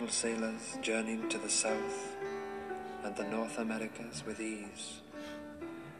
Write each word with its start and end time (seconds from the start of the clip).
Beautiful 0.00 0.30
sailors 0.30 0.78
journeyed 0.80 1.28
to 1.28 1.36
the 1.38 1.48
south 1.48 2.16
and 3.04 3.14
the 3.16 3.24
North 3.24 3.58
Americas 3.58 4.24
with 4.26 4.40
ease 4.40 5.02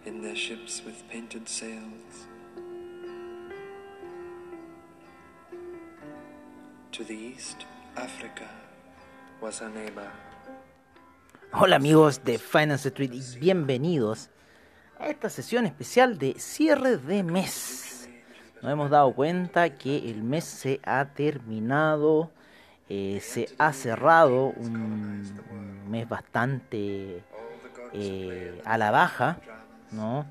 in 0.06 0.22
their 0.22 0.34
ships 0.34 0.82
with 0.86 1.06
painted 1.10 1.46
sails. 1.46 2.26
To 6.92 7.04
the 7.04 7.14
east, 7.14 7.66
Africa 7.96 8.48
was 9.42 9.58
her 9.58 9.68
neighbor. 9.68 10.10
Hola 11.52 11.76
amigos 11.76 12.24
de 12.24 12.38
Finance 12.38 12.88
Street 12.88 13.12
y 13.12 13.38
bienvenidos 13.38 14.30
a 14.98 15.08
esta 15.08 15.28
sesión 15.28 15.66
especial 15.66 16.16
de 16.16 16.38
cierre 16.38 16.96
de 16.96 17.22
mes 17.22 17.90
nos 18.62 18.72
hemos 18.72 18.90
dado 18.90 19.14
cuenta 19.14 19.70
que 19.70 20.10
el 20.10 20.22
mes 20.22 20.44
se 20.44 20.80
ha 20.84 21.06
terminado, 21.06 22.30
eh, 22.92 23.20
se 23.22 23.48
ha 23.56 23.72
cerrado 23.72 24.46
un, 24.46 25.22
mes 25.88 26.08
bastante 26.08 27.22
eh, 27.92 28.62
a 28.64 28.78
la 28.78 28.90
baja, 28.90 29.38
¿no? 29.92 30.26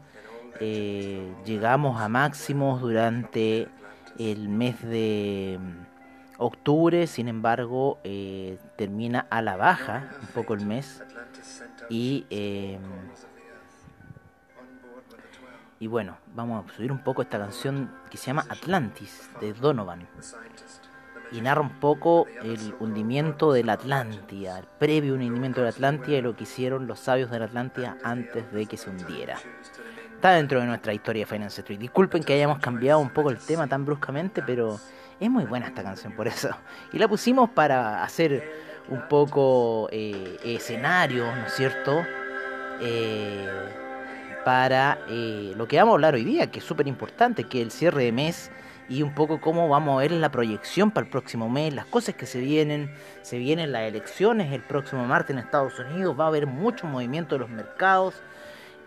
Eh, 0.59 1.33
llegamos 1.45 2.01
a 2.01 2.09
máximos 2.09 2.81
durante 2.81 3.69
el 4.17 4.49
mes 4.49 4.81
de 4.81 5.57
mm, 5.57 6.41
octubre, 6.41 7.07
sin 7.07 7.29
embargo, 7.29 7.99
termina 8.75 9.25
a 9.29 9.41
la 9.41 9.55
baja 9.55 10.09
un 10.21 10.27
poco 10.27 10.53
el 10.53 10.65
mes 10.65 11.01
y 11.89 12.25
y 15.81 15.87
bueno, 15.87 16.17
vamos 16.35 16.65
a 16.65 16.75
subir 16.75 16.91
un 16.91 16.99
poco 16.99 17.21
esta 17.21 17.39
canción 17.39 17.89
que 18.11 18.17
se 18.17 18.27
llama 18.27 18.45
Atlantis 18.49 19.29
de 19.39 19.53
Donovan. 19.53 20.05
Y 21.31 21.41
narra 21.41 21.61
un 21.61 21.79
poco 21.79 22.25
el 22.43 22.73
hundimiento 22.79 23.53
de 23.53 23.63
la 23.63 23.73
Atlántida, 23.73 24.59
el 24.59 24.65
previo 24.79 25.13
hundimiento 25.13 25.61
de 25.61 25.65
la 25.65 25.69
Atlántida 25.69 26.17
y 26.17 26.21
lo 26.21 26.35
que 26.35 26.43
hicieron 26.43 26.87
los 26.87 26.99
sabios 26.99 27.29
de 27.29 27.39
la 27.39 27.45
Atlántida 27.45 27.97
antes 28.03 28.51
de 28.51 28.65
que 28.65 28.77
se 28.77 28.89
hundiera. 28.89 29.37
Está 30.15 30.31
dentro 30.31 30.59
de 30.59 30.65
nuestra 30.65 30.93
historia 30.93 31.21
de 31.21 31.25
Finance 31.25 31.61
Street. 31.61 31.79
Disculpen 31.79 32.23
que 32.23 32.33
hayamos 32.33 32.59
cambiado 32.59 32.99
un 32.99 33.09
poco 33.09 33.29
el 33.29 33.37
tema 33.37 33.67
tan 33.67 33.85
bruscamente, 33.85 34.41
pero 34.41 34.79
es 35.19 35.29
muy 35.29 35.45
buena 35.45 35.67
esta 35.67 35.83
canción 35.83 36.13
por 36.13 36.27
eso. 36.27 36.49
Y 36.91 36.97
la 36.97 37.07
pusimos 37.07 37.49
para 37.51 38.03
hacer 38.03 38.43
un 38.89 39.07
poco 39.07 39.87
eh, 39.91 40.37
escenario, 40.43 41.33
¿no 41.35 41.45
es 41.45 41.53
cierto? 41.53 42.03
Eh, 42.81 43.47
para 44.43 44.99
eh, 45.09 45.53
lo 45.55 45.67
que 45.67 45.77
vamos 45.77 45.93
a 45.93 45.95
hablar 45.95 46.15
hoy 46.15 46.23
día, 46.23 46.49
que 46.49 46.59
es 46.59 46.65
súper 46.65 46.87
importante, 46.87 47.43
que 47.43 47.61
el 47.61 47.71
cierre 47.71 48.05
de 48.05 48.11
mes 48.11 48.51
y 48.89 49.03
un 49.03 49.13
poco 49.13 49.39
cómo 49.39 49.69
vamos 49.69 49.95
a 49.95 50.01
ver 50.01 50.11
la 50.11 50.31
proyección 50.31 50.89
para 50.91 51.05
el 51.05 51.11
próximo 51.11 51.47
mes, 51.47 51.73
las 51.73 51.85
cosas 51.85 52.15
que 52.15 52.25
se 52.25 52.39
vienen, 52.39 52.91
se 53.21 53.37
vienen 53.37 53.71
las 53.71 53.83
elecciones 53.83 54.51
el 54.51 54.61
próximo 54.61 55.05
martes 55.05 55.31
en 55.31 55.39
Estados 55.39 55.77
Unidos, 55.79 56.19
va 56.19 56.25
a 56.25 56.27
haber 56.27 56.47
mucho 56.47 56.87
movimiento 56.87 57.35
de 57.35 57.39
los 57.39 57.49
mercados, 57.49 58.15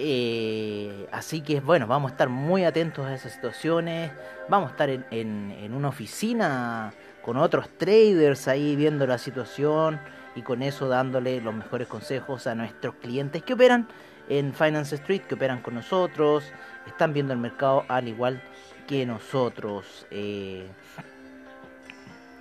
eh, 0.00 1.06
así 1.12 1.40
que 1.40 1.60
bueno, 1.60 1.86
vamos 1.86 2.10
a 2.10 2.14
estar 2.14 2.28
muy 2.28 2.64
atentos 2.64 3.06
a 3.06 3.14
esas 3.14 3.32
situaciones, 3.32 4.10
vamos 4.48 4.70
a 4.70 4.72
estar 4.72 4.90
en, 4.90 5.04
en 5.10 5.72
una 5.72 5.88
oficina 5.88 6.92
con 7.22 7.36
otros 7.36 7.68
traders 7.78 8.48
ahí 8.48 8.74
viendo 8.74 9.06
la 9.06 9.18
situación 9.18 10.00
y 10.34 10.42
con 10.42 10.62
eso 10.62 10.88
dándole 10.88 11.40
los 11.40 11.54
mejores 11.54 11.86
consejos 11.86 12.48
a 12.48 12.56
nuestros 12.56 12.96
clientes 12.96 13.44
que 13.44 13.52
operan 13.52 13.86
en 14.28 14.52
Finance 14.54 14.96
Street 14.96 15.22
que 15.22 15.34
operan 15.34 15.60
con 15.60 15.74
nosotros, 15.74 16.44
están 16.86 17.12
viendo 17.12 17.32
el 17.32 17.38
mercado 17.38 17.84
al 17.88 18.08
igual 18.08 18.42
que 18.86 19.06
nosotros. 19.06 20.06
Eh, 20.10 20.66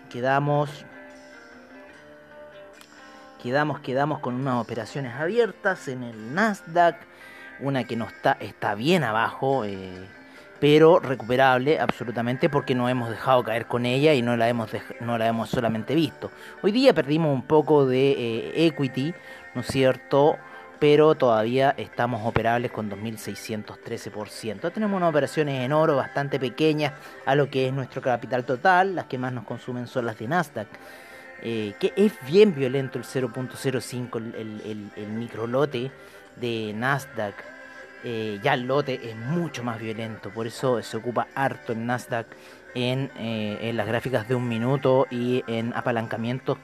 quedamos, 0.09 0.85
quedamos, 3.41 3.79
quedamos 3.79 4.19
con 4.19 4.35
unas 4.35 4.61
operaciones 4.61 5.13
abiertas 5.15 5.87
en 5.87 6.03
el 6.03 6.33
Nasdaq, 6.33 6.97
una 7.59 7.83
que 7.85 7.95
no 7.95 8.05
está, 8.05 8.37
está 8.39 8.75
bien 8.75 9.03
abajo. 9.03 9.65
Eh, 9.65 10.07
pero 10.61 10.99
recuperable 10.99 11.79
absolutamente 11.79 12.47
porque 12.47 12.75
no 12.75 12.87
hemos 12.87 13.09
dejado 13.09 13.43
caer 13.43 13.65
con 13.65 13.83
ella 13.87 14.13
y 14.13 14.21
no 14.21 14.37
la 14.37 14.47
hemos, 14.47 14.69
no 14.99 15.17
la 15.17 15.27
hemos 15.27 15.49
solamente 15.49 15.95
visto. 15.95 16.29
Hoy 16.61 16.71
día 16.71 16.93
perdimos 16.93 17.33
un 17.33 17.41
poco 17.41 17.87
de 17.87 18.11
eh, 18.11 18.67
equity, 18.67 19.11
¿no 19.55 19.61
es 19.61 19.67
cierto? 19.67 20.37
Pero 20.81 21.13
todavía 21.13 21.75
estamos 21.77 22.25
operables 22.25 22.71
con 22.71 22.89
2.613%. 22.89 24.73
Tenemos 24.73 24.97
unas 24.97 25.11
operaciones 25.11 25.63
en 25.63 25.73
oro 25.73 25.95
bastante 25.95 26.39
pequeñas 26.39 26.93
a 27.27 27.35
lo 27.35 27.51
que 27.51 27.67
es 27.67 27.73
nuestro 27.73 28.01
capital 28.01 28.45
total, 28.45 28.95
las 28.95 29.05
que 29.05 29.19
más 29.19 29.31
nos 29.31 29.43
consumen 29.43 29.85
son 29.85 30.07
las 30.07 30.17
de 30.17 30.27
Nasdaq. 30.27 30.67
Eh, 31.43 31.75
que 31.79 31.93
es 31.95 32.13
bien 32.25 32.55
violento 32.55 32.97
el 32.97 33.05
0.05, 33.05 34.17
el, 34.35 34.91
el, 34.95 35.07
micro 35.09 35.45
lote 35.45 35.91
de 36.37 36.73
Nasdaq. 36.75 37.35
Eh, 38.03 38.39
ya 38.41 38.55
el 38.55 38.63
lote 38.63 39.07
es 39.07 39.15
mucho 39.15 39.63
más 39.63 39.79
violento, 39.79 40.31
por 40.31 40.47
eso 40.47 40.81
se 40.81 40.97
ocupa 40.97 41.27
harto 41.35 41.73
el 41.73 41.85
Nasdaq 41.85 42.25
en, 42.73 43.11
eh, 43.19 43.59
en 43.61 43.77
las 43.77 43.85
gráficas 43.85 44.27
de 44.27 44.33
un 44.33 44.47
minuto 44.47 45.05
y 45.11 45.43
en 45.45 45.73
apalancamientos 45.75 46.57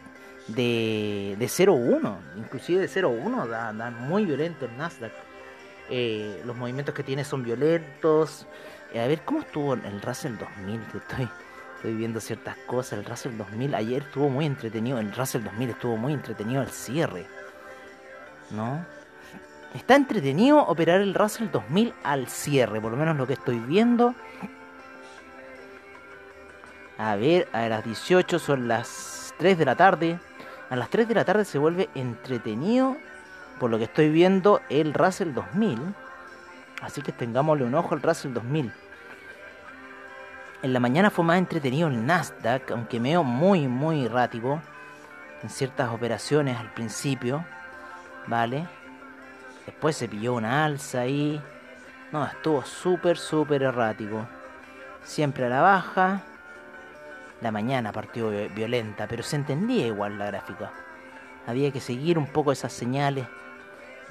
de, 0.47 1.35
de 1.37 1.45
0-1, 1.45 2.17
inclusive 2.37 2.81
de 2.81 2.89
0-1, 2.89 3.47
da, 3.47 3.91
muy 3.91 4.25
violento 4.25 4.65
el 4.65 4.77
Nasdaq. 4.77 5.11
Eh, 5.89 6.41
los 6.45 6.55
movimientos 6.55 6.93
que 6.93 7.03
tiene 7.03 7.23
son 7.23 7.43
violentos. 7.43 8.45
Eh, 8.93 9.01
a 9.01 9.07
ver, 9.07 9.21
¿cómo 9.21 9.39
estuvo 9.39 9.73
el 9.73 10.01
Russell 10.01 10.35
2000? 10.37 10.81
estoy, 10.95 11.29
estoy 11.75 11.95
viendo 11.95 12.19
ciertas 12.19 12.57
cosas. 12.65 12.99
El 12.99 13.05
Russell 13.05 13.37
2000 13.37 13.75
ayer 13.75 14.03
estuvo 14.03 14.29
muy 14.29 14.45
entretenido. 14.45 14.99
El 14.99 15.13
Russell 15.13 15.43
2000 15.43 15.69
estuvo 15.69 15.97
muy 15.97 16.13
entretenido 16.13 16.61
al 16.61 16.69
cierre. 16.69 17.25
¿No? 18.51 18.85
Está 19.73 19.95
entretenido 19.95 20.59
operar 20.59 21.01
el 21.01 21.13
Russell 21.13 21.49
2000 21.51 21.93
al 22.03 22.27
cierre, 22.27 22.79
por 22.81 22.91
lo 22.91 22.97
menos 22.97 23.17
lo 23.17 23.27
que 23.27 23.33
estoy 23.33 23.59
viendo. 23.59 24.15
A 26.97 27.15
ver, 27.15 27.47
a 27.51 27.67
las 27.67 27.83
18 27.83 28.39
son 28.39 28.67
las 28.67 29.33
3 29.37 29.57
de 29.57 29.65
la 29.65 29.75
tarde 29.75 30.19
a 30.69 30.75
las 30.75 30.89
3 30.89 31.07
de 31.07 31.15
la 31.15 31.25
tarde 31.25 31.45
se 31.45 31.57
vuelve 31.57 31.89
entretenido, 31.95 32.97
por 33.59 33.69
lo 33.69 33.77
que 33.77 33.85
estoy 33.85 34.09
viendo, 34.09 34.61
el 34.69 34.93
Russell 34.93 35.33
2000. 35.33 35.79
Así 36.81 37.01
que 37.01 37.11
tengámosle 37.11 37.63
un 37.63 37.75
ojo 37.75 37.95
al 37.95 38.01
Russell 38.01 38.33
2000. 38.33 38.71
En 40.63 40.73
la 40.73 40.79
mañana 40.79 41.09
fue 41.09 41.23
más 41.23 41.37
entretenido 41.37 41.87
el 41.87 42.05
Nasdaq, 42.05 42.71
aunque 42.71 42.99
veo 42.99 43.23
muy, 43.23 43.67
muy 43.67 44.05
errático 44.05 44.61
en 45.43 45.49
ciertas 45.49 45.89
operaciones 45.89 46.57
al 46.57 46.73
principio, 46.73 47.45
¿vale? 48.25 48.67
Después 49.65 49.95
se 49.95 50.07
pilló 50.07 50.33
una 50.33 50.65
alza 50.65 51.01
ahí. 51.01 51.41
No, 52.11 52.25
estuvo 52.25 52.63
súper, 52.63 53.17
súper 53.17 53.63
errático. 53.63 54.27
Siempre 55.03 55.45
a 55.45 55.49
la 55.49 55.61
baja 55.61 56.23
la 57.41 57.51
mañana 57.51 57.91
partió 57.91 58.29
violenta, 58.55 59.07
pero 59.07 59.23
se 59.23 59.35
entendía 59.35 59.87
igual 59.87 60.17
la 60.17 60.27
gráfica. 60.27 60.71
Había 61.45 61.71
que 61.71 61.79
seguir 61.79 62.17
un 62.17 62.27
poco 62.27 62.51
esas 62.51 62.73
señales 62.73 63.25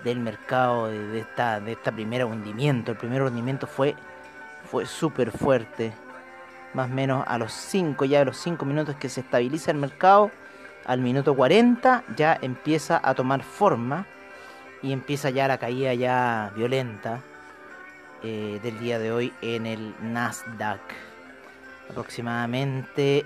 del 0.05 0.21
mercado 0.21 0.89
de, 0.89 1.19
esta 1.19 1.61
de 1.61 1.73
esta 1.73 1.93
primera 1.93 2.27
hundimiento. 2.27 2.93
El 2.93 2.99
primer 2.99 3.23
hundimiento 3.23 3.67
fue 3.67 3.95
fue 4.67 4.87
súper 4.87 5.31
fuerte. 5.31 5.93
Más 6.75 6.91
o 6.91 6.95
menos 6.95 7.25
a 7.27 7.39
los 7.39 7.53
5, 7.53 8.05
ya 8.05 8.21
a 8.21 8.25
los 8.25 8.37
5 8.37 8.65
minutos 8.65 8.97
que 8.97 9.09
se 9.09 9.21
estabiliza 9.21 9.71
el 9.71 9.79
mercado, 9.79 10.31
al 10.85 11.01
minuto 11.01 11.35
40 11.35 12.05
ya 12.17 12.39
empieza 12.43 13.01
a 13.03 13.15
tomar 13.15 13.43
forma 13.43 14.07
y 14.83 14.93
empieza 14.93 15.31
ya 15.31 15.49
la 15.49 15.59
caída 15.59 15.95
ya 15.95 16.53
violenta 16.55 17.21
eh, 18.23 18.61
del 18.63 18.79
día 18.79 18.99
de 18.99 19.11
hoy 19.11 19.33
en 19.41 19.67
el 19.67 19.95
Nasdaq 20.01 20.81
aproximadamente 21.89 23.25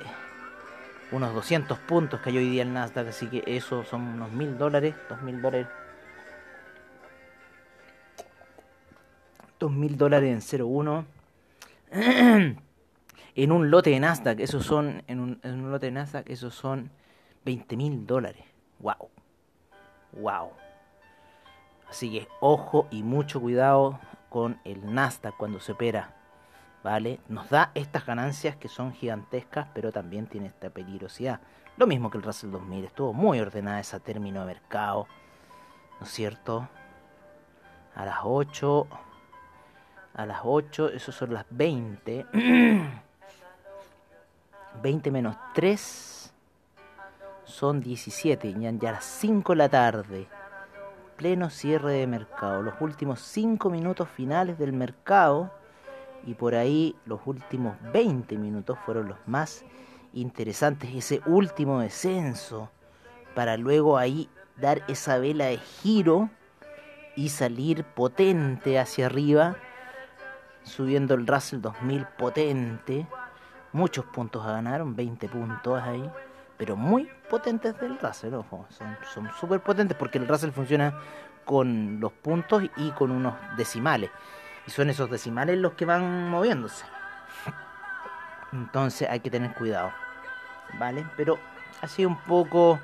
unos 1.12 1.35
200 1.35 1.79
puntos 1.79 2.21
cayó 2.21 2.39
hoy 2.39 2.51
día 2.51 2.62
el 2.62 2.73
Nasdaq, 2.73 3.09
así 3.09 3.27
que 3.27 3.43
eso 3.47 3.85
son 3.85 4.03
unos 4.03 4.31
mil 4.31 4.57
dólares, 4.57 4.95
dos 5.09 5.21
mil 5.23 5.43
dólares. 5.43 5.67
Dos 9.59 9.73
mil 9.73 9.97
dólares 9.97 10.53
en 10.53 10.61
0,1. 10.61 12.57
En 13.37 13.53
un 13.53 13.71
lote 13.71 13.91
de 13.91 14.01
Nasdaq, 14.01 14.41
esos 14.41 14.67
son, 14.67 15.05
en 15.07 15.21
un, 15.21 15.41
en 15.45 15.65
un 15.65 15.71
lote 15.71 15.87
de 15.87 15.93
Nasdaq, 15.93 16.29
esos 16.29 16.53
son 16.53 16.91
20 17.45 17.77
mil 17.77 18.07
dólares. 18.07 18.45
Wow. 18.81 19.09
Wow. 20.12 20.51
Así 21.89 22.11
que 22.11 22.29
ojo 22.41 22.89
y 22.91 23.03
mucho 23.03 23.41
cuidado 23.41 24.01
con 24.29 24.59
el 24.65 24.93
Nasdaq 24.93 25.37
cuando 25.37 25.61
se 25.61 25.73
opera. 25.73 26.20
¿Vale? 26.82 27.21
Nos 27.29 27.50
da 27.50 27.73
estas 27.75 28.06
ganancias 28.06 28.56
que 28.56 28.69
son 28.69 28.93
gigantescas, 28.93 29.69
pero 29.75 29.93
también 29.93 30.27
tiene 30.27 30.47
esta 30.47 30.71
peligrosidad. 30.71 31.41
Lo 31.77 31.87
mismo 31.87 32.11
que 32.11 32.19
el 32.19 32.25
Russell 32.25 32.50
2000, 32.50 32.85
estuvo 32.85 33.12
muy 33.12 33.41
ordenada 33.41 33.81
esa 33.81 34.00
término 34.00 34.41
de 34.41 34.47
mercado, 34.47 35.06
¿no 35.99 36.06
es 36.06 36.12
cierto? 36.12 36.69
A 37.94 38.05
las 38.05 38.19
8, 38.23 38.87
a 40.15 40.27
las 40.27 40.41
8, 40.43 40.91
eso 40.91 41.12
son 41.12 41.35
las 41.35 41.44
20. 41.50 42.27
20 44.83 45.11
menos 45.12 45.37
3 45.55 46.33
son 47.44 47.81
17, 47.81 48.55
ya, 48.59 48.88
a 48.88 48.93
las 48.93 49.05
5 49.05 49.53
de 49.53 49.56
la 49.56 49.69
tarde. 49.69 50.29
Pleno 51.17 51.50
cierre 51.50 51.93
de 51.93 52.06
mercado, 52.06 52.62
los 52.62 52.75
últimos 52.81 53.21
5 53.21 53.69
minutos 53.69 54.09
finales 54.09 54.59
del 54.59 54.73
mercado 54.73 55.50
y 56.27 56.35
por 56.35 56.55
ahí 56.55 56.97
los 57.07 57.21
últimos 57.27 57.77
20 57.93 58.37
minutos 58.37 58.79
fueron 58.85 59.09
los 59.09 59.19
más 59.27 59.65
interesantes, 60.13 60.91
ese 60.95 61.21
último 61.27 61.81
descenso, 61.81 62.71
para 63.35 63.57
luego 63.57 63.97
ahí 63.97 64.29
dar 64.57 64.83
esa 64.89 65.19
vela 65.19 65.47
de 65.47 65.59
giro 65.59 66.31
y 67.17 67.29
salir 67.29 67.85
potente 67.85 68.79
hacia 68.79 69.07
arriba, 69.07 69.57
subiendo 70.63 71.15
el 71.15 71.27
Russell 71.27 71.61
2000 71.61 72.07
potente, 72.19 73.07
muchos 73.73 74.05
puntos 74.07 74.45
a 74.45 74.53
ganar, 74.53 74.83
20 74.85 75.29
puntos 75.29 75.83
ahí, 75.83 76.11
pero 76.57 76.77
muy 76.77 77.09
potentes 77.31 77.79
del 77.81 77.99
Russell, 77.99 78.35
ojo, 78.35 78.67
son 79.13 79.31
súper 79.39 79.61
potentes 79.61 79.97
porque 79.97 80.19
el 80.19 80.29
Russell 80.29 80.51
funciona 80.51 80.99
con 81.45 81.99
los 82.01 82.13
puntos 82.13 82.65
y 82.77 82.91
con 82.91 83.11
unos 83.11 83.35
decimales, 83.57 84.11
son 84.71 84.91
esos 84.91 85.11
decimales 85.11 85.59
los 85.59 85.73
que 85.73 85.85
van 85.85 86.31
moviéndose. 86.31 86.85
Entonces 88.53 89.09
hay 89.09 89.21
que 89.21 89.31
tener 89.31 89.53
cuidado. 89.55 89.93
¿Vale? 90.79 91.07
Pero 91.17 91.39
así 91.81 92.05
un 92.05 92.17
poco 92.17 92.81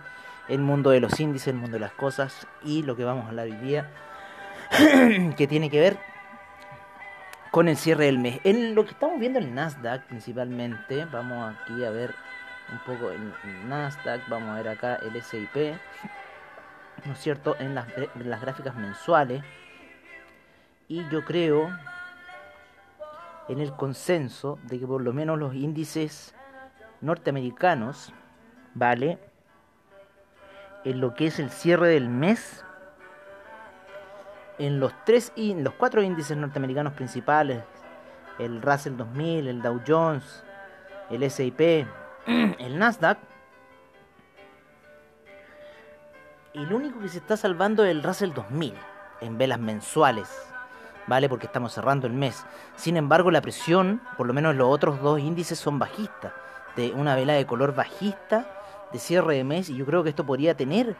el 0.48 0.60
mundo 0.60 0.90
de 0.90 1.00
los 1.00 1.18
índices, 1.18 1.48
el 1.48 1.56
mundo 1.56 1.74
de 1.76 1.80
las 1.80 1.92
cosas 1.92 2.46
y 2.62 2.82
lo 2.82 2.96
que 2.96 3.04
vamos 3.04 3.24
a 3.24 3.28
hablar 3.28 3.46
hoy 3.46 3.56
día 3.56 3.90
que 5.36 5.46
tiene 5.46 5.70
que 5.70 5.80
ver 5.80 5.98
con 7.50 7.68
el 7.68 7.76
cierre 7.76 8.06
del 8.06 8.18
mes. 8.18 8.40
En 8.44 8.74
lo 8.74 8.84
que 8.84 8.90
estamos 8.90 9.18
viendo 9.18 9.38
en 9.38 9.54
Nasdaq 9.54 10.04
principalmente, 10.04 11.04
vamos 11.06 11.54
aquí 11.54 11.84
a 11.84 11.90
ver 11.90 12.14
un 12.72 12.78
poco 12.80 13.10
el 13.10 13.32
Nasdaq, 13.68 14.28
vamos 14.28 14.50
a 14.50 14.54
ver 14.56 14.68
acá 14.68 14.96
el 14.96 15.22
SIP, 15.22 15.74
¿no 17.04 17.12
es 17.12 17.18
cierto? 17.18 17.56
En 17.58 17.74
las, 17.74 17.86
en 17.96 18.30
las 18.30 18.40
gráficas 18.40 18.74
mensuales. 18.74 19.42
Y 20.88 21.08
yo 21.08 21.24
creo 21.24 21.68
en 23.48 23.60
el 23.60 23.72
consenso 23.72 24.58
de 24.64 24.78
que 24.78 24.86
por 24.86 25.02
lo 25.02 25.12
menos 25.12 25.38
los 25.38 25.54
índices 25.54 26.34
norteamericanos, 27.00 28.12
¿vale? 28.74 29.18
En 30.84 31.00
lo 31.00 31.14
que 31.14 31.26
es 31.26 31.38
el 31.38 31.50
cierre 31.50 31.88
del 31.88 32.08
mes, 32.08 32.64
en 34.58 34.80
los 34.80 34.92
tres 35.04 35.32
y 35.34 35.54
los 35.54 35.74
cuatro 35.74 36.02
índices 36.02 36.36
norteamericanos 36.36 36.92
principales, 36.92 37.62
el 38.38 38.62
Russell 38.62 38.96
2000, 38.96 39.48
el 39.48 39.62
Dow 39.62 39.82
Jones, 39.86 40.44
el 41.10 41.22
S&P, 41.22 41.86
el 42.26 42.78
Nasdaq, 42.78 43.18
el 46.54 46.72
único 46.72 47.00
que 47.00 47.08
se 47.08 47.18
está 47.18 47.36
salvando 47.36 47.84
es 47.84 47.90
el 47.90 48.02
Russell 48.02 48.32
2000 48.32 48.74
en 49.20 49.38
velas 49.38 49.58
mensuales. 49.58 50.55
¿Vale? 51.06 51.28
Porque 51.28 51.46
estamos 51.46 51.72
cerrando 51.72 52.06
el 52.06 52.12
mes. 52.12 52.44
Sin 52.76 52.96
embargo, 52.96 53.30
la 53.30 53.40
presión, 53.40 54.00
por 54.16 54.26
lo 54.26 54.34
menos 54.34 54.54
los 54.54 54.68
otros 54.68 55.00
dos 55.00 55.20
índices 55.20 55.58
son 55.58 55.78
bajistas, 55.78 56.32
de 56.76 56.92
una 56.92 57.14
vela 57.14 57.32
de 57.32 57.46
color 57.46 57.74
bajista 57.74 58.46
de 58.92 58.98
cierre 58.98 59.36
de 59.36 59.44
mes, 59.44 59.68
y 59.68 59.76
yo 59.76 59.86
creo 59.86 60.02
que 60.02 60.10
esto 60.10 60.24
podría 60.24 60.54
tener 60.54 60.94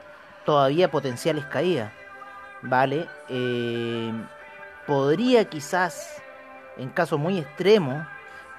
todavía 0.44 0.90
potenciales 0.90 1.44
caídas, 1.46 1.92
¿vale? 2.62 3.06
Eh, 3.28 4.12
podría 4.86 5.44
quizás, 5.44 6.20
en 6.76 6.88
caso 6.90 7.18
muy 7.18 7.38
extremo, 7.38 8.06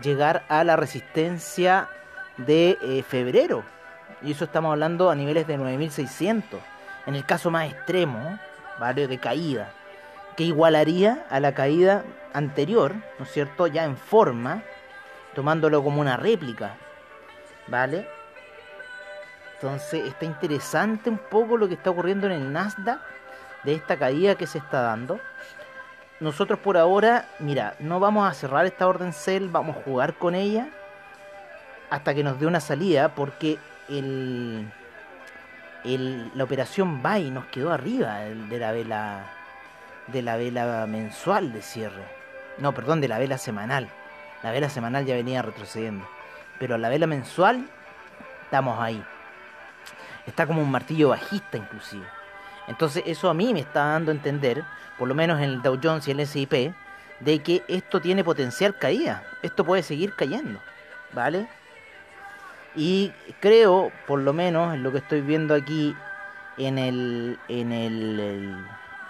llegar 0.01 0.45
a 0.47 0.63
la 0.63 0.75
resistencia 0.75 1.89
de 2.37 2.77
eh, 2.81 3.03
febrero, 3.03 3.63
y 4.21 4.31
eso 4.31 4.45
estamos 4.45 4.71
hablando 4.71 5.09
a 5.09 5.15
niveles 5.15 5.47
de 5.47 5.57
9600, 5.57 6.59
en 7.05 7.15
el 7.15 7.25
caso 7.25 7.51
más 7.51 7.69
extremo, 7.69 8.39
¿vale? 8.79 9.07
De 9.07 9.17
caída 9.17 9.73
que 10.37 10.43
igualaría 10.43 11.25
a 11.31 11.39
la 11.39 11.53
caída 11.53 12.05
anterior, 12.31 12.93
¿no 13.17 13.25
es 13.25 13.31
cierto? 13.31 13.65
Ya 13.65 13.83
en 13.83 13.97
forma, 13.97 14.61
tomándolo 15.33 15.83
como 15.83 15.99
una 15.99 16.15
réplica, 16.15 16.77
¿vale? 17.67 18.07
Entonces 19.55 20.05
está 20.05 20.25
interesante 20.25 21.09
un 21.09 21.17
poco 21.17 21.57
lo 21.57 21.67
que 21.67 21.73
está 21.73 21.89
ocurriendo 21.89 22.27
en 22.27 22.33
el 22.33 22.53
Nasdaq 22.53 22.99
de 23.63 23.73
esta 23.73 23.97
caída 23.97 24.35
que 24.35 24.45
se 24.45 24.59
está 24.59 24.81
dando. 24.81 25.19
Nosotros 26.19 26.59
por 26.59 26.77
ahora, 26.77 27.25
mira, 27.39 27.75
no 27.79 27.99
vamos 27.99 28.29
a 28.29 28.33
cerrar 28.35 28.67
esta 28.67 28.87
orden 28.87 29.13
sell, 29.13 29.49
vamos 29.49 29.77
a 29.77 29.81
jugar 29.81 30.13
con 30.13 30.35
ella 30.35 30.69
hasta 31.89 32.13
que 32.13 32.23
nos 32.23 32.39
dé 32.39 32.45
una 32.45 32.59
salida 32.59 33.15
porque 33.15 33.57
el, 33.89 34.71
la 35.83 36.43
operación 36.43 37.01
buy 37.01 37.31
nos 37.31 37.47
quedó 37.47 37.71
arriba 37.71 38.19
de 38.19 38.59
la 38.59 38.71
vela 38.71 39.36
de 40.07 40.21
la 40.21 40.37
vela 40.37 40.85
mensual 40.87 41.53
de 41.53 41.61
cierre. 41.61 42.03
No, 42.57 42.73
perdón, 42.73 43.01
de 43.01 43.07
la 43.07 43.19
vela 43.19 43.37
semanal. 43.37 43.89
La 44.43 44.51
vela 44.51 44.69
semanal 44.69 45.05
ya 45.05 45.15
venía 45.15 45.41
retrocediendo. 45.41 46.07
Pero 46.59 46.77
la 46.77 46.89
vela 46.89 47.07
mensual, 47.07 47.67
estamos 48.43 48.79
ahí. 48.79 49.03
Está 50.25 50.45
como 50.45 50.61
un 50.61 50.71
martillo 50.71 51.09
bajista 51.09 51.57
inclusive. 51.57 52.05
Entonces 52.67 53.03
eso 53.05 53.29
a 53.29 53.33
mí 53.33 53.53
me 53.53 53.61
está 53.61 53.85
dando 53.85 54.11
a 54.11 54.15
entender, 54.15 54.63
por 54.97 55.07
lo 55.07 55.15
menos 55.15 55.37
en 55.37 55.45
el 55.45 55.61
Dow 55.61 55.79
Jones 55.81 56.07
y 56.07 56.11
el 56.11 56.19
S&P, 56.19 56.73
de 57.19 57.39
que 57.39 57.63
esto 57.67 58.01
tiene 58.01 58.23
potencial 58.23 58.77
caída. 58.77 59.23
Esto 59.41 59.63
puede 59.63 59.83
seguir 59.83 60.13
cayendo, 60.15 60.59
¿vale? 61.13 61.47
Y 62.75 63.11
creo, 63.39 63.91
por 64.05 64.19
lo 64.19 64.33
menos 64.33 64.73
en 64.73 64.83
lo 64.83 64.91
que 64.91 64.99
estoy 64.99 65.21
viendo 65.21 65.55
aquí 65.55 65.95
en 66.57 66.77
el 66.77 67.39
en 67.47 67.71
el, 67.71 68.55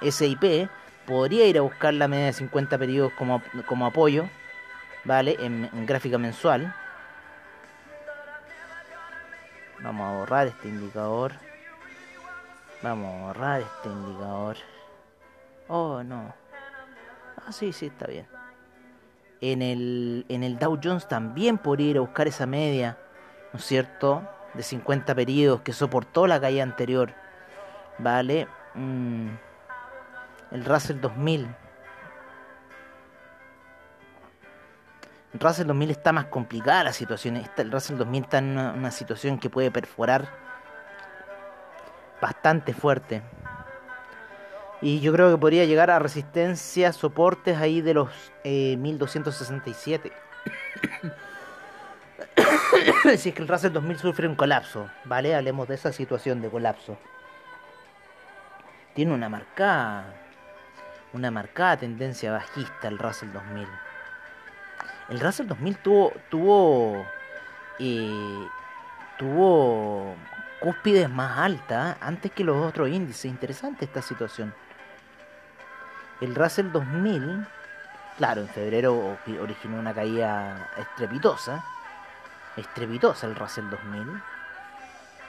el 0.01 0.11
SIP, 0.11 0.69
podría 1.07 1.47
ir 1.47 1.57
a 1.57 1.61
buscar 1.61 1.93
la 1.93 2.07
media 2.07 2.25
de 2.25 2.33
50 2.33 2.77
periodos 2.77 3.13
como, 3.13 3.41
como 3.65 3.85
apoyo, 3.85 4.29
¿vale? 5.05 5.37
En, 5.39 5.85
gráfica 5.87 6.17
mensual. 6.17 6.75
Vamos 9.79 10.07
a 10.07 10.17
borrar 10.17 10.47
este 10.47 10.67
indicador. 10.67 11.31
Vamos 12.83 13.15
a 13.15 13.27
borrar 13.27 13.61
este 13.61 13.89
indicador. 13.89 14.57
Oh, 15.69 16.03
no. 16.03 16.35
Ah, 17.37 17.51
sí, 17.51 17.71
sí, 17.71 17.87
está 17.87 18.07
bien. 18.07 18.27
En 19.39 19.61
el, 19.61 20.25
en 20.27 20.43
el 20.43 20.59
Dow 20.59 20.77
Jones 20.83 21.07
también 21.07 21.57
podría 21.57 21.91
ir 21.91 21.97
a 21.97 22.01
buscar 22.01 22.27
esa 22.27 22.45
media, 22.45 22.97
¿no 23.53 23.59
es 23.59 23.65
cierto? 23.65 24.27
De 24.55 24.63
50 24.63 25.15
periodos 25.15 25.61
que 25.61 25.71
soportó 25.71 26.27
la 26.27 26.41
caída 26.41 26.63
anterior. 26.63 27.13
¿Vale? 27.99 28.47
Mm 28.73 29.46
el 30.51 30.65
Russell 30.65 30.99
2000. 30.99 31.47
El 35.33 35.39
Russell 35.39 35.67
2000 35.67 35.91
está 35.91 36.13
más 36.13 36.25
complicada 36.25 36.85
la 36.85 36.93
situación. 36.93 37.43
El 37.57 37.71
Russell 37.71 37.97
2000 37.97 38.23
está 38.23 38.37
en 38.39 38.57
una, 38.57 38.91
situación 38.91 39.37
que 39.39 39.49
puede 39.49 39.71
perforar 39.71 40.29
bastante 42.21 42.73
fuerte. 42.73 43.21
Y 44.81 44.99
yo 44.99 45.11
creo 45.11 45.31
que 45.31 45.37
podría 45.37 45.65
llegar 45.65 45.89
a 45.89 45.99
resistencia, 45.99 46.93
soportes 46.93 47.57
ahí 47.57 47.81
de 47.81 47.93
los 47.95 48.09
1267. 48.43 50.11
si 53.17 53.29
es 53.29 53.35
que 53.35 53.41
el 53.41 53.47
Russell 53.47 53.73
2000 53.73 53.97
sufre 53.99 54.27
un 54.27 54.35
colapso, 54.35 54.89
¿vale? 55.03 55.35
Hablemos 55.35 55.67
de 55.67 55.75
esa 55.75 55.91
situación 55.91 56.41
de 56.41 56.49
colapso. 56.49 56.97
Tiene 58.93 59.13
una 59.13 59.29
marcada 59.29 60.26
una 61.13 61.31
marcada 61.31 61.77
tendencia 61.77 62.31
bajista 62.31 62.87
el 62.87 62.97
Russell 62.97 63.31
2000. 63.31 63.67
El 65.09 65.19
Russell 65.19 65.47
2000 65.47 65.77
tuvo 65.77 66.13
tuvo 66.29 67.05
eh, 67.79 68.47
tuvo 69.17 70.15
cúspides 70.59 71.09
más 71.09 71.37
altas 71.37 71.97
antes 72.01 72.31
que 72.31 72.43
los 72.43 72.57
otros 72.57 72.89
índices. 72.89 73.25
Interesante 73.25 73.85
esta 73.85 74.01
situación. 74.01 74.53
El 76.19 76.33
Russell 76.33 76.71
2000, 76.71 77.45
claro, 78.17 78.41
en 78.41 78.49
febrero 78.49 79.17
originó 79.39 79.79
una 79.79 79.93
caída 79.93 80.71
estrepitosa, 80.77 81.63
estrepitosa 82.55 83.27
el 83.27 83.35
Russell 83.35 83.69
2000. 83.69 84.21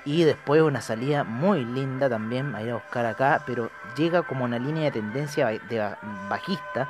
Y 0.04 0.24
después 0.24 0.62
una 0.62 0.80
salida 0.80 1.24
muy 1.24 1.64
linda 1.64 2.08
también, 2.08 2.54
a 2.54 2.62
ir 2.62 2.70
a 2.70 2.74
buscar 2.74 3.04
acá, 3.04 3.42
pero 3.46 3.70
llega 3.96 4.22
como 4.22 4.44
una 4.44 4.58
línea 4.58 4.84
de 4.84 4.92
tendencia 4.92 5.46
de 5.46 5.94
bajista. 6.28 6.88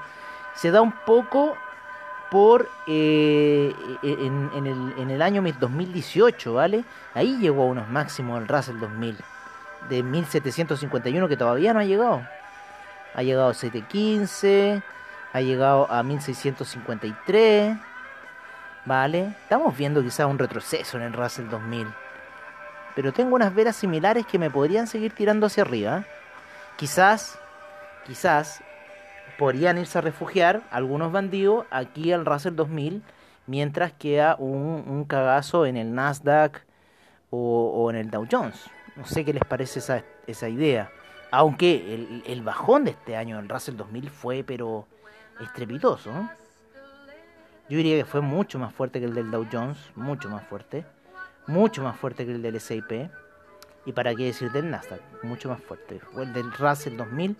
Se 0.54 0.70
da 0.70 0.82
un 0.82 0.92
poco 0.92 1.56
por 2.30 2.68
eh, 2.86 3.74
en, 4.02 4.66
el, 4.66 4.94
en 4.98 5.10
el 5.10 5.22
año 5.22 5.42
2018, 5.42 6.52
¿vale? 6.54 6.84
Ahí 7.14 7.38
llegó 7.38 7.62
a 7.62 7.66
unos 7.66 7.88
máximos 7.88 8.40
el 8.40 8.48
Russell 8.48 8.78
2000, 8.78 9.16
de 9.88 10.02
1751 10.02 11.28
que 11.28 11.36
todavía 11.36 11.72
no 11.72 11.80
ha 11.80 11.84
llegado. 11.84 12.22
Ha 13.14 13.22
llegado 13.22 13.48
a 13.48 13.54
715, 13.54 14.82
ha 15.32 15.40
llegado 15.40 15.90
a 15.90 16.02
1653, 16.02 17.76
¿vale? 18.84 19.34
Estamos 19.42 19.76
viendo 19.76 20.02
quizás 20.02 20.26
un 20.26 20.38
retroceso 20.38 20.98
en 20.98 21.04
el 21.04 21.12
Russell 21.12 21.48
2000. 21.48 21.88
Pero 22.98 23.12
tengo 23.12 23.36
unas 23.36 23.54
velas 23.54 23.76
similares 23.76 24.26
que 24.26 24.40
me 24.40 24.50
podrían 24.50 24.88
seguir 24.88 25.12
tirando 25.12 25.46
hacia 25.46 25.62
arriba. 25.62 26.04
Quizás, 26.76 27.38
quizás 28.04 28.60
podrían 29.38 29.78
irse 29.78 29.98
a 29.98 30.00
refugiar 30.00 30.62
algunos 30.72 31.12
bandidos 31.12 31.64
aquí 31.70 32.10
al 32.10 32.26
Russell 32.26 32.56
2000 32.56 33.04
mientras 33.46 33.92
queda 33.92 34.34
un, 34.40 34.82
un 34.88 35.04
cagazo 35.04 35.64
en 35.64 35.76
el 35.76 35.94
Nasdaq 35.94 36.64
o, 37.30 37.88
en 37.88 37.94
el 37.98 38.10
Dow 38.10 38.26
Jones. 38.28 38.68
No 38.96 39.04
sé 39.06 39.24
qué 39.24 39.32
les 39.32 39.44
parece 39.44 39.78
esa, 39.78 40.02
esa 40.26 40.48
idea. 40.48 40.90
Aunque 41.30 41.94
el, 41.94 42.24
el 42.26 42.42
bajón 42.42 42.84
de 42.84 42.90
este 42.90 43.16
año 43.16 43.36
del 43.36 43.48
Russell 43.48 43.76
2000 43.76 44.10
fue 44.10 44.42
pero 44.42 44.88
estrepitoso. 45.40 46.10
Yo 47.68 47.76
diría 47.76 47.96
que 47.96 48.04
fue 48.04 48.22
mucho 48.22 48.58
más 48.58 48.74
fuerte 48.74 48.98
que 48.98 49.06
el 49.06 49.14
del 49.14 49.30
Dow 49.30 49.46
Jones, 49.52 49.78
mucho 49.94 50.28
más 50.28 50.44
fuerte, 50.48 50.84
mucho 51.48 51.82
más 51.82 51.96
fuerte 51.96 52.24
que 52.24 52.32
el 52.32 52.42
del 52.42 52.56
S&P 52.56 53.10
y 53.86 53.92
para 53.92 54.14
qué 54.14 54.26
decir 54.26 54.52
del 54.52 54.70
Nasdaq, 54.70 55.00
mucho 55.22 55.48
más 55.48 55.60
fuerte. 55.62 55.98
Fue 55.98 56.22
el 56.24 56.32
del 56.32 56.52
Russell 56.52 56.96
2000, 56.96 57.36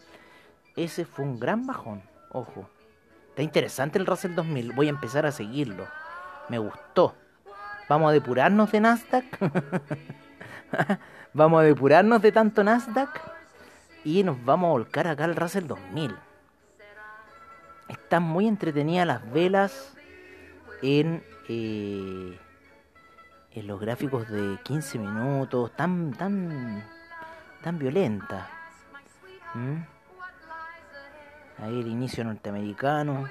ese 0.77 1.05
fue 1.05 1.25
un 1.25 1.39
gran 1.39 1.67
bajón, 1.67 2.03
ojo. 2.31 2.69
Está 3.29 3.43
interesante 3.43 3.99
el 3.99 4.07
Russell 4.07 4.35
2000, 4.35 4.73
voy 4.73 4.87
a 4.89 4.91
empezar 4.91 5.27
a 5.27 5.31
seguirlo. 5.31 5.87
Me 6.49 6.59
gustó. 6.59 7.15
Vamos 7.89 8.11
a 8.11 8.13
depurarnos 8.13 8.73
de 8.73 8.81
Nasdaq. 8.81 9.25
vamos 11.35 11.61
a 11.61 11.65
depurarnos 11.65 12.21
de 12.23 12.33
tanto 12.33 12.65
Nasdaq 12.65 13.21
y 14.05 14.23
nos 14.23 14.43
vamos 14.45 14.69
a 14.69 14.73
volcar 14.73 15.07
acá 15.07 15.25
al 15.25 15.37
Russell 15.37 15.67
2000. 15.67 16.17
Están 17.89 18.23
muy 18.23 18.49
entretenidas 18.49 19.07
las 19.07 19.33
velas 19.33 19.95
en, 20.83 21.23
eh, 21.49 22.39
en 23.53 23.67
los 23.67 23.81
gráficos 23.81 24.29
de 24.29 24.59
15 24.63 24.99
minutos, 24.99 25.73
tan, 25.77 26.13
tan, 26.13 26.85
tan 27.63 27.79
violenta. 27.79 28.49
¿Mm? 29.55 29.77
Ahí 31.63 31.81
el 31.81 31.89
inicio 31.89 32.25
norteamericano 32.25 33.29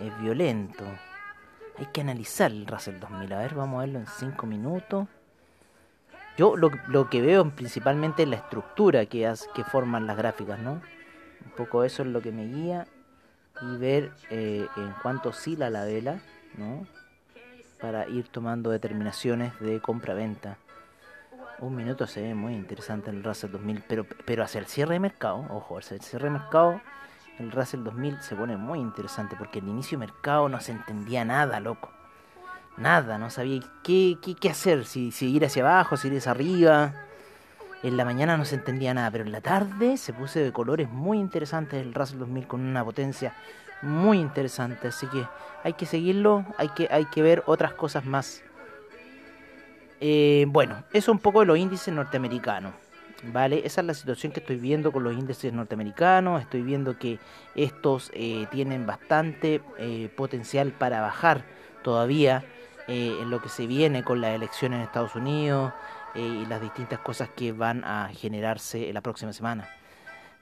es 0.00 0.20
violento. 0.20 0.84
Hay 1.78 1.86
que 1.86 2.00
analizar 2.00 2.50
el 2.50 2.66
Russell 2.66 2.98
2000. 2.98 3.32
A 3.32 3.38
ver, 3.38 3.54
vamos 3.54 3.78
a 3.78 3.80
verlo 3.80 3.98
en 4.00 4.06
5 4.06 4.46
minutos. 4.46 5.06
Yo 6.36 6.56
lo, 6.56 6.70
lo, 6.88 7.08
que 7.08 7.22
veo 7.22 7.48
principalmente 7.50 8.24
es 8.24 8.28
la 8.28 8.36
estructura 8.36 9.06
que, 9.06 9.32
que 9.54 9.64
forman 9.64 10.06
las 10.06 10.16
gráficas, 10.16 10.58
¿no? 10.58 10.72
Un 11.44 11.50
poco 11.56 11.84
eso 11.84 12.02
es 12.02 12.08
lo 12.08 12.20
que 12.20 12.32
me 12.32 12.46
guía 12.46 12.86
y 13.62 13.76
ver 13.76 14.12
eh, 14.30 14.66
en 14.76 14.94
cuánto 15.02 15.30
oscila 15.30 15.70
la 15.70 15.84
vela, 15.84 16.20
¿no? 16.58 16.86
Para 17.86 18.08
ir 18.08 18.26
tomando 18.26 18.70
determinaciones 18.70 19.52
de 19.60 19.80
compra-venta. 19.80 20.58
Un 21.60 21.76
minuto 21.76 22.08
se 22.08 22.20
ve 22.20 22.34
muy 22.34 22.52
interesante 22.52 23.10
el 23.10 23.22
Russell 23.22 23.52
2000, 23.52 23.84
pero, 23.86 24.04
pero 24.24 24.42
hacia 24.42 24.58
el 24.58 24.66
cierre 24.66 24.94
de 24.94 24.98
mercado, 24.98 25.46
ojo, 25.50 25.78
hacia 25.78 25.94
el 25.94 26.00
cierre 26.00 26.24
de 26.24 26.30
mercado, 26.30 26.80
el 27.38 27.52
Russell 27.52 27.84
2000 27.84 28.22
se 28.22 28.34
pone 28.34 28.56
muy 28.56 28.80
interesante 28.80 29.36
porque 29.38 29.60
el 29.60 29.68
inicio 29.68 30.00
de 30.00 30.06
mercado 30.06 30.48
no 30.48 30.60
se 30.60 30.72
entendía 30.72 31.24
nada, 31.24 31.60
loco. 31.60 31.92
Nada, 32.76 33.18
no 33.18 33.30
sabía 33.30 33.62
qué, 33.84 34.18
qué, 34.20 34.50
hacer, 34.50 34.84
si, 34.84 35.12
si 35.12 35.32
ir 35.32 35.44
hacia 35.44 35.62
abajo, 35.62 35.96
si 35.96 36.08
ir 36.08 36.18
hacia 36.18 36.32
arriba. 36.32 36.92
En 37.84 37.96
la 37.96 38.04
mañana 38.04 38.36
no 38.36 38.44
se 38.44 38.56
entendía 38.56 38.94
nada, 38.94 39.12
pero 39.12 39.22
en 39.22 39.30
la 39.30 39.42
tarde 39.42 39.96
se 39.96 40.12
puso 40.12 40.40
de 40.40 40.52
colores 40.52 40.90
muy 40.90 41.18
interesantes 41.18 41.80
el 41.80 41.94
Russell 41.94 42.18
2000 42.18 42.48
con 42.48 42.62
una 42.62 42.84
potencia 42.84 43.32
muy 43.82 44.18
interesante. 44.18 44.88
Así 44.88 45.06
que 45.06 45.26
hay 45.62 45.72
que 45.74 45.86
seguirlo, 45.86 46.44
hay 46.58 46.68
que, 46.70 46.88
hay 46.90 47.06
que 47.06 47.22
ver 47.22 47.42
otras 47.46 47.72
cosas 47.72 48.04
más. 48.04 48.42
Eh, 50.00 50.44
bueno, 50.48 50.76
eso 50.90 50.98
es 50.98 51.08
un 51.08 51.18
poco 51.18 51.40
de 51.40 51.46
los 51.46 51.58
índices 51.58 51.92
norteamericanos. 51.92 52.72
¿Vale? 53.32 53.62
Esa 53.64 53.80
es 53.80 53.86
la 53.86 53.94
situación 53.94 54.30
que 54.30 54.40
estoy 54.40 54.56
viendo 54.56 54.92
con 54.92 55.02
los 55.02 55.14
índices 55.14 55.52
norteamericanos. 55.52 56.42
Estoy 56.42 56.62
viendo 56.62 56.98
que 56.98 57.18
estos 57.54 58.10
eh, 58.12 58.46
tienen 58.50 58.86
bastante 58.86 59.62
eh, 59.78 60.10
potencial 60.14 60.70
para 60.72 61.00
bajar 61.00 61.44
todavía 61.82 62.44
en 62.88 63.30
lo 63.30 63.42
que 63.42 63.48
se 63.48 63.66
viene 63.66 64.04
con 64.04 64.20
las 64.20 64.32
elecciones 64.36 64.76
en 64.76 64.84
Estados 64.84 65.16
Unidos, 65.16 65.72
eh, 66.16 66.42
y 66.42 66.46
las 66.46 66.62
distintas 66.62 66.98
cosas 67.00 67.28
que 67.28 67.52
van 67.52 67.84
a 67.84 68.08
generarse 68.08 68.88
en 68.88 68.94
la 68.94 69.02
próxima 69.02 69.34
semana. 69.34 69.68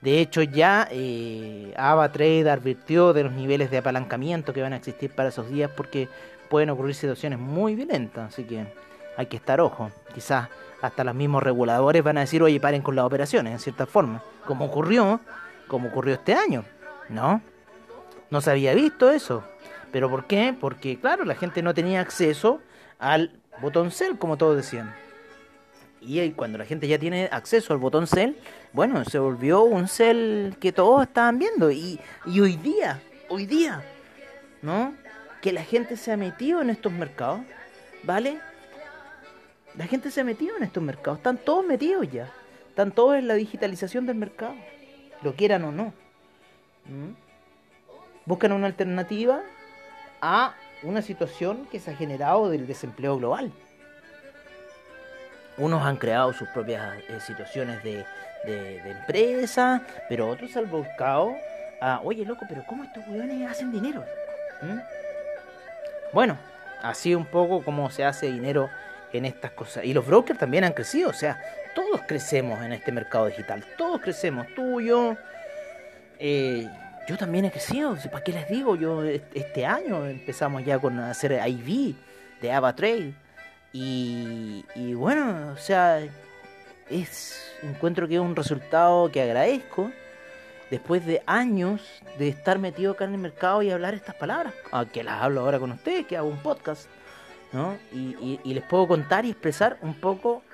De 0.04 0.20
hecho, 0.20 0.42
ya 0.42 0.86
eh, 0.90 1.72
AvaTrade 1.78 2.50
advirtió 2.50 3.14
de 3.14 3.24
los 3.24 3.32
niveles 3.32 3.70
de 3.70 3.78
apalancamiento 3.78 4.52
que 4.52 4.60
van 4.60 4.74
a 4.74 4.76
existir 4.76 5.10
para 5.10 5.30
esos 5.30 5.48
días 5.48 5.70
porque 5.74 6.10
pueden 6.50 6.68
ocurrir 6.68 6.94
situaciones 6.94 7.38
muy 7.38 7.74
violentas, 7.74 8.28
así 8.28 8.44
que 8.44 8.66
hay 9.16 9.26
que 9.26 9.38
estar 9.38 9.62
ojo. 9.62 9.90
Quizás 10.14 10.50
hasta 10.82 11.04
los 11.04 11.14
mismos 11.14 11.42
reguladores 11.42 12.04
van 12.04 12.18
a 12.18 12.20
decir, 12.20 12.42
oye, 12.42 12.60
paren 12.60 12.82
con 12.82 12.94
las 12.94 13.06
operaciones, 13.06 13.54
en 13.54 13.58
cierta 13.58 13.86
forma, 13.86 14.22
como 14.44 14.66
ocurrió, 14.66 15.20
como 15.68 15.88
ocurrió 15.88 16.12
este 16.12 16.34
año, 16.34 16.64
¿no? 17.08 17.40
No 18.28 18.42
se 18.42 18.50
había 18.50 18.74
visto 18.74 19.10
eso. 19.10 19.42
¿Pero 19.90 20.10
por 20.10 20.26
qué? 20.26 20.54
Porque, 20.60 21.00
claro, 21.00 21.24
la 21.24 21.34
gente 21.34 21.62
no 21.62 21.72
tenía 21.72 22.02
acceso 22.02 22.60
al 22.98 23.32
botón 23.62 23.90
sell, 23.90 24.18
como 24.18 24.36
todos 24.36 24.54
decían. 24.54 24.94
Y 26.06 26.30
cuando 26.32 26.58
la 26.58 26.66
gente 26.66 26.86
ya 26.86 26.98
tiene 26.98 27.28
acceso 27.32 27.72
al 27.72 27.78
botón 27.78 28.06
cel, 28.06 28.36
bueno, 28.72 29.04
se 29.04 29.18
volvió 29.18 29.62
un 29.62 29.88
cel 29.88 30.56
que 30.60 30.72
todos 30.72 31.02
estaban 31.02 31.38
viendo. 31.38 31.70
Y, 31.70 31.98
y 32.26 32.40
hoy 32.40 32.56
día, 32.56 33.00
hoy 33.28 33.46
día, 33.46 33.82
¿no? 34.60 34.94
Que 35.40 35.52
la 35.52 35.64
gente 35.64 35.96
se 35.96 36.12
ha 36.12 36.16
metido 36.16 36.60
en 36.60 36.70
estos 36.70 36.92
mercados, 36.92 37.40
¿vale? 38.02 38.38
La 39.76 39.86
gente 39.86 40.10
se 40.10 40.20
ha 40.20 40.24
metido 40.24 40.56
en 40.56 40.62
estos 40.62 40.82
mercados, 40.82 41.18
están 41.18 41.38
todos 41.38 41.66
metidos 41.66 42.10
ya. 42.10 42.30
Están 42.68 42.92
todos 42.92 43.16
en 43.16 43.28
la 43.28 43.34
digitalización 43.34 44.04
del 44.04 44.16
mercado, 44.16 44.54
lo 45.22 45.34
quieran 45.34 45.64
o 45.64 45.72
no. 45.72 45.94
¿Mm? 46.86 47.14
Buscan 48.26 48.52
una 48.52 48.66
alternativa 48.66 49.40
a 50.20 50.54
una 50.82 51.00
situación 51.00 51.66
que 51.70 51.78
se 51.78 51.92
ha 51.92 51.96
generado 51.96 52.50
del 52.50 52.66
desempleo 52.66 53.16
global 53.16 53.52
unos 55.56 55.84
han 55.84 55.96
creado 55.96 56.32
sus 56.32 56.48
propias 56.48 56.98
eh, 57.08 57.20
situaciones 57.20 57.82
de, 57.82 58.04
de, 58.44 58.90
empresa, 58.90 59.82
pero 60.08 60.28
otros 60.28 60.56
han 60.56 60.70
buscado 60.70 61.34
a, 61.80 62.00
oye 62.02 62.24
loco, 62.24 62.44
pero 62.48 62.64
¿cómo 62.66 62.84
estos 62.84 63.06
weones 63.08 63.50
hacen 63.50 63.72
dinero? 63.72 64.04
¿Mm? 64.62 64.78
Bueno, 66.12 66.36
así 66.82 67.14
un 67.14 67.26
poco 67.26 67.62
como 67.62 67.90
se 67.90 68.04
hace 68.04 68.26
dinero 68.26 68.70
en 69.12 69.24
estas 69.24 69.52
cosas. 69.52 69.84
Y 69.84 69.92
los 69.92 70.06
brokers 70.06 70.38
también 70.38 70.64
han 70.64 70.72
crecido, 70.72 71.10
o 71.10 71.14
sea, 71.14 71.40
todos 71.74 72.02
crecemos 72.06 72.62
en 72.62 72.72
este 72.72 72.92
mercado 72.92 73.26
digital, 73.26 73.64
todos 73.76 74.00
crecemos, 74.00 74.46
tú, 74.54 74.80
yo, 74.80 75.16
eh, 76.18 76.68
yo 77.08 77.16
también 77.16 77.44
he 77.44 77.50
crecido, 77.50 77.96
¿para 78.10 78.24
qué 78.24 78.32
les 78.32 78.48
digo? 78.48 78.76
Yo 78.76 79.02
este 79.02 79.66
año 79.66 80.06
empezamos 80.06 80.64
ya 80.64 80.78
con 80.78 80.98
hacer 80.98 81.32
IV 81.32 81.94
de 82.40 82.52
AvaTrade 82.52 83.23
y, 83.76 84.94
bueno, 84.94 85.52
o 85.52 85.56
sea, 85.56 86.00
es 86.88 87.52
encuentro 87.60 88.06
que 88.06 88.14
es 88.14 88.20
un 88.20 88.36
resultado 88.36 89.10
que 89.10 89.20
agradezco 89.20 89.90
después 90.70 91.04
de 91.04 91.22
años 91.26 91.82
de 92.16 92.28
estar 92.28 92.60
metido 92.60 92.92
acá 92.92 93.04
en 93.04 93.14
el 93.14 93.18
mercado 93.18 93.62
y 93.62 93.72
hablar 93.72 93.94
estas 93.94 94.14
palabras, 94.14 94.54
que 94.92 95.02
las 95.02 95.20
hablo 95.20 95.40
ahora 95.40 95.58
con 95.58 95.72
ustedes, 95.72 96.06
que 96.06 96.16
hago 96.16 96.28
un 96.28 96.38
podcast, 96.38 96.88
¿no? 97.52 97.76
Y, 97.92 98.38
y, 98.44 98.54
les 98.54 98.62
puedo 98.62 98.86
contar 98.86 99.24
y 99.24 99.30
expresar 99.30 99.76
un 99.82 99.94
poco 99.94 100.44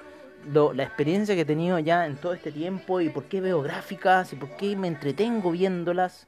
lo, 0.51 0.73
la 0.73 0.85
experiencia 0.85 1.35
que 1.35 1.43
he 1.43 1.47
tenido 1.47 1.79
ya 1.79 2.07
en 2.07 2.17
todo 2.17 2.33
este 2.33 2.51
tiempo 2.51 3.03
y 3.03 3.11
por 3.11 3.25
qué 3.25 3.43
veo 3.43 3.61
gráficas 3.61 4.33
y 4.33 4.37
por 4.37 4.57
qué 4.57 4.77
me 4.77 4.89
entretengo 4.89 5.51
viéndolas. 5.51 6.27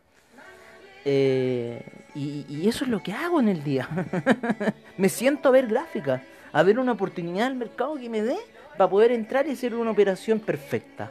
Eh, 1.06 1.82
y, 2.14 2.44
y, 2.50 2.68
eso 2.68 2.84
es 2.84 2.90
lo 2.90 3.02
que 3.02 3.14
hago 3.14 3.40
en 3.40 3.48
el 3.48 3.64
día. 3.64 3.88
me 4.98 5.08
siento 5.08 5.48
a 5.48 5.52
ver 5.52 5.68
gráficas 5.68 6.20
a 6.52 6.62
ver 6.62 6.78
una 6.78 6.92
oportunidad 6.92 7.48
del 7.48 7.56
mercado 7.56 7.96
que 7.96 8.08
me 8.08 8.22
dé 8.22 8.36
para 8.76 8.90
poder 8.90 9.12
entrar 9.12 9.46
y 9.46 9.52
hacer 9.52 9.74
una 9.74 9.90
operación 9.90 10.40
perfecta. 10.40 11.10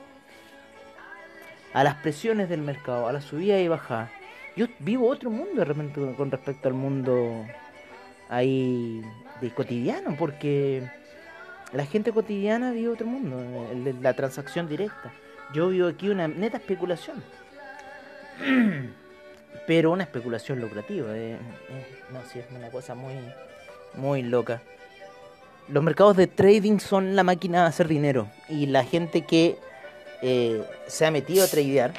A 1.73 1.83
las 1.83 1.95
presiones 1.95 2.49
del 2.49 2.61
mercado, 2.61 3.07
a 3.07 3.13
la 3.13 3.21
subida 3.21 3.59
y 3.59 3.67
bajada. 3.67 4.11
Yo 4.55 4.67
vivo 4.79 5.07
otro 5.07 5.29
mundo 5.29 5.63
de 5.63 6.15
con 6.15 6.29
respecto 6.29 6.67
al 6.67 6.73
mundo 6.73 7.45
ahí 8.29 9.01
de 9.39 9.49
cotidiano, 9.51 10.15
porque 10.17 10.83
la 11.71 11.85
gente 11.85 12.11
cotidiana 12.11 12.71
vive 12.71 12.89
otro 12.89 13.07
mundo, 13.07 13.41
la 14.01 14.13
transacción 14.13 14.67
directa. 14.67 15.13
Yo 15.53 15.69
vivo 15.69 15.87
aquí 15.87 16.09
una 16.09 16.27
neta 16.27 16.57
especulación. 16.57 17.23
Pero 19.67 19.91
una 19.91 20.03
especulación 20.03 20.59
lucrativa. 20.59 21.15
Eh, 21.15 21.33
eh, 21.33 21.99
no, 22.11 22.21
sí, 22.25 22.39
es 22.39 22.45
una 22.51 22.69
cosa 22.69 22.95
muy, 22.95 23.13
muy 23.95 24.23
loca. 24.23 24.61
Los 25.67 25.83
mercados 25.83 26.17
de 26.17 26.27
trading 26.27 26.79
son 26.79 27.15
la 27.15 27.23
máquina 27.23 27.61
de 27.61 27.67
hacer 27.67 27.87
dinero. 27.87 28.27
Y 28.49 28.65
la 28.65 28.83
gente 28.83 29.21
que 29.21 29.57
eh, 30.21 30.63
se 30.87 31.05
ha 31.05 31.11
metido 31.11 31.43
a 31.43 31.47
tradear, 31.47 31.93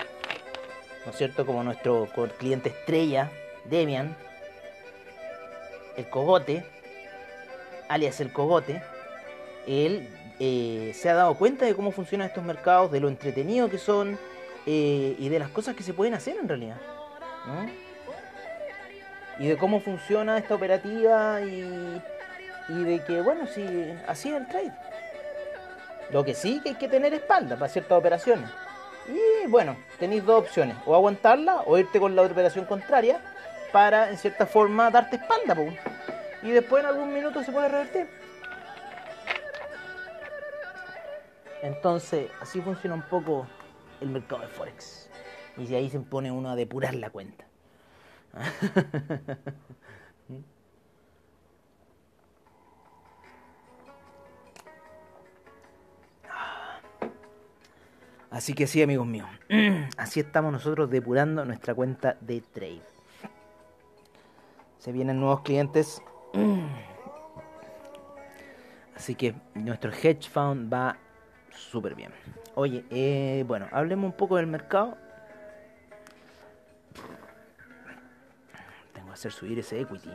¿no 1.05 1.13
es 1.13 1.17
cierto? 1.17 1.47
Como 1.47 1.63
nuestro 1.65 2.09
cliente 2.39 2.69
estrella, 2.69 3.31
Demian, 3.65 4.17
el 5.97 6.09
cogote, 6.09 6.65
alias 7.89 8.21
el 8.21 8.33
cogote, 8.33 8.83
él 9.67 10.09
eh, 10.41 10.93
se 10.95 11.09
ha 11.09 11.15
dado 11.15 11.35
cuenta 11.35 11.65
de 11.67 11.75
cómo 11.75 11.93
funcionan 11.93 12.29
estos 12.29 12.45
mercados, 12.45 12.91
de 12.91 13.01
lo 13.01 13.09
entretenido 13.09 13.69
que 13.69 13.79
son 13.79 14.19
eh, 14.67 15.17
y 15.19 15.29
de 15.29 15.39
las 15.39 15.51
cosas 15.51 15.75
que 15.77 15.83
se 15.83 15.95
pueden 15.95 16.15
hacer 16.15 16.37
en 16.37 16.49
realidad. 16.49 16.77
Y 19.39 19.49
de 19.49 19.57
cómo 19.57 19.81
funciona 19.81 20.39
esta 20.39 20.55
operativa 20.55 21.41
y, 21.43 22.01
y 22.69 22.85
de 22.85 23.05
que, 23.05 23.21
bueno, 23.21 23.47
si 23.47 23.63
así 24.07 24.31
es 24.31 24.37
el 24.37 24.47
trade. 24.49 24.73
Lo 26.11 26.25
que 26.25 26.35
sí 26.35 26.61
que 26.63 26.71
hay 26.71 26.75
que 26.75 26.89
tener 26.89 27.15
espalda 27.15 27.57
para 27.57 27.69
ciertas 27.69 27.99
operaciones. 27.99 28.51
Y 29.09 29.47
bueno, 29.49 29.77
tenéis 29.99 30.25
dos 30.25 30.43
opciones, 30.43 30.77
o 30.87 30.95
aguantarla 30.95 31.63
o 31.67 31.79
irte 31.79 31.99
con 31.99 32.15
la 32.15 32.23
operación 32.23 32.65
contraria 32.67 33.21
para 33.73 34.11
en 34.11 34.19
cierta 34.19 34.47
forma 34.47 34.91
darte 34.91 35.17
espalda. 35.17 35.57
Y 36.43 36.51
después 36.51 36.85
en 36.85 36.91
algún 36.91 37.13
minuto 37.13 37.43
se 37.43 37.51
puede 37.51 37.69
revertir. 37.69 38.09
Entonces, 41.63 42.31
así 42.41 42.61
funciona 42.61 42.95
un 42.97 43.03
poco 43.03 43.47
el 44.01 44.09
mercado 44.09 44.43
de 44.43 44.49
Forex. 44.49 45.09
Y 45.57 45.67
si 45.67 45.75
ahí 45.75 45.89
se 45.89 46.01
pone 46.01 46.31
uno 46.31 46.51
a 46.51 46.57
depurar 46.57 46.95
la 46.95 47.11
cuenta. 47.11 47.45
Así 58.33 58.55
que 58.55 58.67
sí, 58.67 58.83
amigos 58.83 59.07
míos. 59.07 59.29
Así 59.99 60.21
estamos 60.21 60.53
nosotros 60.53 60.89
depurando 60.89 61.45
nuestra 61.45 61.75
cuenta 61.75 62.17
de 62.23 62.41
trade. 62.41 62.83
Se 64.79 64.91
vienen 64.91 65.21
nuevos 65.21 65.43
clientes. 65.43 66.01
Así 68.97 69.15
que 69.15 69.35
nuestro 69.55 69.93
hedge 69.93 70.31
fund 70.31 70.73
va 70.73 70.97
súper 71.51 71.95
bien. 71.95 72.11
Oye, 72.55 72.87
eh, 72.89 73.45
bueno, 73.47 73.69
hablemos 73.71 74.11
un 74.11 74.17
poco 74.17 74.37
del 74.37 74.47
mercado. 74.47 74.97
Tengo 78.95 79.09
que 79.09 79.13
hacer 79.13 79.33
subir 79.33 79.59
ese 79.59 79.79
equity. 79.79 80.11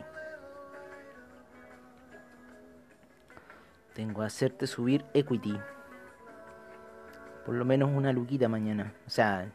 Tengo 3.94 4.20
que 4.20 4.26
hacerte 4.26 4.66
subir 4.66 5.04
equity. 5.14 5.56
Por 7.48 7.56
lo 7.56 7.64
menos 7.64 7.88
una 7.90 8.12
luquita 8.12 8.46
mañana. 8.46 8.92
O 9.06 9.10
sea, 9.10 9.50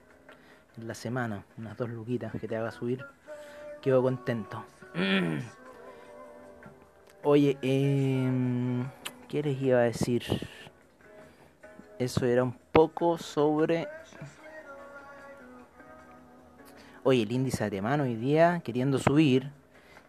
en 0.78 0.88
la 0.88 0.96
semana, 0.96 1.46
unas 1.60 1.78
dos 1.78 1.92
luquitas 1.92 2.32
que 2.32 2.48
te 2.48 2.58
haga 2.58 2.72
subir. 2.72 3.06
Quedo 3.84 4.02
contento. 4.02 4.66
Oye, 7.24 7.56
eh, 7.62 8.84
¿qué 9.30 9.44
les 9.44 9.62
iba 9.62 9.78
a 9.78 9.84
decir? 9.84 10.24
Eso 12.00 12.26
era 12.26 12.44
un 12.44 12.58
poco 12.72 13.20
sobre... 13.20 13.88
Oye, 17.04 17.22
el 17.22 17.32
índice 17.32 17.64
alemán 17.64 18.02
hoy 18.02 18.16
día 18.16 18.60
queriendo 18.64 18.98
subir, 18.98 19.52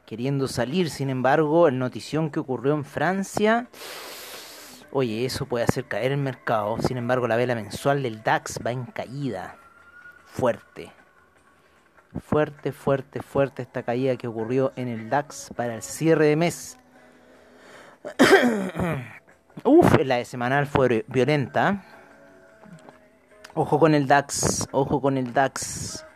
queriendo 0.07 0.49
salir, 0.49 0.88
sin 0.88 1.11
embargo, 1.11 1.68
el 1.68 1.79
notición 1.79 2.31
que 2.31 2.40
ocurrió 2.40 2.73
en 2.73 2.87
Francia, 2.87 3.68
oye, 4.94 5.26
eso 5.26 5.46
puede 5.46 5.64
hacer 5.64 5.87
caer 5.87 6.12
el 6.12 6.18
mercado, 6.18 6.78
sin 6.78 6.96
embargo, 6.96 7.26
la 7.26 7.35
vela 7.35 7.57
mensual 7.57 8.02
del 8.04 8.22
DAX 8.22 8.61
va 8.64 8.70
en 8.70 8.85
caída, 8.85 9.57
fuerte, 10.24 10.92
fuerte, 12.20 12.70
fuerte, 12.70 13.20
fuerte 13.20 13.62
esta 13.62 13.83
caída 13.83 14.16
que 14.16 14.28
ocurrió 14.28 14.72
en 14.76 14.87
el 14.87 15.11
DAX 15.11 15.50
para 15.57 15.74
el 15.74 15.83
cierre 15.83 16.26
de 16.26 16.37
mes. 16.37 16.78
Uf, 19.64 19.98
la 20.04 20.16
de 20.16 20.24
semanal 20.24 20.66
fue 20.68 21.04
violenta. 21.09 21.85
Ojo 23.54 23.80
con 23.80 23.94
el 23.94 24.07
DAX, 24.07 24.68
ojo 24.70 25.00
con 25.00 25.18
el 25.18 25.33
DAX. 25.33 26.07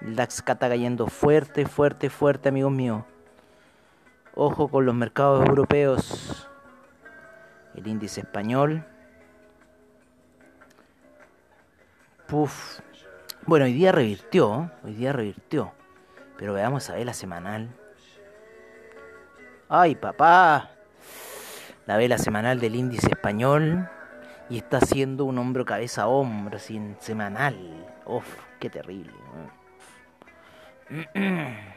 El 0.00 0.16
DAX 0.16 0.38
está 0.38 0.56
cayendo 0.56 1.06
fuerte, 1.06 1.66
fuerte, 1.66 2.08
fuerte, 2.08 2.48
amigos 2.48 2.72
míos. 2.72 3.04
Ojo 4.34 4.68
con 4.68 4.86
los 4.86 4.94
mercados 4.94 5.46
europeos. 5.46 6.45
El 7.76 7.86
índice 7.86 8.20
español. 8.20 8.84
Puf. 12.26 12.80
Bueno, 13.46 13.66
hoy 13.66 13.72
día 13.72 13.92
revirtió, 13.92 14.72
hoy 14.82 14.94
día 14.94 15.12
revirtió. 15.12 15.72
Pero 16.36 16.54
veamos 16.54 16.90
a 16.90 16.94
ver 16.94 17.06
la 17.06 17.14
semanal. 17.14 17.68
Ay, 19.68 19.94
papá 19.94 20.76
la 21.86 21.96
vela 21.96 22.18
semanal 22.18 22.58
del 22.60 22.74
índice 22.74 23.06
español 23.08 23.88
y 24.50 24.58
está 24.58 24.78
haciendo 24.78 25.24
un 25.24 25.38
hombro 25.38 25.64
cabeza 25.64 26.08
hombro, 26.08 26.58
sin 26.58 26.96
semanal. 27.00 27.56
Uf, 28.04 28.26
qué 28.60 28.68
terrible. 28.68 29.12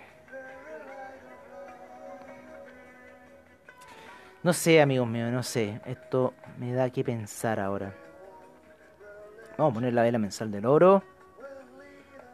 No 4.41 4.53
sé, 4.53 4.81
amigos 4.81 5.05
míos, 5.05 5.33
no 5.33 5.43
sé. 5.43 5.81
Esto 5.85 6.33
me 6.57 6.71
da 6.71 6.89
que 6.89 7.03
pensar 7.03 7.59
ahora. 7.59 7.93
Vamos 9.57 9.71
a 9.71 9.73
poner 9.73 9.93
la 9.93 10.01
vela 10.01 10.17
mensal 10.17 10.49
del 10.49 10.65
oro. 10.65 11.03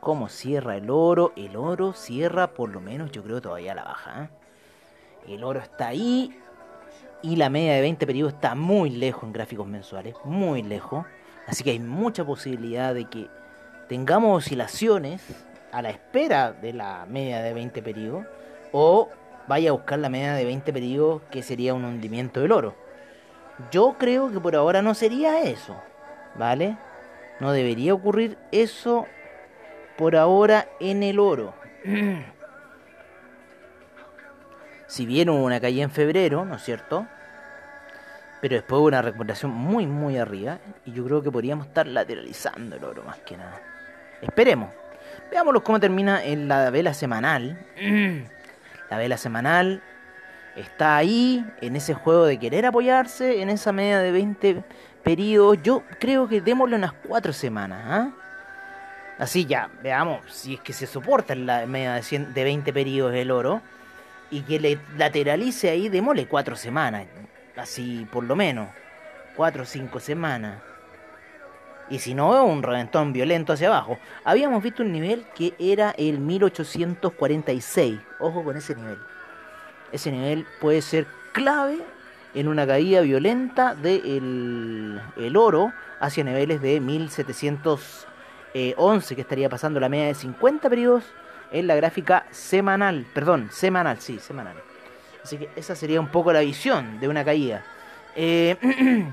¿Cómo 0.01 0.29
cierra 0.29 0.77
el 0.77 0.91
oro? 0.91 1.33
El 1.35 1.55
oro 1.55 1.93
cierra 1.93 2.53
por 2.53 2.69
lo 2.69 2.79
menos, 2.79 3.11
yo 3.11 3.23
creo, 3.23 3.41
todavía 3.41 3.71
a 3.71 3.75
la 3.75 3.83
baja. 3.85 4.23
¿eh? 4.23 5.33
El 5.33 5.43
oro 5.43 5.59
está 5.59 5.87
ahí 5.87 6.39
y 7.23 7.37
la 7.37 7.49
media 7.49 7.73
de 7.73 7.81
20 7.81 8.05
periodos 8.05 8.33
está 8.33 8.53
muy 8.53 8.91
lejos 8.91 9.23
en 9.23 9.33
gráficos 9.33 9.65
mensuales, 9.65 10.13
muy 10.25 10.61
lejos. 10.61 11.07
Así 11.47 11.63
que 11.63 11.71
hay 11.71 11.79
mucha 11.79 12.23
posibilidad 12.23 12.93
de 12.93 13.05
que 13.05 13.27
tengamos 13.89 14.45
oscilaciones 14.45 15.23
a 15.71 15.81
la 15.81 15.89
espera 15.89 16.51
de 16.51 16.71
la 16.71 17.07
media 17.09 17.41
de 17.41 17.51
20 17.53 17.81
periodos 17.81 18.27
o 18.73 19.09
vaya 19.47 19.69
a 19.69 19.73
buscar 19.73 19.99
la 19.99 20.10
media 20.10 20.34
de 20.34 20.45
20 20.45 20.73
periodos 20.73 21.21
que 21.29 21.43
sería 21.43 21.73
un 21.73 21.86
hundimiento 21.86 22.41
del 22.41 22.51
oro. 22.51 22.75
Yo 23.71 23.95
creo 23.97 24.31
que 24.31 24.39
por 24.39 24.55
ahora 24.55 24.81
no 24.81 24.93
sería 24.93 25.41
eso, 25.41 25.75
¿vale? 26.36 26.77
No 27.39 27.51
debería 27.51 27.93
ocurrir 27.93 28.38
eso 28.51 29.05
por 29.97 30.15
ahora 30.15 30.67
en 30.79 31.03
el 31.03 31.19
oro. 31.19 31.53
si 34.88 35.05
bien 35.05 35.29
hubo 35.29 35.43
una 35.43 35.60
caída 35.60 35.84
en 35.84 35.91
febrero, 35.91 36.45
¿no 36.45 36.55
es 36.55 36.63
cierto? 36.63 37.08
Pero 38.41 38.55
después 38.55 38.79
hubo 38.79 38.88
una 38.88 39.01
recuperación 39.01 39.51
muy, 39.51 39.88
muy 39.88 40.17
arriba. 40.17 40.60
Y 40.86 40.91
yo 40.91 41.05
creo 41.05 41.23
que 41.23 41.31
podríamos 41.31 41.67
estar 41.67 41.88
lateralizando 41.88 42.75
el 42.75 42.84
oro 42.84 43.03
más 43.03 43.17
que 43.19 43.38
nada. 43.38 43.62
Esperemos. 44.21 44.69
Veámoslo 45.31 45.63
cómo 45.63 45.79
termina 45.79 46.23
en 46.23 46.47
la 46.47 46.69
vela 46.69 46.93
semanal. 46.93 47.58
La 48.89 48.98
vela 48.98 49.17
semanal 49.17 49.82
está 50.56 50.98
ahí, 50.98 51.45
en 51.62 51.76
ese 51.76 51.93
juego 51.93 52.26
de 52.26 52.38
querer 52.38 52.65
apoyarse, 52.65 53.41
en 53.41 53.50
esa 53.50 53.71
media 53.71 54.00
de 54.00 54.12
20 54.12 54.63
periodos. 55.04 55.58
Yo 55.63 55.84
creo 56.00 56.28
que 56.28 56.41
démosle 56.41 56.76
unas 56.76 56.93
4 57.08 57.34
semanas. 57.34 57.82
¿ah? 57.86 58.12
Así 59.17 59.45
ya, 59.45 59.69
veamos 59.82 60.21
si 60.32 60.56
es 60.56 60.60
que 60.62 60.74
se 60.74 60.88
soporta 60.88 61.34
en 61.34 61.45
la 61.45 61.65
media 61.65 61.93
de, 61.93 62.19
de 62.19 62.43
20 62.43 62.74
periodos 62.74 63.13
el 63.15 63.32
oro. 63.32 63.62
Y 64.32 64.41
que 64.41 64.60
le 64.60 64.80
lateralice 64.98 65.69
ahí, 65.69 65.88
démosle 65.88 66.28
4 66.28 66.56
semanas 66.56 67.06
así 67.58 68.08
por 68.12 68.24
lo 68.24 68.36
menos, 68.36 68.69
cuatro 69.36 69.63
o 69.63 69.65
cinco 69.65 70.00
semanas. 70.00 70.62
Y 71.89 72.00
si 72.00 72.15
no, 72.15 72.45
un 72.45 72.63
reventón 72.63 73.13
violento 73.13 73.54
hacia 73.54 73.67
abajo. 73.67 74.00
Habíamos 74.24 74.63
visto 74.63 74.82
un 74.84 74.91
nivel 74.91 75.26
que 75.36 75.54
era 75.60 75.91
el 75.91 76.19
1846. 76.19 78.00
Ojo 78.19 78.43
con 78.43 78.58
ese 78.58 78.76
nivel. 78.76 78.98
Ese 79.91 80.12
nivel 80.12 80.48
puede 80.60 80.82
ser 80.82 81.06
clave 81.32 81.78
en 82.34 82.48
una 82.48 82.65
caída 82.67 83.02
violenta 83.02 83.76
del 83.76 85.00
de 85.15 85.28
el 85.28 85.38
oro 85.38 85.71
hacia 86.00 86.24
niveles 86.24 86.60
de 86.62 86.82
1711, 86.82 89.15
que 89.15 89.21
estaría 89.21 89.50
pasando 89.50 89.80
la 89.80 89.89
media 89.89 90.08
de 90.08 90.15
50 90.15 90.69
periodos 90.69 91.04
en 91.52 91.67
la 91.67 91.76
gráfica 91.76 92.26
semanal. 92.32 93.06
Perdón, 93.13 93.50
semanal, 93.52 94.02
sí, 94.02 94.17
semanal. 94.19 94.56
Así 95.24 95.38
que 95.38 95.50
esa 95.56 95.76
sería 95.76 96.00
un 96.00 96.10
poco 96.10 96.34
la 96.34 96.39
visión 96.41 97.00
de 97.00 97.08
una 97.08 97.24
caída. 97.24 97.63
Eh, 98.15 98.58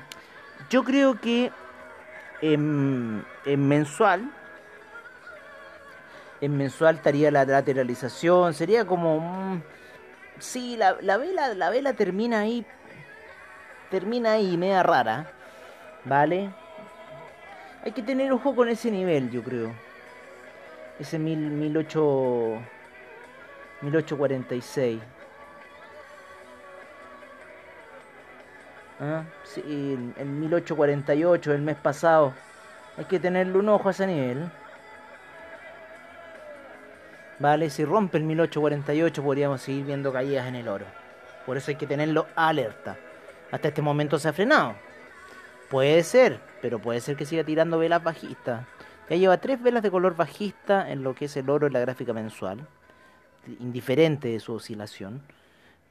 yo 0.70 0.84
creo 0.84 1.20
que 1.20 1.52
en, 2.42 3.24
mensual, 3.46 4.30
en 6.40 6.56
mensual 6.56 6.96
estaría 6.96 7.30
la 7.30 7.44
lateralización, 7.44 8.52
sería 8.52 8.84
como... 8.84 9.62
sí, 10.38 10.76
la, 10.76 10.96
la, 11.00 11.16
vela, 11.16 11.54
la 11.54 11.70
vela 11.70 11.92
termina 11.94 12.40
ahí, 12.40 12.66
termina 13.90 14.32
ahí 14.32 14.56
media 14.58 14.82
rara, 14.82 15.30
¿vale? 16.04 16.50
Hay 17.84 17.92
que 17.92 18.02
tener 18.02 18.30
ojo 18.32 18.54
con 18.54 18.68
ese 18.68 18.90
nivel, 18.90 19.30
yo 19.30 19.42
creo. 19.42 19.72
Ese 20.98 21.18
mil, 21.18 21.38
mil 21.38 21.76
ocho, 21.76 22.58
1846. 23.80 25.00
¿Ah? 29.00 29.24
Sí, 29.44 29.62
en 30.16 30.40
1848, 30.40 31.52
el 31.52 31.62
mes 31.62 31.76
pasado. 31.76 32.34
Hay 32.96 33.06
que 33.06 33.18
tenerle 33.18 33.58
un 33.58 33.68
ojo 33.68 33.88
a 33.88 33.92
ese 33.92 34.06
nivel. 34.06 34.50
Vale, 37.38 37.70
si 37.70 37.84
rompe 37.84 38.18
el 38.18 38.24
1848 38.24 39.22
podríamos 39.22 39.60
seguir 39.62 39.86
viendo 39.86 40.12
caídas 40.12 40.46
en 40.46 40.54
el 40.54 40.68
oro. 40.68 40.86
Por 41.46 41.56
eso 41.56 41.70
hay 41.70 41.76
que 41.76 41.86
tenerlo 41.86 42.26
alerta. 42.36 42.96
Hasta 43.50 43.68
este 43.68 43.82
momento 43.82 44.18
se 44.18 44.28
ha 44.28 44.32
frenado. 44.32 44.76
Puede 45.68 46.02
ser, 46.04 46.38
pero 46.60 46.78
puede 46.78 47.00
ser 47.00 47.16
que 47.16 47.24
siga 47.24 47.44
tirando 47.44 47.78
velas 47.78 48.02
bajistas. 48.02 48.64
Ya 49.10 49.16
lleva 49.16 49.38
tres 49.38 49.60
velas 49.60 49.82
de 49.82 49.90
color 49.90 50.14
bajista 50.14 50.90
en 50.90 51.02
lo 51.02 51.14
que 51.14 51.24
es 51.24 51.36
el 51.36 51.50
oro 51.50 51.66
en 51.66 51.72
la 51.72 51.80
gráfica 51.80 52.12
mensual. 52.12 52.66
Indiferente 53.58 54.28
de 54.28 54.38
su 54.38 54.54
oscilación 54.54 55.22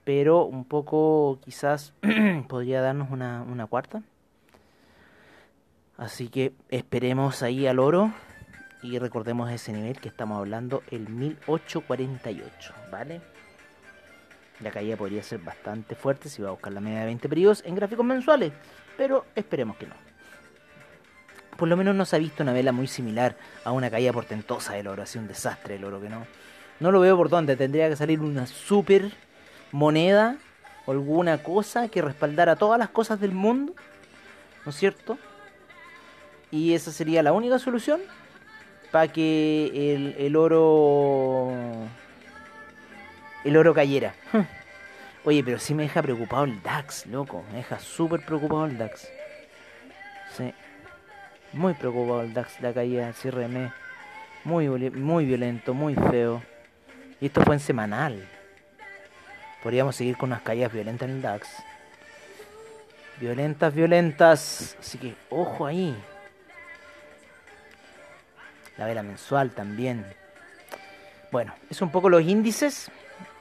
pero 0.03 0.45
un 0.45 0.65
poco 0.65 1.39
quizás 1.43 1.93
podría 2.47 2.81
darnos 2.81 3.11
una, 3.11 3.43
una 3.43 3.67
cuarta. 3.67 4.01
Así 5.97 6.29
que 6.29 6.53
esperemos 6.69 7.43
ahí 7.43 7.67
al 7.67 7.79
oro 7.79 8.11
y 8.81 8.97
recordemos 8.97 9.51
ese 9.51 9.71
nivel 9.71 9.99
que 9.99 10.09
estamos 10.09 10.39
hablando, 10.39 10.81
el 10.89 11.09
1848, 11.09 12.73
¿vale? 12.91 13.21
La 14.59 14.71
caída 14.71 14.95
podría 14.95 15.23
ser 15.23 15.39
bastante 15.39 15.95
fuerte 15.95 16.29
si 16.29 16.41
va 16.41 16.49
a 16.49 16.51
buscar 16.51 16.73
la 16.73 16.81
media 16.81 16.99
de 16.99 17.05
20 17.05 17.29
periodos 17.29 17.63
en 17.65 17.75
gráficos 17.75 18.05
mensuales, 18.05 18.51
pero 18.97 19.25
esperemos 19.35 19.77
que 19.77 19.87
no. 19.87 19.95
Por 21.57 21.67
lo 21.67 21.77
menos 21.77 21.95
no 21.95 22.05
se 22.05 22.15
ha 22.15 22.19
visto 22.19 22.41
una 22.41 22.53
vela 22.53 22.71
muy 22.71 22.87
similar 22.87 23.35
a 23.63 23.71
una 23.71 23.91
caída 23.91 24.11
portentosa 24.11 24.73
del 24.73 24.87
oro, 24.87 25.03
así 25.03 25.19
un 25.19 25.27
desastre 25.27 25.75
el 25.75 25.83
oro 25.83 26.01
que 26.01 26.09
no. 26.09 26.25
No 26.79 26.91
lo 26.91 26.99
veo 26.99 27.15
por 27.15 27.29
dónde, 27.29 27.55
tendría 27.55 27.89
que 27.89 27.95
salir 27.95 28.19
una 28.19 28.47
super 28.47 29.11
moneda 29.71 30.38
alguna 30.88 31.41
cosa 31.43 31.88
que 31.88 32.01
respaldara 32.01 32.55
todas 32.55 32.79
las 32.79 32.89
cosas 32.89 33.19
del 33.19 33.31
mundo, 33.31 33.73
¿no 34.65 34.71
es 34.71 34.75
cierto? 34.75 35.17
Y 36.49 36.73
esa 36.73 36.91
sería 36.91 37.23
la 37.23 37.34
única 37.34 37.60
solución 37.60 38.01
para 38.91 39.07
que 39.07 39.93
el, 39.93 40.15
el 40.17 40.36
oro 40.36 41.49
el 43.43 43.57
oro 43.57 43.73
cayera. 43.73 44.13
Oye, 45.23 45.43
pero 45.43 45.60
sí 45.60 45.73
me 45.73 45.84
deja 45.84 46.01
preocupado 46.01 46.45
el 46.45 46.62
DAX, 46.62 47.05
loco. 47.05 47.43
Me 47.51 47.57
deja 47.57 47.79
súper 47.79 48.25
preocupado 48.25 48.65
el 48.65 48.77
DAX. 48.77 49.07
Sí. 50.36 50.53
Muy 51.53 51.73
preocupado 51.73 52.21
el 52.21 52.34
DAX, 52.34 52.60
la 52.62 52.73
caída 52.73 53.05
del 53.05 53.13
cierre 53.13 53.47
Muy, 54.43 54.67
muy 54.67 55.25
violento, 55.25 55.73
muy 55.73 55.95
feo. 55.95 56.41
Y 57.19 57.27
esto 57.27 57.41
fue 57.41 57.55
en 57.55 57.60
semanal. 57.60 58.27
Podríamos 59.63 59.95
seguir 59.95 60.17
con 60.17 60.30
unas 60.30 60.41
caídas 60.41 60.74
violentas 60.74 61.08
en 61.08 61.15
el 61.15 61.21
DAX. 61.21 61.47
Violentas, 63.19 63.74
violentas. 63.74 64.76
Así 64.80 64.97
que 64.97 65.15
ojo 65.30 65.67
ahí. 65.67 65.95
La 68.78 68.88
vela 68.88 69.04
mensual 69.04 69.52
también. 69.52 70.04
Bueno, 71.32 71.54
es 71.69 71.82
un 71.82 71.91
poco 71.91 72.10
los 72.10 72.24
índices. 72.24 72.89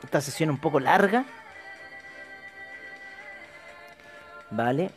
Esta 0.04 0.20
sesión 0.20 0.50
un 0.50 0.58
poco 0.58 0.78
larga. 0.78 1.24
Vale. 4.50 4.90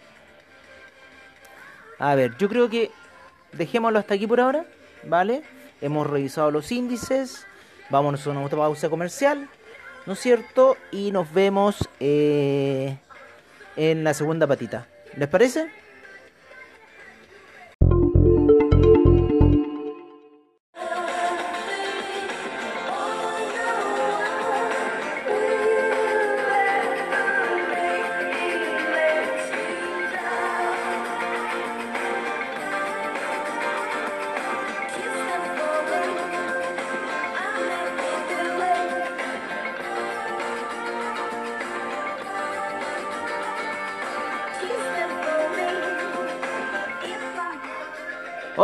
A 2.00 2.16
ver, 2.16 2.36
yo 2.38 2.50
creo 2.50 2.70
que 2.70 2.92
dejémoslo 3.54 4.00
hasta 4.00 4.16
aquí 4.16 4.28
por 4.28 4.42
ahora. 4.42 4.66
Vale. 5.04 5.44
Hemos 5.80 6.06
revisado 6.06 6.52
los 6.52 6.70
índices. 6.74 7.48
Vámonos 7.90 8.28
a 8.28 8.32
una 8.32 8.50
pausa 8.50 8.90
comercial. 8.90 9.48
¿No 10.06 10.14
es 10.14 10.20
cierto? 10.20 10.78
Y 10.92 11.12
nos 11.12 11.32
vemos 11.34 11.90
eh, 12.00 12.98
en 13.76 14.04
la 14.04 14.14
segunda 14.14 14.48
patita. 14.48 14.88
¿Les 15.16 15.28
parece? 15.30 15.83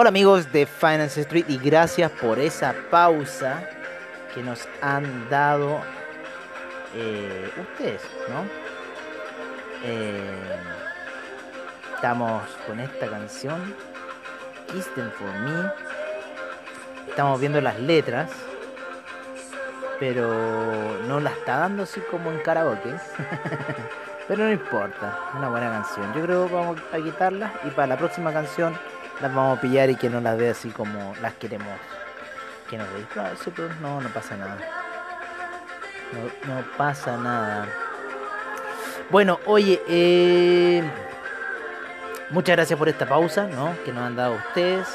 Hola 0.09 0.17
amigos 0.17 0.51
de 0.51 0.65
Finance 0.65 1.21
Street 1.21 1.45
y 1.49 1.59
gracias 1.59 2.09
por 2.09 2.39
esa 2.39 2.73
pausa 2.89 3.63
que 4.33 4.41
nos 4.41 4.67
han 4.81 5.29
dado 5.29 5.81
eh, 6.95 7.51
ustedes, 7.61 8.01
¿no? 8.27 8.43
Eh, 9.83 10.57
estamos 11.93 12.41
con 12.65 12.79
esta 12.79 13.07
canción, 13.07 13.75
Kiss 14.71 14.87
For 14.87 15.31
Me. 15.41 15.71
Estamos 17.07 17.39
viendo 17.39 17.61
las 17.61 17.79
letras, 17.79 18.31
pero 19.99 21.03
no 21.07 21.19
la 21.19 21.29
está 21.29 21.57
dando 21.57 21.83
así 21.83 22.01
como 22.09 22.31
en 22.31 22.39
karaoke. 22.39 22.95
pero 24.27 24.45
no 24.45 24.51
importa, 24.51 25.19
una 25.37 25.49
buena 25.49 25.69
canción. 25.69 26.11
Yo 26.15 26.23
creo 26.23 26.47
que 26.47 26.55
vamos 26.55 26.81
a 26.91 26.97
quitarla 26.97 27.53
y 27.63 27.69
para 27.69 27.85
la 27.85 27.97
próxima 27.97 28.33
canción 28.33 28.75
las 29.21 29.33
vamos 29.33 29.57
a 29.57 29.61
pillar 29.61 29.89
y 29.89 29.95
que 29.95 30.09
no 30.09 30.21
las 30.21 30.37
vea 30.37 30.51
así 30.51 30.69
como 30.69 31.13
las 31.21 31.33
queremos 31.33 31.67
que 32.69 32.77
nos 32.77 32.87
veis. 32.93 33.07
no, 33.81 33.99
no 33.99 34.09
pasa 34.09 34.37
nada. 34.37 34.57
No, 36.13 36.53
no 36.53 36.63
pasa 36.77 37.17
nada. 37.17 37.67
Bueno, 39.09 39.39
oye, 39.45 39.81
eh, 39.87 40.83
muchas 42.29 42.55
gracias 42.55 42.77
por 42.77 42.89
esta 42.89 43.07
pausa, 43.07 43.47
¿no? 43.47 43.75
Que 43.83 43.91
nos 43.91 44.03
han 44.03 44.15
dado 44.15 44.35
ustedes. 44.35 44.87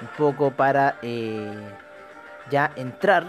Un 0.00 0.08
poco 0.16 0.50
para 0.50 0.96
eh, 1.02 1.52
ya 2.50 2.72
entrar 2.76 3.26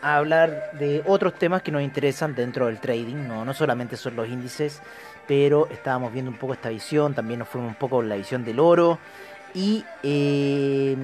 a 0.00 0.16
hablar 0.16 0.70
de 0.72 1.02
otros 1.06 1.34
temas 1.34 1.62
que 1.62 1.70
nos 1.70 1.82
interesan 1.82 2.34
dentro 2.34 2.66
del 2.66 2.78
trading, 2.78 3.28
¿no? 3.28 3.44
No 3.44 3.52
solamente 3.52 3.96
son 3.96 4.16
los 4.16 4.28
índices, 4.28 4.80
pero 5.26 5.68
estábamos 5.70 6.12
viendo 6.12 6.30
un 6.30 6.38
poco 6.38 6.54
esta 6.54 6.70
visión, 6.70 7.14
también 7.14 7.40
nos 7.40 7.48
fuimos 7.48 7.68
un 7.68 7.74
poco 7.74 8.02
la 8.02 8.16
visión 8.16 8.44
del 8.44 8.58
oro, 8.58 8.98
y 9.54 9.84
eh, 10.02 10.96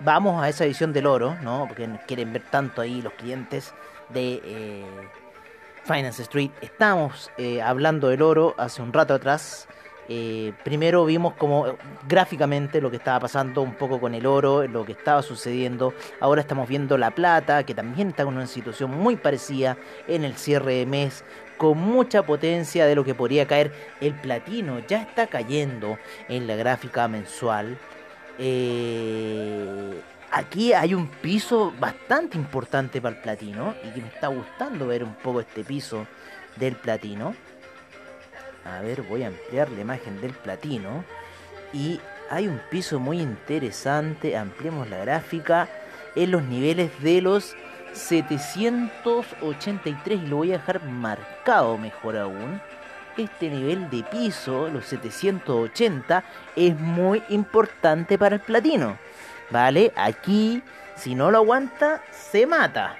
vamos 0.00 0.42
a 0.42 0.48
esa 0.48 0.64
edición 0.64 0.92
del 0.92 1.06
oro, 1.06 1.36
¿no? 1.42 1.66
Porque 1.66 1.88
quieren 2.06 2.32
ver 2.32 2.42
tanto 2.50 2.82
ahí 2.82 3.00
los 3.02 3.14
clientes 3.14 3.72
de 4.10 4.40
eh, 4.44 4.84
Finance 5.84 6.22
Street. 6.22 6.50
Estamos 6.60 7.30
eh, 7.38 7.62
hablando 7.62 8.08
del 8.08 8.22
oro 8.22 8.54
hace 8.58 8.82
un 8.82 8.92
rato 8.92 9.14
atrás. 9.14 9.66
Primero 10.62 11.04
vimos 11.04 11.34
como 11.34 11.66
gráficamente 12.08 12.80
lo 12.80 12.90
que 12.90 12.96
estaba 12.96 13.20
pasando 13.20 13.62
un 13.62 13.74
poco 13.74 13.98
con 14.00 14.14
el 14.14 14.26
oro, 14.26 14.66
lo 14.66 14.84
que 14.84 14.92
estaba 14.92 15.22
sucediendo. 15.22 15.94
Ahora 16.20 16.40
estamos 16.40 16.68
viendo 16.68 16.96
la 16.96 17.10
plata, 17.10 17.64
que 17.64 17.74
también 17.74 18.08
está 18.08 18.22
en 18.22 18.28
una 18.28 18.46
situación 18.46 18.90
muy 18.90 19.16
parecida 19.16 19.76
en 20.06 20.24
el 20.24 20.36
cierre 20.36 20.74
de 20.74 20.86
mes, 20.86 21.24
con 21.56 21.78
mucha 21.78 22.22
potencia 22.24 22.86
de 22.86 22.94
lo 22.94 23.04
que 23.04 23.14
podría 23.14 23.46
caer 23.46 23.72
el 24.00 24.14
platino. 24.14 24.80
Ya 24.86 25.02
está 25.02 25.26
cayendo 25.26 25.98
en 26.28 26.46
la 26.46 26.56
gráfica 26.56 27.08
mensual. 27.08 27.78
Eh, 28.38 30.00
aquí 30.30 30.72
hay 30.72 30.94
un 30.94 31.08
piso 31.08 31.72
bastante 31.80 32.36
importante 32.36 33.00
para 33.00 33.16
el 33.16 33.22
platino 33.22 33.74
y 33.82 33.90
que 33.90 34.02
me 34.02 34.08
está 34.08 34.28
gustando 34.28 34.86
ver 34.86 35.02
un 35.02 35.14
poco 35.14 35.40
este 35.40 35.64
piso 35.64 36.06
del 36.56 36.76
platino. 36.76 37.34
A 38.66 38.80
ver, 38.80 39.02
voy 39.02 39.22
a 39.22 39.28
ampliar 39.28 39.70
la 39.70 39.80
imagen 39.80 40.20
del 40.20 40.32
platino. 40.32 41.04
Y 41.72 42.00
hay 42.30 42.48
un 42.48 42.60
piso 42.70 42.98
muy 42.98 43.20
interesante. 43.20 44.36
Ampliemos 44.36 44.88
la 44.88 44.98
gráfica 44.98 45.68
en 46.14 46.30
los 46.30 46.42
niveles 46.42 46.90
de 47.02 47.22
los 47.22 47.54
783 47.92 50.22
y 50.22 50.26
lo 50.26 50.36
voy 50.36 50.52
a 50.52 50.58
dejar 50.58 50.84
marcado 50.84 51.78
mejor 51.78 52.16
aún. 52.16 52.60
Este 53.16 53.48
nivel 53.48 53.88
de 53.88 54.02
piso, 54.02 54.68
los 54.68 54.84
780, 54.86 56.22
es 56.54 56.78
muy 56.78 57.22
importante 57.30 58.18
para 58.18 58.36
el 58.36 58.42
platino. 58.42 58.98
¿Vale? 59.50 59.92
Aquí, 59.96 60.62
si 60.96 61.14
no 61.14 61.30
lo 61.30 61.38
aguanta, 61.38 62.02
se 62.10 62.46
mata. 62.46 62.96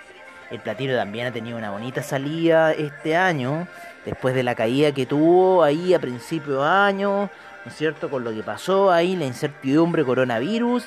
El 0.50 0.60
platino 0.60 0.94
también 0.94 1.26
ha 1.26 1.32
tenido 1.32 1.58
una 1.58 1.70
bonita 1.70 2.02
salida 2.02 2.72
este 2.72 3.16
año, 3.16 3.66
después 4.06 4.34
de 4.34 4.42
la 4.42 4.54
caída 4.54 4.92
que 4.92 5.04
tuvo 5.04 5.62
ahí 5.62 5.92
a 5.92 5.98
principio 5.98 6.62
de 6.62 6.68
año, 6.68 7.28
¿no 7.64 7.70
es 7.70 7.76
cierto? 7.76 8.08
Con 8.08 8.24
lo 8.24 8.32
que 8.32 8.42
pasó 8.42 8.90
ahí, 8.90 9.16
la 9.16 9.26
incertidumbre 9.26 10.04
coronavirus 10.04 10.86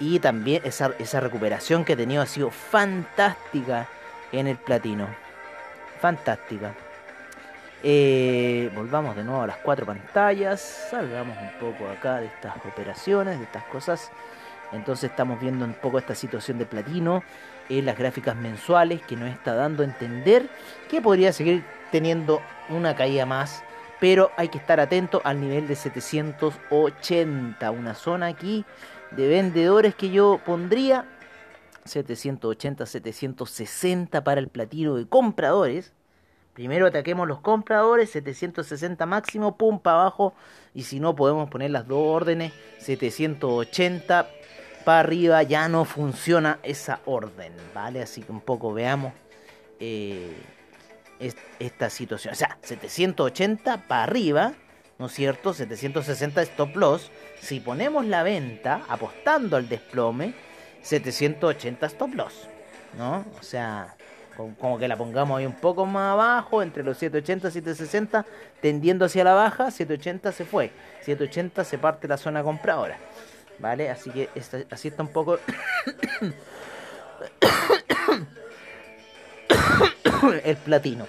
y 0.00 0.18
también 0.18 0.62
esa, 0.64 0.92
esa 0.98 1.20
recuperación 1.20 1.84
que 1.84 1.92
ha 1.92 1.96
tenido 1.96 2.22
ha 2.22 2.26
sido 2.26 2.50
fantástica 2.50 3.86
en 4.32 4.48
el 4.48 4.56
platino. 4.56 5.06
Fantástica. 6.00 6.74
Eh, 7.84 8.70
volvamos 8.74 9.14
de 9.14 9.24
nuevo 9.24 9.42
a 9.42 9.46
las 9.46 9.58
cuatro 9.58 9.84
pantallas. 9.84 10.88
Salgamos 10.90 11.36
un 11.36 11.50
poco 11.60 11.88
acá 11.90 12.20
de 12.20 12.26
estas 12.26 12.56
operaciones, 12.64 13.38
de 13.38 13.44
estas 13.44 13.64
cosas. 13.64 14.10
Entonces 14.72 15.10
estamos 15.10 15.38
viendo 15.38 15.66
un 15.66 15.74
poco 15.74 15.98
esta 15.98 16.14
situación 16.14 16.58
de 16.58 16.64
platino 16.64 17.22
en 17.68 17.84
las 17.84 17.98
gráficas 17.98 18.34
mensuales 18.36 19.02
que 19.02 19.16
nos 19.16 19.28
está 19.28 19.54
dando 19.54 19.82
a 19.82 19.86
entender 19.86 20.48
que 20.90 21.02
podría 21.02 21.32
seguir 21.32 21.62
teniendo 21.92 22.40
una 22.68 22.96
caída 22.96 23.24
más. 23.26 23.62
Pero 24.00 24.32
hay 24.36 24.48
que 24.48 24.58
estar 24.58 24.80
atento 24.80 25.20
al 25.22 25.40
nivel 25.40 25.68
de 25.68 25.76
780. 25.76 27.70
Una 27.70 27.94
zona 27.94 28.26
aquí 28.26 28.64
de 29.12 29.28
vendedores 29.28 29.94
que 29.94 30.10
yo 30.10 30.40
pondría 30.44 31.06
780, 31.84 32.84
760 32.86 34.24
para 34.24 34.40
el 34.40 34.48
platino 34.48 34.96
de 34.96 35.06
compradores. 35.06 35.92
Primero 36.54 36.86
ataquemos 36.86 37.28
los 37.28 37.40
compradores, 37.40 38.10
760 38.10 39.06
máximo, 39.06 39.56
pum 39.56 39.78
para 39.78 40.00
abajo. 40.00 40.34
Y 40.74 40.82
si 40.82 40.98
no, 41.00 41.14
podemos 41.14 41.48
poner 41.48 41.70
las 41.70 41.86
dos 41.86 42.02
órdenes, 42.04 42.52
780 42.78 44.28
para 44.84 45.00
arriba. 45.00 45.42
Ya 45.44 45.68
no 45.68 45.84
funciona 45.84 46.58
esa 46.62 47.00
orden, 47.06 47.52
¿vale? 47.72 48.02
Así 48.02 48.22
que 48.22 48.32
un 48.32 48.40
poco 48.40 48.74
veamos 48.74 49.12
eh, 49.80 50.36
esta 51.58 51.90
situación. 51.90 52.32
O 52.32 52.36
sea, 52.36 52.58
780 52.62 53.88
para 53.88 54.04
arriba 54.04 54.54
¿no 55.02 55.06
es 55.06 55.14
cierto? 55.14 55.52
760 55.52 56.42
stop 56.42 56.76
loss. 56.76 57.10
Si 57.40 57.58
ponemos 57.58 58.06
la 58.06 58.22
venta 58.22 58.82
apostando 58.88 59.56
al 59.56 59.68
desplome, 59.68 60.32
780 60.82 61.86
stop 61.86 62.14
loss, 62.14 62.48
¿no? 62.96 63.24
O 63.40 63.42
sea, 63.42 63.96
como 64.36 64.78
que 64.78 64.86
la 64.86 64.96
pongamos 64.96 65.40
ahí 65.40 65.46
un 65.46 65.56
poco 65.56 65.86
más 65.86 66.12
abajo, 66.12 66.62
entre 66.62 66.84
los 66.84 66.98
780 66.98 67.48
y 67.48 67.50
760, 67.50 68.24
tendiendo 68.60 69.06
hacia 69.06 69.24
la 69.24 69.34
baja, 69.34 69.72
780 69.72 70.30
se 70.30 70.44
fue, 70.44 70.70
780 71.00 71.64
se 71.64 71.78
parte 71.78 72.06
la 72.06 72.16
zona 72.16 72.44
compradora, 72.44 72.96
¿vale? 73.58 73.90
Así 73.90 74.08
que 74.10 74.28
así 74.70 74.86
está 74.86 75.02
un 75.02 75.12
poco 75.12 75.40
el 80.44 80.56
platino. 80.56 81.06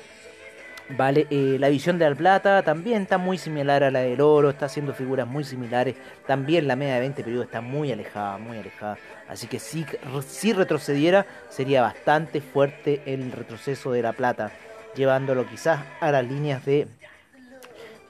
Vale, 0.89 1.27
eh, 1.29 1.57
la 1.59 1.69
visión 1.69 1.97
de 1.97 2.09
la 2.09 2.15
plata 2.15 2.61
también 2.61 3.03
está 3.03 3.17
muy 3.17 3.37
similar 3.37 3.83
a 3.83 3.91
la 3.91 3.99
del 3.99 4.19
oro, 4.19 4.49
está 4.49 4.65
haciendo 4.65 4.93
figuras 4.93 5.25
muy 5.25 5.43
similares. 5.43 5.95
También 6.27 6.67
la 6.67 6.75
media 6.75 6.95
de 6.95 6.99
20 6.99 7.23
periodos 7.23 7.45
está 7.45 7.61
muy 7.61 7.91
alejada, 7.91 8.37
muy 8.37 8.57
alejada. 8.57 8.97
Así 9.29 9.47
que 9.47 9.59
si, 9.59 9.85
si 10.27 10.53
retrocediera, 10.53 11.25
sería 11.49 11.81
bastante 11.81 12.41
fuerte 12.41 13.01
el 13.05 13.31
retroceso 13.31 13.91
de 13.91 14.01
la 14.01 14.13
plata, 14.13 14.51
llevándolo 14.95 15.47
quizás 15.47 15.79
a 16.01 16.11
las 16.11 16.27
líneas 16.27 16.65
de, 16.65 16.87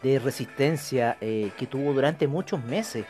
de 0.02 0.20
resistencia 0.20 1.18
eh, 1.22 1.52
que 1.58 1.68
tuvo 1.68 1.94
durante 1.94 2.28
muchos 2.28 2.64
meses 2.64 3.06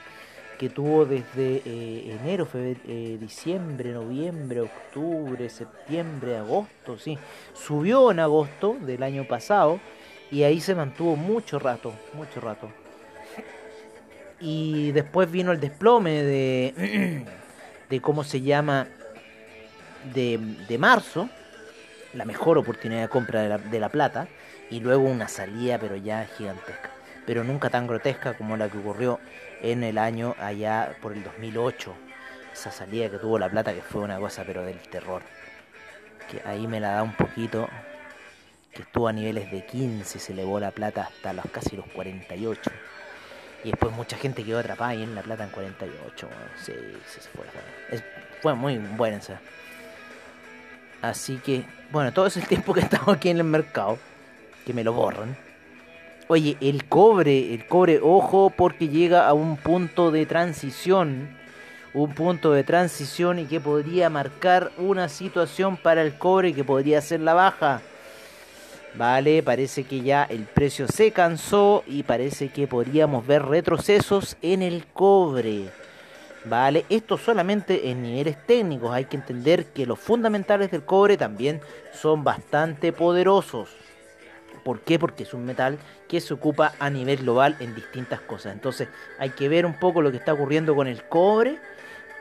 que 0.63 0.69
tuvo 0.69 1.03
desde 1.03 1.61
eh, 1.65 2.17
enero, 2.21 2.45
febrero, 2.45 2.79
eh, 2.87 3.17
diciembre, 3.19 3.91
noviembre, 3.91 4.61
octubre, 4.61 5.49
septiembre, 5.49 6.37
agosto, 6.37 6.97
sí. 6.97 7.19
Subió 7.53 8.11
en 8.11 8.21
agosto 8.21 8.77
del 8.79 9.03
año 9.03 9.27
pasado 9.27 9.81
y 10.31 10.43
ahí 10.43 10.61
se 10.61 10.73
mantuvo 10.73 11.17
mucho 11.17 11.59
rato, 11.59 11.93
mucho 12.13 12.39
rato. 12.39 12.69
Y 14.39 14.93
después 14.93 15.29
vino 15.29 15.51
el 15.51 15.59
desplome 15.59 16.23
de, 16.23 17.25
de 17.89 17.99
cómo 17.99 18.23
se 18.23 18.39
llama, 18.39 18.87
de, 20.13 20.39
de 20.69 20.77
marzo, 20.77 21.27
la 22.13 22.23
mejor 22.23 22.57
oportunidad 22.57 23.01
de 23.01 23.09
compra 23.09 23.41
de 23.41 23.49
la, 23.49 23.57
de 23.57 23.79
la 23.81 23.89
plata, 23.89 24.29
y 24.69 24.79
luego 24.79 25.03
una 25.03 25.27
salida 25.27 25.77
pero 25.77 25.97
ya 25.97 26.25
gigantesca, 26.37 26.89
pero 27.25 27.43
nunca 27.43 27.69
tan 27.69 27.85
grotesca 27.85 28.37
como 28.37 28.55
la 28.55 28.69
que 28.69 28.77
ocurrió 28.77 29.19
en 29.63 29.83
el 29.83 29.97
año 29.97 30.35
allá 30.39 30.95
por 31.01 31.13
el 31.13 31.23
2008. 31.23 31.95
Esa 32.53 32.71
salida 32.71 33.09
que 33.09 33.17
tuvo 33.17 33.39
La 33.39 33.49
Plata 33.49 33.73
que 33.73 33.81
fue 33.81 34.01
una 34.01 34.19
cosa 34.19 34.43
pero 34.45 34.63
del 34.63 34.77
terror. 34.77 35.23
Que 36.29 36.47
ahí 36.47 36.67
me 36.67 36.79
la 36.79 36.91
da 36.91 37.03
un 37.03 37.13
poquito. 37.13 37.67
Que 38.71 38.83
estuvo 38.83 39.07
a 39.07 39.13
niveles 39.13 39.51
de 39.51 39.65
15, 39.65 40.19
se 40.19 40.33
elevó 40.33 40.59
La 40.59 40.71
Plata 40.71 41.03
hasta 41.03 41.33
los 41.33 41.45
casi 41.51 41.75
los 41.75 41.87
48. 41.87 42.71
Y 43.63 43.71
después 43.71 43.93
mucha 43.93 44.17
gente 44.17 44.43
quedó 44.43 44.59
atrapada 44.59 44.91
ahí 44.91 45.03
en 45.03 45.15
La 45.15 45.21
Plata 45.21 45.45
en 45.45 45.49
48. 45.49 46.29
sí, 46.61 46.73
sí, 47.07 47.19
fue, 47.33 48.03
fue, 48.41 48.53
muy 48.53 48.77
buena. 48.77 49.19
Así 51.01 51.37
que, 51.37 51.65
bueno, 51.91 52.11
todo 52.11 52.27
ese 52.27 52.41
tiempo 52.41 52.73
que 52.73 52.79
estamos 52.81 53.09
aquí 53.09 53.29
en 53.29 53.37
el 53.37 53.43
mercado, 53.45 53.97
que 54.65 54.73
me 54.73 54.83
lo 54.83 54.93
borran. 54.93 55.37
Oye, 56.29 56.55
el 56.61 56.85
cobre, 56.85 57.53
el 57.53 57.67
cobre, 57.67 57.99
ojo, 58.01 58.49
porque 58.49 58.87
llega 58.87 59.27
a 59.27 59.33
un 59.33 59.57
punto 59.57 60.09
de 60.09 60.25
transición. 60.25 61.37
Un 61.93 62.15
punto 62.15 62.53
de 62.53 62.63
transición 62.63 63.39
y 63.39 63.45
que 63.45 63.59
podría 63.59 64.09
marcar 64.09 64.71
una 64.77 65.09
situación 65.09 65.75
para 65.75 66.01
el 66.01 66.17
cobre 66.17 66.53
que 66.53 66.63
podría 66.63 67.01
ser 67.01 67.19
la 67.19 67.33
baja. 67.33 67.81
Vale, 68.95 69.43
parece 69.43 69.83
que 69.83 70.01
ya 70.01 70.23
el 70.23 70.43
precio 70.43 70.87
se 70.87 71.11
cansó 71.11 71.83
y 71.87 72.03
parece 72.03 72.49
que 72.49 72.67
podríamos 72.67 73.27
ver 73.27 73.43
retrocesos 73.43 74.37
en 74.41 74.61
el 74.61 74.85
cobre. 74.85 75.65
Vale, 76.45 76.85
esto 76.89 77.17
solamente 77.17 77.89
en 77.89 78.01
niveles 78.01 78.37
técnicos. 78.45 78.93
Hay 78.93 79.05
que 79.05 79.17
entender 79.17 79.65
que 79.67 79.85
los 79.85 79.99
fundamentales 79.99 80.71
del 80.71 80.83
cobre 80.83 81.17
también 81.17 81.59
son 81.93 82.23
bastante 82.23 82.93
poderosos. 82.93 83.82
¿Por 84.63 84.81
qué? 84.81 84.97
Porque 84.97 85.23
es 85.23 85.33
un 85.33 85.45
metal 85.45 85.77
que 86.07 86.21
se 86.21 86.33
ocupa 86.33 86.73
a 86.79 86.89
nivel 86.89 87.17
global 87.17 87.55
en 87.59 87.75
distintas 87.75 88.21
cosas. 88.21 88.53
Entonces 88.53 88.87
hay 89.19 89.31
que 89.31 89.49
ver 89.49 89.65
un 89.65 89.73
poco 89.73 90.01
lo 90.01 90.11
que 90.11 90.17
está 90.17 90.33
ocurriendo 90.33 90.75
con 90.75 90.87
el 90.87 91.03
cobre. 91.03 91.59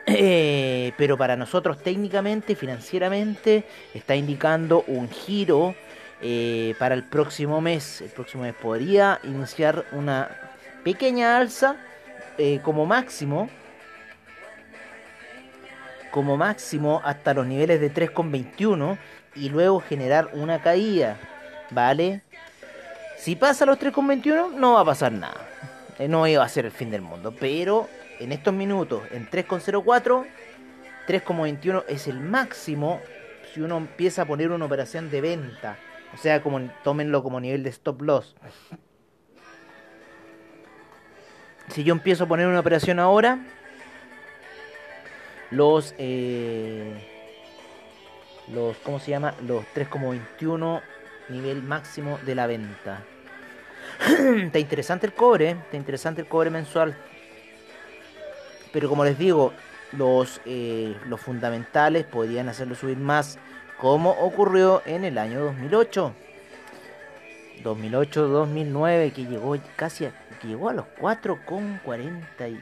Eh, 0.05 0.91
pero 0.97 1.17
para 1.17 1.37
nosotros 1.37 1.81
técnicamente, 1.81 2.55
financieramente, 2.55 3.65
está 3.93 4.15
indicando 4.15 4.83
un 4.87 5.09
giro 5.09 5.75
eh, 6.21 6.75
para 6.77 6.95
el 6.95 7.03
próximo 7.03 7.61
mes. 7.61 8.01
El 8.01 8.09
próximo 8.09 8.43
mes 8.43 8.53
podría 8.53 9.19
iniciar 9.23 9.85
una 9.91 10.29
pequeña 10.83 11.37
alza 11.37 11.77
eh, 12.37 12.59
como 12.63 12.85
máximo. 12.85 13.49
Como 16.11 16.37
máximo 16.37 17.01
hasta 17.03 17.33
los 17.33 17.47
niveles 17.47 17.81
de 17.81 17.91
3,21 17.91 18.97
y 19.35 19.49
luego 19.49 19.79
generar 19.79 20.29
una 20.33 20.61
caída. 20.61 21.17
¿Vale? 21.71 22.21
Si 23.23 23.37
pasa 23.37 23.65
los 23.65 23.79
3,21 23.79 24.51
no 24.51 24.73
va 24.73 24.81
a 24.81 24.85
pasar 24.85 25.13
nada. 25.13 25.47
Eh, 25.97 26.09
no 26.09 26.27
iba 26.27 26.43
a 26.43 26.49
ser 26.49 26.65
el 26.65 26.73
fin 26.73 26.91
del 26.91 27.01
mundo. 27.01 27.33
Pero 27.39 27.87
en 28.19 28.33
estos 28.33 28.53
minutos, 28.53 29.03
en 29.11 29.29
3,04, 29.29 30.25
3,21 31.07 31.85
es 31.87 32.09
el 32.09 32.19
máximo 32.19 32.99
si 33.53 33.61
uno 33.61 33.77
empieza 33.77 34.23
a 34.23 34.25
poner 34.25 34.51
una 34.51 34.65
operación 34.65 35.09
de 35.09 35.21
venta. 35.21 35.77
O 36.13 36.17
sea, 36.17 36.43
como 36.43 36.69
tómenlo 36.83 37.23
como 37.23 37.39
nivel 37.39 37.63
de 37.63 37.69
stop 37.69 38.01
loss. 38.01 38.35
Si 41.69 41.85
yo 41.85 41.93
empiezo 41.93 42.25
a 42.25 42.27
poner 42.27 42.47
una 42.47 42.59
operación 42.59 42.99
ahora, 42.99 43.39
los 45.49 45.95
eh, 45.97 47.07
los 48.53 48.75
¿cómo 48.79 48.99
se 48.99 49.11
llama? 49.11 49.33
Los 49.47 49.63
3,21 49.73 50.81
nivel 51.29 51.63
máximo 51.63 52.19
de 52.25 52.35
la 52.35 52.47
venta. 52.47 53.05
está 54.45 54.59
interesante 54.59 55.05
el 55.05 55.13
cobre, 55.13 55.51
está 55.51 55.77
interesante 55.77 56.21
el 56.21 56.27
cobre 56.27 56.49
mensual. 56.49 56.95
Pero 58.71 58.89
como 58.89 59.05
les 59.05 59.17
digo, 59.17 59.53
los, 59.91 60.41
eh, 60.45 60.95
los 61.07 61.21
fundamentales 61.21 62.05
podrían 62.05 62.49
hacerlo 62.49 62.75
subir 62.75 62.97
más, 62.97 63.37
como 63.77 64.11
ocurrió 64.11 64.81
en 64.85 65.05
el 65.05 65.17
año 65.17 65.39
2008. 65.41 66.13
2008-2009, 67.63 69.13
que 69.13 69.25
llegó 69.25 69.55
casi 69.75 70.05
a, 70.05 70.11
que 70.39 70.47
llegó 70.47 70.69
a 70.69 70.73
los 70.73 70.85
4,40 70.99 72.51
y 72.51 72.61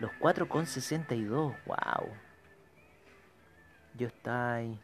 los 0.00 0.10
4,62. 0.20 1.56
Wow. 1.66 2.08
Yo 3.94 4.06
está 4.06 4.54
ahí. 4.54 4.78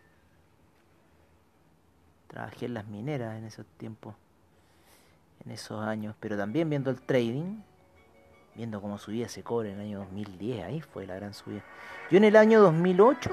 Trabajé 2.28 2.66
en 2.66 2.74
las 2.74 2.86
mineras 2.86 3.36
en 3.36 3.44
esos 3.44 3.66
tiempos, 3.76 4.14
en 5.44 5.52
esos 5.52 5.84
años, 5.84 6.14
pero 6.20 6.36
también 6.36 6.68
viendo 6.70 6.90
el 6.90 7.00
trading, 7.00 7.62
viendo 8.54 8.80
cómo 8.80 8.98
subía 8.98 9.26
ese 9.26 9.42
cobre 9.42 9.72
en 9.72 9.80
el 9.80 9.86
año 9.86 9.98
2010, 10.00 10.64
ahí 10.64 10.80
fue 10.80 11.06
la 11.06 11.14
gran 11.14 11.34
subida. 11.34 11.62
Yo 12.10 12.18
en 12.18 12.24
el 12.24 12.36
año 12.36 12.60
2008 12.60 13.30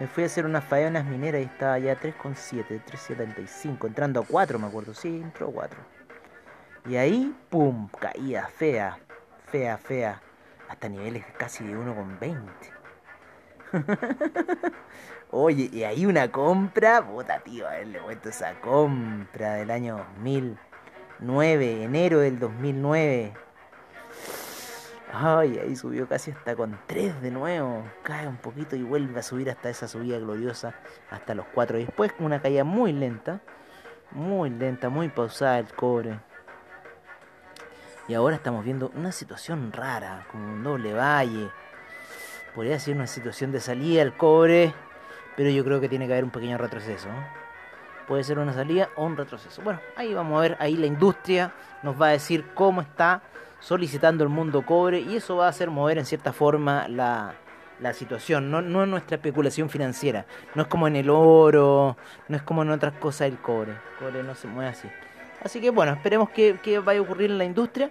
me 0.00 0.06
fui 0.06 0.22
a 0.22 0.26
hacer 0.26 0.46
unas 0.46 0.64
faenas 0.64 1.04
mineras 1.04 1.40
y 1.42 1.44
estaba 1.44 1.78
ya 1.78 1.98
3,7, 1.98 2.82
3,75, 2.84 3.86
entrando 3.86 4.20
a 4.20 4.24
4 4.24 4.58
me 4.58 4.66
acuerdo, 4.66 4.94
sí, 4.94 5.20
entró 5.22 5.48
a 5.48 5.52
4. 5.52 5.80
Y 6.88 6.96
ahí, 6.96 7.34
¡pum!, 7.50 7.88
caía 7.88 8.46
fea, 8.46 8.98
fea, 9.46 9.76
fea, 9.76 10.22
hasta 10.68 10.88
niveles 10.88 11.24
casi 11.36 11.64
de 11.64 11.76
1,20. 11.76 12.38
Oye, 15.30 15.68
y 15.70 15.82
ahí 15.84 16.06
una 16.06 16.30
compra, 16.30 17.06
puta 17.06 17.40
tío, 17.40 17.66
a 17.66 17.72
ver, 17.72 17.88
le 17.88 17.98
cuento 17.98 18.30
esa 18.30 18.58
compra 18.60 19.54
del 19.54 19.70
año 19.70 20.06
2009, 21.20 21.82
enero 21.82 22.20
del 22.20 22.38
2009. 22.38 23.32
Ay, 25.12 25.58
ahí 25.58 25.74
subió 25.74 26.06
casi 26.06 26.30
hasta 26.30 26.54
con 26.54 26.78
3 26.86 27.20
de 27.22 27.30
nuevo. 27.30 27.82
Cae 28.02 28.28
un 28.28 28.36
poquito 28.36 28.76
y 28.76 28.82
vuelve 28.82 29.18
a 29.18 29.22
subir 29.22 29.50
hasta 29.50 29.68
esa 29.68 29.88
subida 29.88 30.18
gloriosa, 30.18 30.74
hasta 31.10 31.34
los 31.34 31.46
4. 31.54 31.78
Y 31.78 31.86
después 31.86 32.12
una 32.20 32.40
caída 32.40 32.62
muy 32.62 32.92
lenta, 32.92 33.40
muy 34.12 34.50
lenta, 34.50 34.90
muy 34.90 35.08
pausada 35.08 35.58
el 35.58 35.72
cobre. 35.74 36.20
Y 38.06 38.14
ahora 38.14 38.36
estamos 38.36 38.64
viendo 38.64 38.92
una 38.94 39.12
situación 39.12 39.72
rara, 39.72 40.26
como 40.30 40.52
un 40.52 40.62
doble 40.62 40.94
valle. 40.94 41.50
Podría 42.54 42.78
ser 42.78 42.94
una 42.94 43.06
situación 43.06 43.50
de 43.50 43.60
salida 43.60 44.02
al 44.02 44.16
cobre, 44.16 44.72
pero 45.36 45.50
yo 45.50 45.64
creo 45.64 45.80
que 45.80 45.88
tiene 45.88 46.06
que 46.06 46.12
haber 46.12 46.24
un 46.24 46.30
pequeño 46.30 46.58
retroceso. 46.58 47.08
Puede 48.08 48.24
ser 48.24 48.38
una 48.38 48.54
salida 48.54 48.88
o 48.96 49.04
un 49.04 49.16
retroceso. 49.16 49.60
Bueno, 49.62 49.80
ahí 49.94 50.14
vamos 50.14 50.38
a 50.38 50.40
ver, 50.40 50.56
ahí 50.60 50.76
la 50.76 50.86
industria 50.86 51.52
nos 51.82 52.00
va 52.00 52.08
a 52.08 52.10
decir 52.10 52.46
cómo 52.54 52.80
está 52.80 53.22
solicitando 53.60 54.24
el 54.24 54.30
mundo 54.30 54.64
cobre 54.64 55.00
y 55.00 55.16
eso 55.16 55.36
va 55.36 55.46
a 55.46 55.50
hacer 55.50 55.70
mover 55.70 55.98
en 55.98 56.06
cierta 56.06 56.32
forma 56.32 56.88
la, 56.88 57.34
la 57.80 57.92
situación, 57.92 58.50
no, 58.50 58.62
no 58.62 58.86
nuestra 58.86 59.16
especulación 59.16 59.68
financiera, 59.68 60.26
no 60.54 60.62
es 60.62 60.68
como 60.68 60.88
en 60.88 60.96
el 60.96 61.10
oro, 61.10 61.96
no 62.28 62.36
es 62.36 62.42
como 62.42 62.62
en 62.62 62.70
otras 62.70 62.94
cosas 62.94 63.28
el 63.28 63.38
cobre, 63.38 63.72
el 63.72 63.78
cobre 63.98 64.22
no 64.22 64.34
se 64.34 64.48
mueve 64.48 64.70
así. 64.70 64.88
Así 65.44 65.60
que 65.60 65.70
bueno, 65.70 65.92
esperemos 65.92 66.30
que, 66.30 66.58
que 66.62 66.78
vaya 66.78 67.00
a 67.00 67.02
ocurrir 67.02 67.30
en 67.30 67.38
la 67.38 67.44
industria 67.44 67.90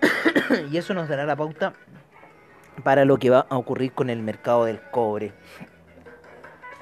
y 0.70 0.76
eso 0.76 0.94
nos 0.94 1.08
dará 1.08 1.24
la 1.26 1.36
pauta 1.36 1.74
para 2.82 3.04
lo 3.04 3.18
que 3.18 3.30
va 3.30 3.46
a 3.48 3.56
ocurrir 3.56 3.92
con 3.92 4.10
el 4.10 4.22
mercado 4.22 4.64
del 4.64 4.80
cobre. 4.80 5.32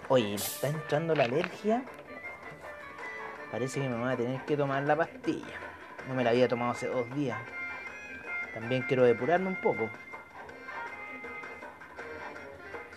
Oye, 0.08 0.28
me 0.28 0.34
está 0.34 0.68
entrando 0.68 1.14
la 1.14 1.24
alergia. 1.24 1.84
Parece 3.52 3.80
que 3.82 3.88
me 3.88 3.98
voy 3.98 4.10
a 4.10 4.16
tener 4.16 4.40
que 4.46 4.56
tomar 4.56 4.82
la 4.82 4.96
pastilla. 4.96 5.44
No 6.08 6.14
me 6.14 6.24
la 6.24 6.30
había 6.30 6.48
tomado 6.48 6.72
hace 6.72 6.86
dos 6.88 7.14
días. 7.14 7.38
También 8.54 8.82
quiero 8.88 9.04
depurarme 9.04 9.48
un 9.48 9.60
poco. 9.60 9.90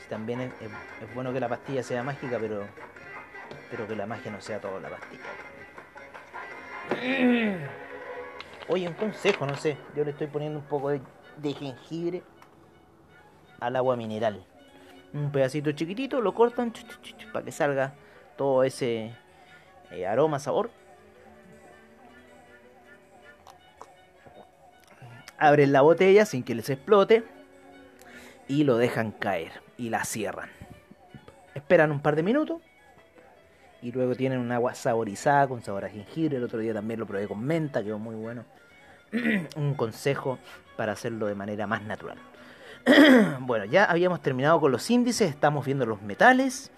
también 0.09 0.39
es, 0.39 0.51
bueno 1.13 1.33
que 1.33 1.39
la 1.41 1.49
pastilla 1.49 1.83
sea 1.83 2.03
mágica, 2.03 2.37
pero, 2.39 2.63
pero 3.69 3.87
que 3.87 3.95
la 3.95 4.05
magia 4.05 4.31
no 4.31 4.39
sea 4.39 4.61
toda 4.61 4.79
la 4.79 4.89
pastilla. 4.89 5.23
Oye, 8.69 8.87
un 8.87 8.93
consejo, 8.93 9.45
no 9.45 9.57
sé. 9.57 9.75
Yo 9.93 10.05
le 10.05 10.11
estoy 10.11 10.27
poniendo 10.27 10.59
un 10.59 10.65
poco 10.65 10.89
de, 10.89 11.01
jengibre 11.53 12.23
al 13.59 13.75
agua 13.75 13.97
mineral. 13.97 14.45
Un 15.13 15.31
pedacito 15.31 15.71
chiquitito, 15.73 16.21
lo 16.21 16.33
cortan 16.33 16.71
para 17.33 17.43
que 17.43 17.51
salga 17.51 17.93
todo 18.37 18.63
ese 18.63 19.13
eh, 19.95 20.07
aroma, 20.07 20.39
sabor. 20.39 20.69
abren 25.37 25.71
la 25.71 25.81
botella 25.81 26.25
sin 26.25 26.43
que 26.43 26.55
les 26.55 26.69
explote 26.69 27.23
y 28.47 28.63
lo 28.63 28.77
dejan 28.77 29.11
caer 29.11 29.51
y 29.77 29.89
la 29.89 30.03
cierran. 30.05 30.49
Esperan 31.53 31.91
un 31.91 32.01
par 32.01 32.15
de 32.15 32.23
minutos 32.23 32.61
y 33.81 33.91
luego 33.91 34.15
tienen 34.15 34.39
un 34.39 34.51
agua 34.51 34.75
saborizada 34.75 35.47
con 35.47 35.63
sabor 35.63 35.85
a 35.85 35.89
jengibre. 35.89 36.37
El 36.37 36.43
otro 36.43 36.59
día 36.59 36.73
también 36.73 36.99
lo 36.99 37.05
probé 37.05 37.27
con 37.27 37.43
menta, 37.43 37.83
quedó 37.83 37.99
muy 37.99 38.15
bueno. 38.15 38.45
un 39.55 39.75
consejo 39.75 40.39
para 40.75 40.93
hacerlo 40.93 41.27
de 41.27 41.35
manera 41.35 41.67
más 41.67 41.83
natural. 41.83 42.17
bueno, 43.41 43.65
ya 43.65 43.85
habíamos 43.85 44.21
terminado 44.21 44.59
con 44.59 44.71
los 44.71 44.89
índices, 44.89 45.29
estamos 45.29 45.65
viendo 45.65 45.85
los 45.85 46.01
metales. 46.01 46.71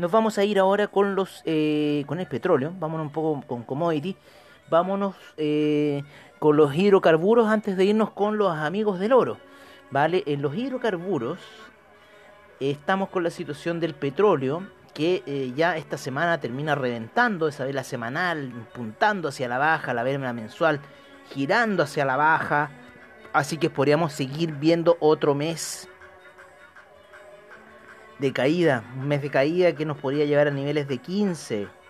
Nos 0.00 0.10
vamos 0.10 0.38
a 0.38 0.44
ir 0.44 0.58
ahora 0.58 0.86
con 0.86 1.14
los 1.14 1.42
eh, 1.44 2.04
con 2.06 2.20
el 2.20 2.26
petróleo. 2.26 2.72
Vámonos 2.80 3.08
un 3.08 3.12
poco 3.12 3.46
con 3.46 3.64
commodity. 3.64 4.16
Vámonos 4.70 5.14
eh, 5.36 6.02
con 6.38 6.56
los 6.56 6.74
hidrocarburos 6.74 7.48
antes 7.48 7.76
de 7.76 7.84
irnos 7.84 8.10
con 8.12 8.38
los 8.38 8.56
amigos 8.56 8.98
del 8.98 9.12
oro. 9.12 9.36
¿Vale? 9.90 10.22
En 10.24 10.40
los 10.40 10.56
hidrocarburos 10.56 11.38
estamos 12.60 13.10
con 13.10 13.24
la 13.24 13.30
situación 13.30 13.78
del 13.78 13.92
petróleo 13.92 14.62
que 14.94 15.22
eh, 15.26 15.52
ya 15.54 15.76
esta 15.76 15.98
semana 15.98 16.40
termina 16.40 16.74
reventando 16.74 17.46
esa 17.46 17.66
vela 17.66 17.84
semanal, 17.84 18.52
puntando 18.72 19.28
hacia 19.28 19.48
la 19.48 19.58
baja, 19.58 19.92
la 19.92 20.02
vela 20.02 20.32
mensual 20.32 20.80
girando 21.28 21.82
hacia 21.82 22.06
la 22.06 22.16
baja. 22.16 22.70
Así 23.34 23.58
que 23.58 23.68
podríamos 23.68 24.14
seguir 24.14 24.52
viendo 24.52 24.96
otro 24.98 25.34
mes 25.34 25.89
de 28.20 28.32
caída, 28.32 28.84
un 28.96 29.08
mes 29.08 29.22
de 29.22 29.30
caída 29.30 29.72
que 29.74 29.86
nos 29.86 29.96
podría 29.96 30.26
llevar 30.26 30.48
a 30.48 30.50
niveles 30.50 30.86
de 30.88 30.98
15 30.98 31.80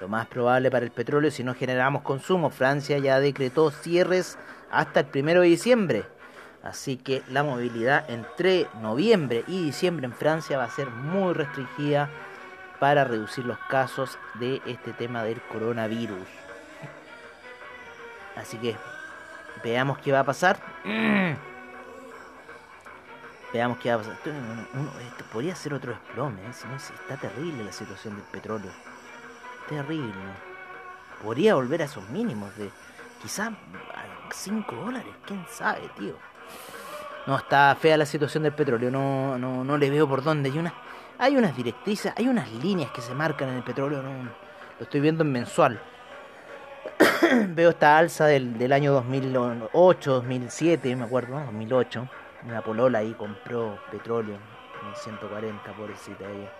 lo 0.00 0.08
más 0.08 0.26
probable 0.26 0.70
para 0.70 0.84
el 0.84 0.90
petróleo 0.90 1.30
si 1.30 1.44
no 1.44 1.54
generamos 1.54 2.02
consumo. 2.02 2.50
Francia 2.50 2.98
ya 2.98 3.20
decretó 3.20 3.70
cierres 3.70 4.38
hasta 4.70 5.00
el 5.00 5.06
primero 5.06 5.42
de 5.42 5.48
diciembre. 5.48 6.04
Así 6.62 6.96
que 6.96 7.22
la 7.28 7.42
movilidad 7.42 8.08
entre 8.10 8.66
noviembre 8.80 9.44
y 9.46 9.64
diciembre 9.64 10.06
en 10.06 10.12
Francia 10.12 10.58
va 10.58 10.64
a 10.64 10.70
ser 10.70 10.90
muy 10.90 11.32
restringida 11.34 12.10
para 12.78 13.04
reducir 13.04 13.44
los 13.44 13.58
casos 13.58 14.18
de 14.34 14.60
este 14.66 14.92
tema 14.92 15.22
del 15.22 15.40
coronavirus. 15.42 16.26
Así 18.36 18.56
que 18.56 18.76
veamos 19.62 19.98
qué 19.98 20.12
va 20.12 20.20
a 20.20 20.24
pasar. 20.24 20.58
Veamos 23.52 23.78
qué 23.78 23.90
va 23.90 23.96
a 23.96 23.98
pasar. 23.98 24.14
Esto, 24.14 25.24
podría 25.32 25.54
ser 25.54 25.74
otro 25.74 25.92
desplome, 25.92 26.40
¿eh? 26.42 26.52
si 26.52 26.66
no, 26.68 26.76
está 26.76 27.16
terrible 27.16 27.64
la 27.64 27.72
situación 27.72 28.14
del 28.14 28.24
petróleo 28.24 28.70
terrible. 29.70 30.12
Podría 31.22 31.54
volver 31.54 31.82
a 31.82 31.84
esos 31.84 32.06
mínimos 32.10 32.54
de 32.56 32.70
quizás 33.22 33.50
5 34.32 34.74
dólares, 34.74 35.14
quién 35.26 35.44
sabe, 35.48 35.88
tío. 35.98 36.14
No, 37.26 37.36
está 37.36 37.76
fea 37.80 37.96
la 37.96 38.06
situación 38.06 38.42
del 38.42 38.52
petróleo, 38.52 38.90
no, 38.90 39.38
no, 39.38 39.62
no 39.64 39.78
le 39.78 39.90
veo 39.90 40.08
por 40.08 40.22
dónde. 40.22 40.50
Hay 40.50 40.58
unas, 40.58 40.72
hay 41.18 41.36
unas 41.36 41.56
directrices, 41.56 42.12
hay 42.16 42.28
unas 42.28 42.50
líneas 42.52 42.90
que 42.90 43.00
se 43.00 43.14
marcan 43.14 43.50
en 43.50 43.56
el 43.56 43.62
petróleo, 43.62 44.02
no, 44.02 44.10
lo 44.24 44.84
estoy 44.84 45.00
viendo 45.00 45.22
en 45.22 45.32
mensual. 45.32 45.80
veo 47.48 47.70
esta 47.70 47.96
alza 47.96 48.26
del, 48.26 48.58
del 48.58 48.72
año 48.72 48.92
2008, 48.92 50.12
2007, 50.12 50.96
me 50.96 51.04
acuerdo, 51.04 51.38
2008. 51.44 52.08
Una 52.44 52.62
polola 52.62 52.98
ahí 53.00 53.12
compró 53.14 53.78
petróleo 53.90 54.36
en 54.36 54.96
140, 54.96 55.72
pobrecita 55.72 56.24
ella 56.30 56.50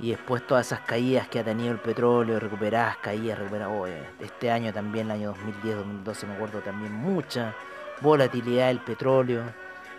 y 0.00 0.10
después 0.10 0.46
todas 0.46 0.66
esas 0.66 0.80
caídas 0.80 1.28
que 1.28 1.40
ha 1.40 1.44
tenido 1.44 1.72
el 1.72 1.78
petróleo, 1.78 2.38
recuperadas, 2.38 2.98
caídas, 2.98 3.38
recuperadas. 3.38 3.90
Este 4.20 4.50
año 4.50 4.72
también, 4.72 5.06
el 5.06 5.12
año 5.12 5.28
2010, 5.28 5.76
2012, 5.76 6.26
me 6.26 6.34
acuerdo 6.34 6.60
también 6.60 6.92
mucha 6.92 7.54
volatilidad 8.00 8.68
del 8.68 8.78
petróleo 8.80 9.42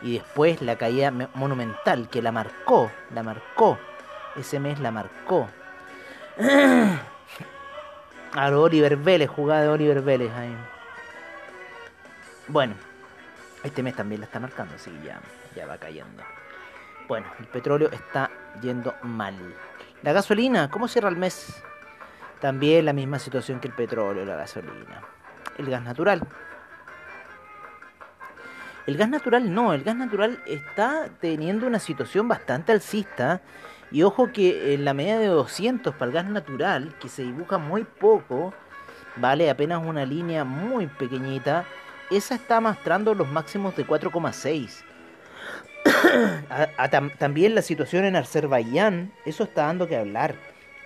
y 0.02 0.14
después 0.14 0.62
la 0.62 0.78
caída 0.78 1.12
monumental 1.34 2.08
que 2.10 2.22
la 2.22 2.32
marcó, 2.32 2.90
la 3.14 3.24
marcó, 3.24 3.78
ese 4.38 4.60
mes 4.60 4.80
la 4.80 4.92
marcó. 4.92 5.50
A 8.32 8.48
Oliver 8.50 8.96
Vélez, 8.96 9.28
jugada 9.28 9.64
de 9.64 9.70
Oliver 9.70 10.02
Vélez 10.02 10.32
ahí. 10.34 10.56
Bueno, 12.48 12.76
este 13.64 13.84
mes 13.84 13.96
también 13.96 14.22
la 14.22 14.26
está 14.26 14.40
marcando, 14.40 14.76
así 14.76 14.92
ya, 15.04 15.20
ya 15.56 15.66
va 15.66 15.78
cayendo. 15.78 16.24
Bueno, 17.08 17.28
el 17.40 17.48
petróleo 17.48 17.90
está 17.92 18.30
yendo 18.62 18.94
mal. 19.04 19.36
La 20.04 20.14
gasolina, 20.14 20.70
¿cómo 20.70 20.88
cierra 20.88 21.10
el 21.10 21.18
mes? 21.18 21.62
También 22.40 22.86
la 22.86 22.94
misma 22.94 23.20
situación 23.20 23.60
que 23.60 23.68
el 23.68 23.74
petróleo, 23.74 24.24
la 24.26 24.36
gasolina. 24.36 25.02
El 25.58 25.70
gas 25.70 25.84
natural. 25.84 26.22
El 28.88 28.96
gas 28.96 29.10
natural 29.10 29.54
no, 29.54 29.74
el 29.74 29.84
gas 29.84 29.96
natural 29.96 30.42
está 30.48 31.10
teniendo 31.20 31.68
una 31.68 31.80
situación 31.80 32.28
bastante 32.28 32.72
alcista. 32.72 33.42
Y 33.92 34.04
ojo 34.04 34.32
que 34.32 34.74
en 34.74 34.86
la 34.86 34.94
media 34.94 35.20
de 35.20 35.28
200 35.28 35.96
para 35.96 36.06
el 36.06 36.14
gas 36.14 36.26
natural, 36.26 36.96
que 37.00 37.10
se 37.10 37.24
dibuja 37.24 37.58
muy 37.58 37.84
poco, 37.84 38.54
vale 39.18 39.50
apenas 39.50 39.86
una 39.86 40.06
línea 40.06 40.44
muy 40.44 40.88
pequeñita, 40.88 41.66
esa 42.10 42.36
está 42.36 42.60
mostrando 42.60 43.14
los 43.14 43.28
máximos 43.30 43.76
de 43.76 43.86
4,6. 43.86 44.84
también 47.18 47.56
la 47.56 47.62
situación 47.62 48.06
en 48.06 48.16
Azerbaiyán, 48.16 49.14
eso 49.26 49.44
está 49.44 49.68
dando 49.68 49.88
que 49.88 49.98
hablar. 49.98 50.36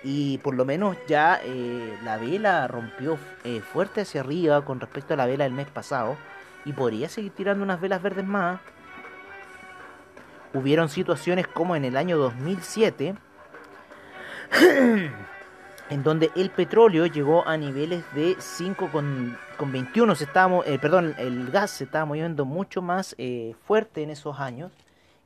Y 0.02 0.38
por 0.38 0.54
lo 0.54 0.64
menos 0.64 0.96
ya 1.08 1.40
eh, 1.42 1.98
la 2.04 2.18
vela 2.18 2.68
rompió 2.68 3.18
eh, 3.44 3.60
fuerte 3.60 4.02
hacia 4.02 4.20
arriba 4.20 4.64
con 4.64 4.78
respecto 4.80 5.14
a 5.14 5.16
la 5.16 5.26
vela 5.26 5.44
del 5.44 5.54
mes 5.54 5.68
pasado. 5.68 6.16
Y 6.66 6.72
podría 6.72 7.08
seguir 7.08 7.32
tirando 7.32 7.64
unas 7.64 7.80
velas 7.80 8.02
verdes 8.02 8.26
más. 8.26 8.60
Hubieron 10.52 10.88
situaciones 10.88 11.46
como 11.48 11.74
en 11.74 11.84
el 11.84 11.96
año 11.96 12.16
2007 12.18 13.14
en 15.90 16.02
donde 16.02 16.30
el 16.36 16.50
petróleo 16.50 17.06
llegó 17.06 17.46
a 17.46 17.56
niveles 17.56 18.04
de 18.14 18.36
5,21. 19.56 20.14
Se 20.14 20.72
eh, 20.72 20.78
perdón, 20.78 21.14
el 21.18 21.50
gas 21.50 21.70
se 21.70 21.84
estaba 21.84 22.04
moviendo 22.04 22.44
mucho 22.44 22.82
más 22.82 23.14
eh, 23.18 23.54
fuerte 23.64 24.02
en 24.02 24.10
esos 24.10 24.38
años. 24.40 24.72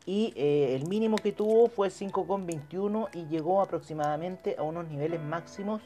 Y 0.07 0.33
eh, 0.37 0.75
el 0.75 0.89
mínimo 0.89 1.17
que 1.17 1.33
tuvo 1.33 1.69
fue 1.69 1.89
5,21 1.89 3.09
y 3.15 3.27
llegó 3.27 3.61
aproximadamente 3.61 4.57
a 4.59 4.63
unos 4.63 4.89
niveles 4.89 5.21
máximos 5.21 5.83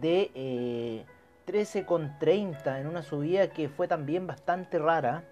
de 0.00 1.04
13,30 1.46 2.80
en 2.80 2.86
una 2.86 3.02
subida 3.02 3.48
que 3.48 3.68
fue 3.68 3.86
también 3.86 4.26
bastante 4.26 4.78
rara. 4.78 5.24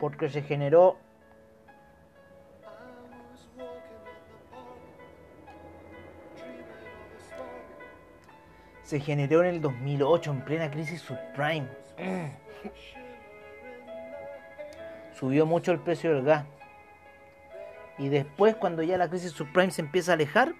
Porque 0.00 0.28
se 0.30 0.42
generó 0.42 0.96
se 8.84 9.00
generó 9.00 9.42
en 9.42 9.54
el 9.54 9.60
2008 9.60 10.30
en 10.30 10.40
plena 10.42 10.70
crisis 10.70 11.00
subprime. 11.00 11.66
Subió 15.18 15.46
mucho 15.46 15.72
el 15.72 15.80
precio 15.80 16.14
del 16.14 16.22
gas. 16.24 16.44
Y 17.98 18.08
después 18.08 18.54
cuando 18.56 18.82
ya 18.82 18.98
la 18.98 19.08
crisis 19.08 19.32
subprime 19.32 19.70
se 19.70 19.80
empieza 19.80 20.12
a 20.12 20.14
alejar, 20.14 20.54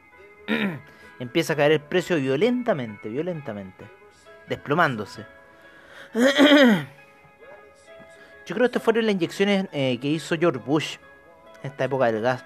empieza 1.18 1.52
a 1.52 1.56
caer 1.56 1.72
el 1.72 1.80
precio 1.80 2.16
violentamente, 2.16 3.08
violentamente, 3.08 3.84
desplomándose. 4.48 5.26
Yo 8.46 8.54
creo 8.54 8.58
que 8.58 8.66
estas 8.66 8.82
fueron 8.82 9.06
las 9.06 9.14
inyecciones 9.14 9.66
eh, 9.72 9.98
que 10.00 10.08
hizo 10.08 10.36
George 10.36 10.60
Bush 10.64 10.96
en 11.62 11.70
esta 11.70 11.84
época 11.84 12.06
del 12.12 12.22
gas. 12.22 12.44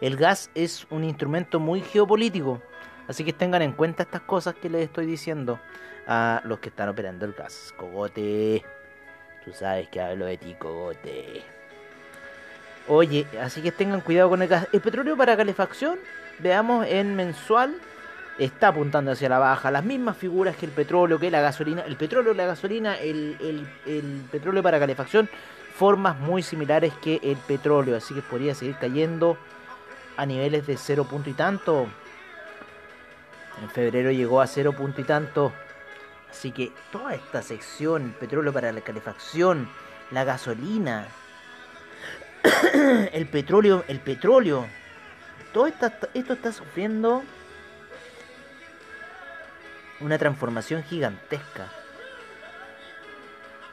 El 0.00 0.16
gas 0.16 0.50
es 0.54 0.86
un 0.90 1.02
instrumento 1.04 1.58
muy 1.58 1.80
geopolítico 1.80 2.60
Así 3.08 3.24
que 3.24 3.32
tengan 3.32 3.62
en 3.62 3.72
cuenta 3.72 4.02
estas 4.02 4.22
cosas 4.22 4.54
que 4.54 4.70
les 4.70 4.82
estoy 4.84 5.06
diciendo 5.06 5.60
a 6.06 6.40
los 6.44 6.58
que 6.58 6.70
están 6.70 6.88
operando 6.88 7.26
el 7.26 7.32
gas. 7.32 7.74
Cogote. 7.76 8.64
Tú 9.44 9.52
sabes 9.52 9.88
que 9.88 10.00
hablo 10.00 10.24
de 10.24 10.38
ti, 10.38 10.54
cogote. 10.58 11.42
Oye, 12.88 13.26
así 13.42 13.60
que 13.60 13.72
tengan 13.72 14.00
cuidado 14.00 14.30
con 14.30 14.42
el 14.42 14.48
gas. 14.48 14.68
El 14.72 14.80
petróleo 14.80 15.16
para 15.16 15.36
calefacción, 15.36 15.98
veamos 16.38 16.86
en 16.86 17.14
mensual, 17.14 17.74
está 18.38 18.68
apuntando 18.68 19.12
hacia 19.12 19.28
la 19.28 19.38
baja. 19.38 19.70
Las 19.70 19.84
mismas 19.84 20.16
figuras 20.16 20.56
que 20.56 20.66
el 20.66 20.72
petróleo, 20.72 21.18
que 21.18 21.30
la 21.30 21.40
gasolina. 21.42 21.82
El 21.82 21.96
petróleo, 21.96 22.32
la 22.32 22.46
gasolina, 22.46 22.96
el, 22.96 23.36
el, 23.40 23.68
el 23.86 24.24
petróleo 24.30 24.62
para 24.62 24.78
calefacción, 24.78 25.28
formas 25.76 26.18
muy 26.18 26.42
similares 26.42 26.94
que 27.02 27.20
el 27.22 27.36
petróleo. 27.36 27.96
Así 27.96 28.14
que 28.14 28.22
podría 28.22 28.54
seguir 28.54 28.76
cayendo 28.76 29.36
a 30.16 30.24
niveles 30.24 30.66
de 30.66 30.76
cero 30.78 31.04
punto 31.04 31.28
y 31.28 31.34
tanto. 31.34 31.86
En 33.62 33.70
febrero 33.70 34.10
llegó 34.10 34.40
a 34.40 34.46
cero 34.46 34.72
punto 34.72 35.00
y 35.00 35.04
tanto. 35.04 35.52
Así 36.30 36.50
que 36.50 36.72
toda 36.90 37.14
esta 37.14 37.42
sección, 37.42 38.02
el 38.02 38.10
petróleo 38.10 38.52
para 38.52 38.72
la 38.72 38.80
calefacción, 38.80 39.68
la 40.10 40.24
gasolina, 40.24 41.06
el 43.12 43.26
petróleo, 43.26 43.84
el 43.88 44.00
petróleo, 44.00 44.66
todo 45.52 45.68
esto 45.68 45.92
está 46.14 46.52
sufriendo 46.52 47.22
una 50.00 50.18
transformación 50.18 50.82
gigantesca. 50.82 51.68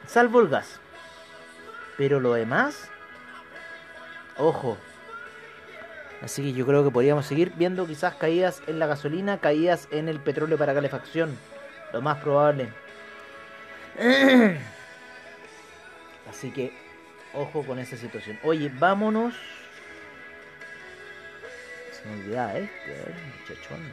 Salvo 0.06 0.40
el 0.40 0.48
gas. 0.48 0.78
Pero 1.96 2.20
lo 2.20 2.32
demás, 2.32 2.88
ojo, 4.38 4.78
Así 6.22 6.42
que 6.42 6.52
yo 6.52 6.64
creo 6.64 6.84
que 6.84 6.90
podríamos 6.90 7.26
seguir 7.26 7.52
viendo 7.56 7.86
quizás 7.86 8.14
caídas 8.14 8.62
en 8.68 8.78
la 8.78 8.86
gasolina, 8.86 9.38
caídas 9.38 9.88
en 9.90 10.08
el 10.08 10.20
petróleo 10.20 10.56
para 10.56 10.72
calefacción. 10.72 11.36
Lo 11.92 12.00
más 12.00 12.18
probable. 12.18 12.72
Así 16.30 16.52
que 16.52 16.72
ojo 17.34 17.64
con 17.64 17.80
esa 17.80 17.96
situación. 17.96 18.38
Oye, 18.44 18.70
vámonos. 18.78 19.34
Se 21.90 22.08
me 22.08 22.14
olvidaba 22.14 22.56
este, 22.56 22.92
¿eh? 22.92 23.14
muchachón. 23.40 23.80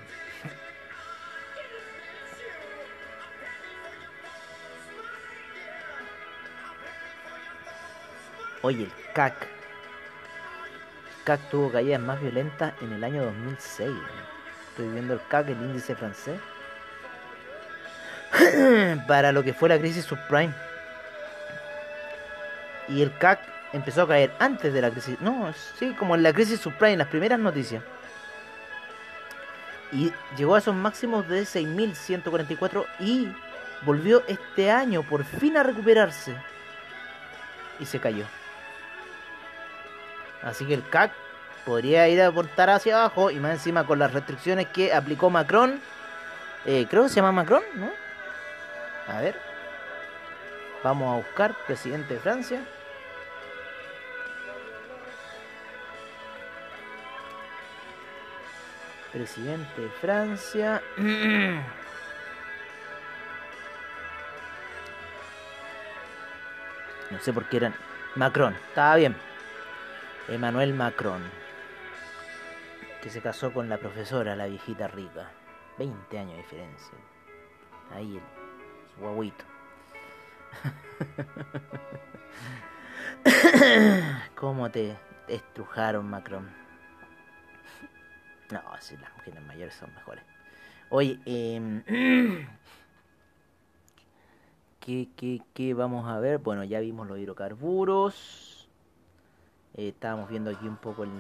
Oye, 8.61 8.87
CAC 9.15 9.58
CAC 11.29 11.41
tuvo 11.51 11.71
caídas 11.71 12.01
más 12.01 12.19
violentas 12.19 12.73
en 12.81 12.91
el 12.91 13.03
año 13.03 13.23
2006. 13.23 13.91
Estoy 14.71 14.87
viendo 14.89 15.13
el 15.13 15.21
CAC, 15.27 15.49
el 15.49 15.61
índice 15.61 15.95
francés. 15.95 16.39
para 19.07 19.31
lo 19.31 19.43
que 19.43 19.53
fue 19.53 19.69
la 19.69 19.77
crisis 19.77 20.05
subprime. 20.05 20.55
Y 22.87 23.03
el 23.03 23.15
CAC 23.15 23.41
empezó 23.73 24.01
a 24.01 24.07
caer 24.07 24.31
antes 24.39 24.73
de 24.73 24.81
la 24.81 24.89
crisis. 24.89 25.21
No, 25.21 25.53
sí, 25.77 25.93
como 25.99 26.15
en 26.15 26.23
la 26.23 26.33
crisis 26.33 26.59
subprime, 26.59 26.97
las 26.97 27.09
primeras 27.09 27.37
noticias. 27.37 27.83
Y 29.91 30.11
llegó 30.35 30.55
a 30.55 30.57
esos 30.57 30.73
máximos 30.73 31.29
de 31.29 31.43
6.144 31.43 32.87
y 33.01 33.27
volvió 33.83 34.23
este 34.25 34.71
año 34.71 35.03
por 35.03 35.23
fin 35.23 35.57
a 35.57 35.61
recuperarse. 35.61 36.35
Y 37.79 37.85
se 37.85 37.99
cayó. 37.99 38.25
Así 40.43 40.65
que 40.65 40.73
el 40.73 40.87
CAC 40.87 41.11
podría 41.65 42.07
ir 42.07 42.21
a 42.21 42.27
aportar 42.27 42.69
hacia 42.69 42.97
abajo 42.97 43.31
y 43.31 43.39
más 43.39 43.51
encima 43.51 43.85
con 43.85 43.99
las 43.99 44.13
restricciones 44.13 44.67
que 44.67 44.93
aplicó 44.93 45.29
Macron. 45.29 45.79
Eh, 46.65 46.87
creo 46.89 47.03
que 47.03 47.09
se 47.09 47.15
llama 47.15 47.31
Macron, 47.31 47.63
¿no? 47.75 47.89
A 49.07 49.21
ver. 49.21 49.35
Vamos 50.83 51.13
a 51.13 51.17
buscar 51.17 51.53
presidente 51.65 52.13
de 52.13 52.19
Francia. 52.19 52.61
Presidente 59.11 59.81
de 59.81 59.89
Francia. 59.89 60.81
No 67.09 67.19
sé 67.19 67.33
por 67.33 67.45
qué 67.45 67.57
eran. 67.57 67.73
Macron, 68.15 68.53
estaba 68.53 68.95
bien. 68.95 69.15
Emmanuel 70.29 70.75
Macron, 70.75 71.23
que 73.01 73.09
se 73.09 73.19
casó 73.19 73.51
con 73.51 73.67
la 73.67 73.79
profesora, 73.79 74.35
la 74.35 74.45
viejita 74.45 74.87
rica. 74.87 75.31
20 75.79 76.19
años 76.19 76.33
de 76.33 76.37
diferencia. 76.37 76.93
Ahí 77.91 78.17
el 78.17 78.21
guaguito. 79.01 79.43
¿Cómo 84.35 84.69
te 84.69 84.95
estrujaron, 85.27 86.07
Macron? 86.07 86.47
No, 88.51 88.61
si 88.79 88.97
las 88.97 89.11
mujeres 89.15 89.41
mayores 89.47 89.73
son 89.73 89.91
mejores. 89.95 90.23
Oye, 90.89 91.19
eh, 91.25 91.83
¿qué, 94.79 95.09
qué, 95.15 95.41
qué 95.55 95.73
vamos 95.73 96.07
a 96.07 96.19
ver? 96.19 96.37
Bueno, 96.37 96.63
ya 96.63 96.79
vimos 96.81 97.07
los 97.07 97.17
hidrocarburos. 97.17 98.58
Eh, 99.75 99.89
estábamos 99.89 100.29
viendo 100.29 100.49
aquí 100.49 100.67
un 100.67 100.77
poco 100.77 101.03
el, 101.03 101.11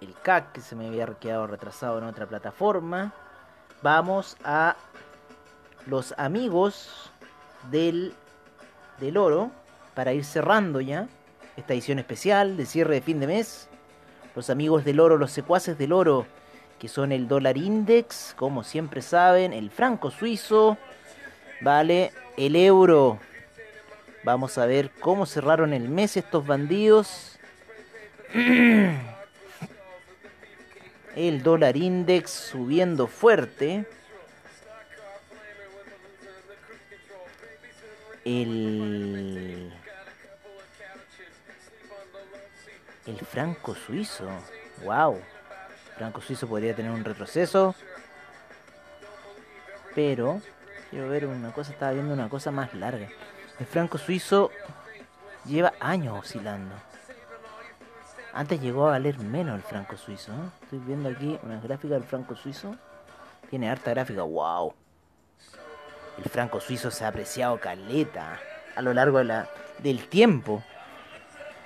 el, 0.00 0.14
CAC 0.22 0.52
que 0.52 0.60
se 0.60 0.76
me 0.76 0.88
había 0.88 1.06
quedado 1.06 1.46
retrasado 1.46 1.98
en 1.98 2.04
otra 2.04 2.26
plataforma. 2.26 3.12
Vamos 3.82 4.36
a 4.44 4.76
los 5.86 6.14
amigos 6.18 7.10
del, 7.70 8.14
del 8.98 9.16
oro 9.16 9.50
para 9.94 10.12
ir 10.12 10.24
cerrando 10.24 10.80
ya 10.80 11.08
esta 11.56 11.74
edición 11.74 11.98
especial 11.98 12.56
de 12.56 12.66
cierre 12.66 12.94
de 12.94 13.00
fin 13.02 13.20
de 13.20 13.26
mes. 13.26 13.68
Los 14.34 14.50
amigos 14.50 14.84
del 14.84 15.00
oro, 15.00 15.18
los 15.18 15.30
secuaces 15.30 15.76
del 15.76 15.92
oro, 15.92 16.26
que 16.78 16.88
son 16.88 17.12
el 17.12 17.28
dólar 17.28 17.56
index, 17.56 18.34
como 18.36 18.64
siempre 18.64 19.02
saben, 19.02 19.52
el 19.52 19.70
franco 19.70 20.10
suizo, 20.10 20.78
vale, 21.60 22.12
el 22.36 22.56
euro. 22.56 23.18
Vamos 24.24 24.56
a 24.58 24.66
ver 24.66 24.90
cómo 25.00 25.26
cerraron 25.26 25.72
el 25.72 25.88
mes 25.88 26.16
estos 26.16 26.46
bandidos. 26.46 27.29
El 31.16 31.42
dólar 31.42 31.76
index 31.76 32.30
subiendo 32.30 33.06
fuerte. 33.06 33.84
El, 38.24 39.72
El 43.06 43.18
franco 43.26 43.74
suizo. 43.74 44.28
Wow. 44.84 45.20
franco 45.96 46.20
suizo 46.20 46.46
podría 46.46 46.74
tener 46.76 46.92
un 46.92 47.04
retroceso. 47.04 47.74
Pero 49.94 50.40
quiero 50.90 51.08
ver 51.08 51.26
una 51.26 51.52
cosa, 51.52 51.72
estaba 51.72 51.92
viendo 51.92 52.14
una 52.14 52.28
cosa 52.28 52.50
más 52.50 52.72
larga. 52.74 53.08
El 53.58 53.66
franco 53.66 53.98
suizo 53.98 54.50
lleva 55.44 55.72
años 55.80 56.18
oscilando. 56.18 56.74
Antes 58.32 58.60
llegó 58.60 58.86
a 58.86 58.92
valer 58.92 59.18
menos 59.18 59.56
el 59.56 59.62
franco 59.62 59.96
suizo. 59.96 60.30
¿eh? 60.32 60.50
Estoy 60.62 60.78
viendo 60.80 61.08
aquí 61.08 61.38
una 61.42 61.58
gráfica 61.60 61.94
del 61.94 62.04
franco 62.04 62.36
suizo. 62.36 62.76
Tiene 63.48 63.68
harta 63.68 63.90
gráfica. 63.90 64.22
¡Wow! 64.22 64.72
El 66.22 66.30
franco 66.30 66.60
suizo 66.60 66.90
se 66.90 67.04
ha 67.04 67.08
apreciado 67.08 67.58
caleta 67.58 68.38
a 68.76 68.82
lo 68.82 68.92
largo 68.94 69.18
de 69.18 69.24
la, 69.24 69.48
del 69.78 70.06
tiempo. 70.08 70.62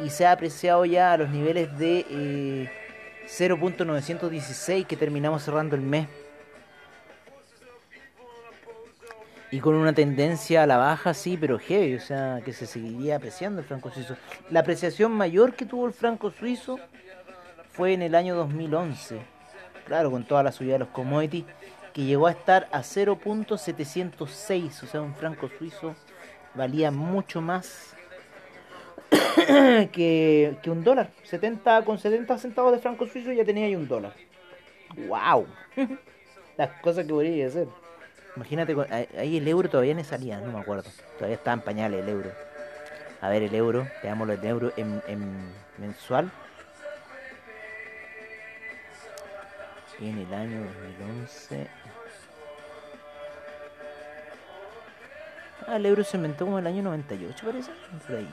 y 0.00 0.10
se 0.10 0.26
ha 0.26 0.32
apreciado 0.32 0.84
ya 0.84 1.12
a 1.12 1.16
los 1.16 1.30
niveles 1.30 1.78
de 1.78 2.68
0.916 3.26 4.72
eh, 4.72 4.84
que 4.84 4.96
terminamos 4.96 5.44
cerrando 5.44 5.76
el 5.76 5.82
mes. 5.82 6.08
Y 9.54 9.60
con 9.60 9.76
una 9.76 9.92
tendencia 9.92 10.64
a 10.64 10.66
la 10.66 10.78
baja, 10.78 11.14
sí, 11.14 11.38
pero 11.40 11.60
heavy, 11.60 11.94
o 11.94 12.00
sea, 12.00 12.40
que 12.44 12.52
se 12.52 12.66
seguiría 12.66 13.14
apreciando 13.14 13.60
el 13.60 13.64
franco 13.64 13.92
suizo. 13.92 14.16
La 14.50 14.58
apreciación 14.58 15.12
mayor 15.12 15.54
que 15.54 15.64
tuvo 15.64 15.86
el 15.86 15.92
franco 15.92 16.32
suizo 16.32 16.80
fue 17.70 17.92
en 17.92 18.02
el 18.02 18.16
año 18.16 18.34
2011, 18.34 19.20
claro, 19.86 20.10
con 20.10 20.24
toda 20.24 20.42
la 20.42 20.50
subida 20.50 20.72
de 20.72 20.80
los 20.80 20.88
commodities, 20.88 21.44
que 21.92 22.02
llegó 22.02 22.26
a 22.26 22.32
estar 22.32 22.66
a 22.72 22.80
0.706, 22.80 24.82
o 24.82 24.86
sea, 24.86 25.00
un 25.00 25.14
franco 25.14 25.48
suizo 25.56 25.94
valía 26.56 26.90
mucho 26.90 27.40
más 27.40 27.94
que, 29.92 30.56
que, 30.64 30.68
un 30.68 30.82
dólar. 30.82 31.12
70 31.22 31.84
con 31.84 31.98
70 31.98 32.38
centavos 32.38 32.72
de 32.72 32.80
franco 32.80 33.06
suizo 33.06 33.30
ya 33.30 33.44
tenía 33.44 33.66
ahí 33.66 33.76
un 33.76 33.86
dólar. 33.86 34.14
¡Wow! 35.06 35.46
Las 36.56 36.70
cosas 36.80 37.06
que 37.06 37.12
podría 37.12 37.46
hacer. 37.46 37.68
Imagínate, 38.36 38.74
ahí 39.16 39.36
el 39.36 39.46
euro 39.46 39.68
todavía 39.68 39.94
no 39.94 40.02
salía, 40.04 40.40
no 40.40 40.52
me 40.52 40.60
acuerdo. 40.60 40.90
Todavía 41.16 41.36
estaba 41.36 41.54
en 41.54 41.60
pañales 41.60 42.02
el 42.02 42.08
euro. 42.08 42.30
A 43.20 43.28
ver 43.28 43.42
el 43.42 43.54
euro, 43.54 43.86
veámoslo 44.02 44.32
el 44.32 44.44
euro 44.44 44.72
en, 44.76 45.02
en 45.06 45.52
mensual. 45.78 46.30
en 50.08 50.18
el 50.18 50.34
año 50.34 50.64
2011. 50.64 51.68
Ah, 55.66 55.76
el 55.76 55.86
euro 55.86 56.04
se 56.04 56.16
inventó 56.16 56.44
como 56.44 56.58
en 56.58 56.66
el 56.66 56.72
año 56.72 56.82
98, 56.82 57.46
parece. 57.46 57.70
Por 58.06 58.16
ahí. 58.16 58.28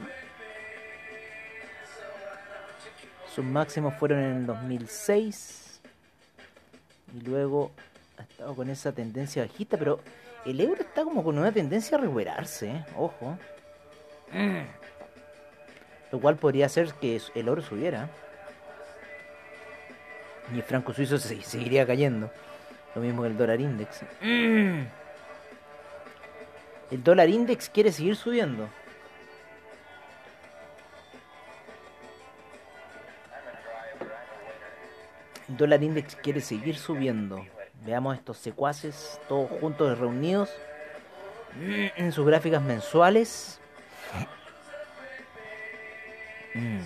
Sus 3.33 3.45
máximos 3.45 3.93
fueron 3.95 4.19
en 4.19 4.37
el 4.37 4.45
2006. 4.45 5.81
Y 7.15 7.21
luego 7.21 7.71
ha 8.22 8.24
estado 8.32 8.55
con 8.55 8.69
esa 8.69 8.91
tendencia 8.91 9.43
bajista, 9.43 9.78
pero 9.78 9.99
el 10.45 10.59
euro 10.59 10.82
está 10.82 11.03
como 11.03 11.24
con 11.24 11.38
una 11.38 11.51
tendencia 11.51 11.97
a 11.97 12.01
recuperarse, 12.01 12.69
¿eh? 12.69 12.86
ojo. 12.95 13.38
Lo 16.11 16.19
cual 16.19 16.36
podría 16.36 16.65
hacer 16.67 16.93
que 16.95 17.22
el 17.36 17.49
oro 17.49 17.61
subiera. 17.61 18.09
Y 20.53 20.57
el 20.57 20.63
franco 20.63 20.93
suizo 20.93 21.17
se 21.17 21.41
seguiría 21.41 21.86
cayendo. 21.86 22.30
Lo 22.95 23.01
mismo 23.01 23.22
que 23.22 23.30
el 23.30 23.38
dólar 23.38 23.61
index. 23.61 24.01
El 24.22 24.88
dólar 27.03 27.30
index 27.30 27.69
quiere 27.69 27.91
seguir 27.91 28.15
subiendo. 28.17 28.67
El 35.47 35.57
dólar 35.57 35.84
index 35.84 36.15
quiere 36.17 36.41
seguir 36.41 36.78
subiendo. 36.78 37.45
Veamos 37.84 38.15
estos 38.15 38.38
secuaces, 38.38 39.19
todos 39.27 39.49
juntos 39.59 39.97
reunidos 39.97 40.49
en 41.59 42.11
sus 42.11 42.25
gráficas 42.25 42.61
mensuales. 42.61 43.59
Mm. 46.53 46.79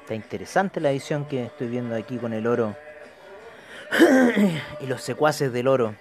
Está 0.00 0.14
interesante 0.14 0.80
la 0.80 0.90
edición 0.90 1.26
que 1.26 1.44
estoy 1.44 1.68
viendo 1.68 1.94
aquí 1.94 2.16
con 2.16 2.32
el 2.32 2.46
oro. 2.46 2.74
y 4.80 4.86
los 4.86 5.02
secuaces 5.02 5.52
del 5.52 5.68
oro. 5.68 5.94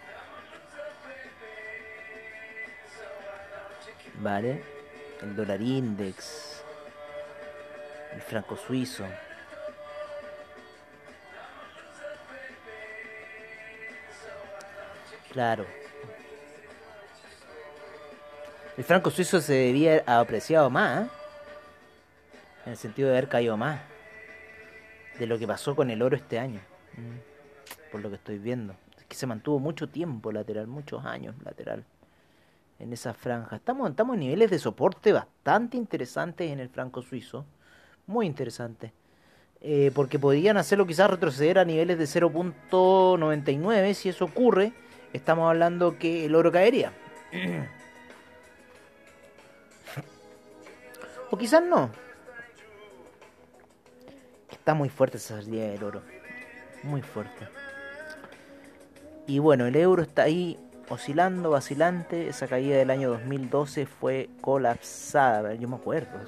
Vale. 4.16 4.64
El 5.22 5.36
dólar 5.36 5.62
index. 5.62 6.64
El 8.14 8.22
franco 8.22 8.56
suizo. 8.56 9.06
Claro. 15.34 15.66
El 18.78 18.84
franco 18.84 19.10
suizo 19.10 19.42
se 19.42 19.54
debía 19.54 19.94
haber 19.94 20.10
apreciado 20.10 20.70
más. 20.70 21.06
¿eh? 21.06 21.10
En 22.66 22.72
el 22.72 22.78
sentido 22.78 23.10
de 23.10 23.18
haber 23.18 23.30
caído 23.30 23.58
más 23.58 23.82
de 25.18 25.26
lo 25.26 25.38
que 25.38 25.48
pasó 25.48 25.76
con 25.76 25.90
el 25.90 26.02
oro 26.02 26.16
este 26.16 26.40
año. 26.40 26.62
Mm. 26.96 27.92
Por 27.92 28.02
lo 28.02 28.10
que 28.10 28.16
estoy 28.16 28.38
viendo. 28.38 28.76
Es 28.98 29.06
que 29.06 29.16
se 29.16 29.26
mantuvo 29.26 29.60
mucho 29.60 29.90
tiempo 29.90 30.32
lateral, 30.32 30.68
muchos 30.68 31.04
años 31.04 31.36
lateral. 31.44 31.84
En 32.78 32.94
esa 32.94 33.14
franja. 33.16 33.56
Estamos, 33.56 33.90
estamos 33.90 34.14
en 34.16 34.20
niveles 34.22 34.52
de 34.52 34.60
soporte 34.60 35.12
bastante 35.14 35.78
interesantes 35.78 36.52
en 36.52 36.60
el 36.60 36.70
franco 36.70 37.02
suizo. 37.02 37.44
Muy 38.06 38.28
interesantes. 38.28 38.92
Eh, 39.62 39.92
porque 39.96 40.20
podrían 40.20 40.58
hacerlo 40.58 40.86
quizás 40.86 41.10
retroceder 41.10 41.58
a 41.58 41.66
niveles 41.66 41.98
de 41.98 42.06
0.99. 42.06 43.94
Si 43.94 44.10
eso 44.10 44.26
ocurre, 44.26 44.74
estamos 45.14 45.50
hablando 45.50 45.98
que 45.98 46.26
el 46.26 46.36
oro 46.36 46.52
caería. 46.52 46.92
o 51.32 51.38
quizás 51.38 51.64
no. 51.64 51.90
Está 54.52 54.74
muy 54.74 54.90
fuerte 54.90 55.18
esa 55.18 55.42
salida 55.42 55.68
del 55.68 55.84
oro. 55.84 56.02
Muy 56.84 57.02
fuerte. 57.02 57.48
Y 59.28 59.40
bueno, 59.40 59.66
el 59.66 59.76
euro 59.76 60.04
está 60.04 60.24
ahí 60.24 60.60
oscilando, 60.90 61.52
vacilante. 61.52 62.28
Esa 62.28 62.48
caída 62.48 62.78
del 62.78 62.90
año 62.90 63.10
2012 63.10 63.86
fue 63.86 64.30
colapsada. 64.42 65.54
Yo 65.56 65.68
me 65.68 65.76
acuerdo. 65.76 66.20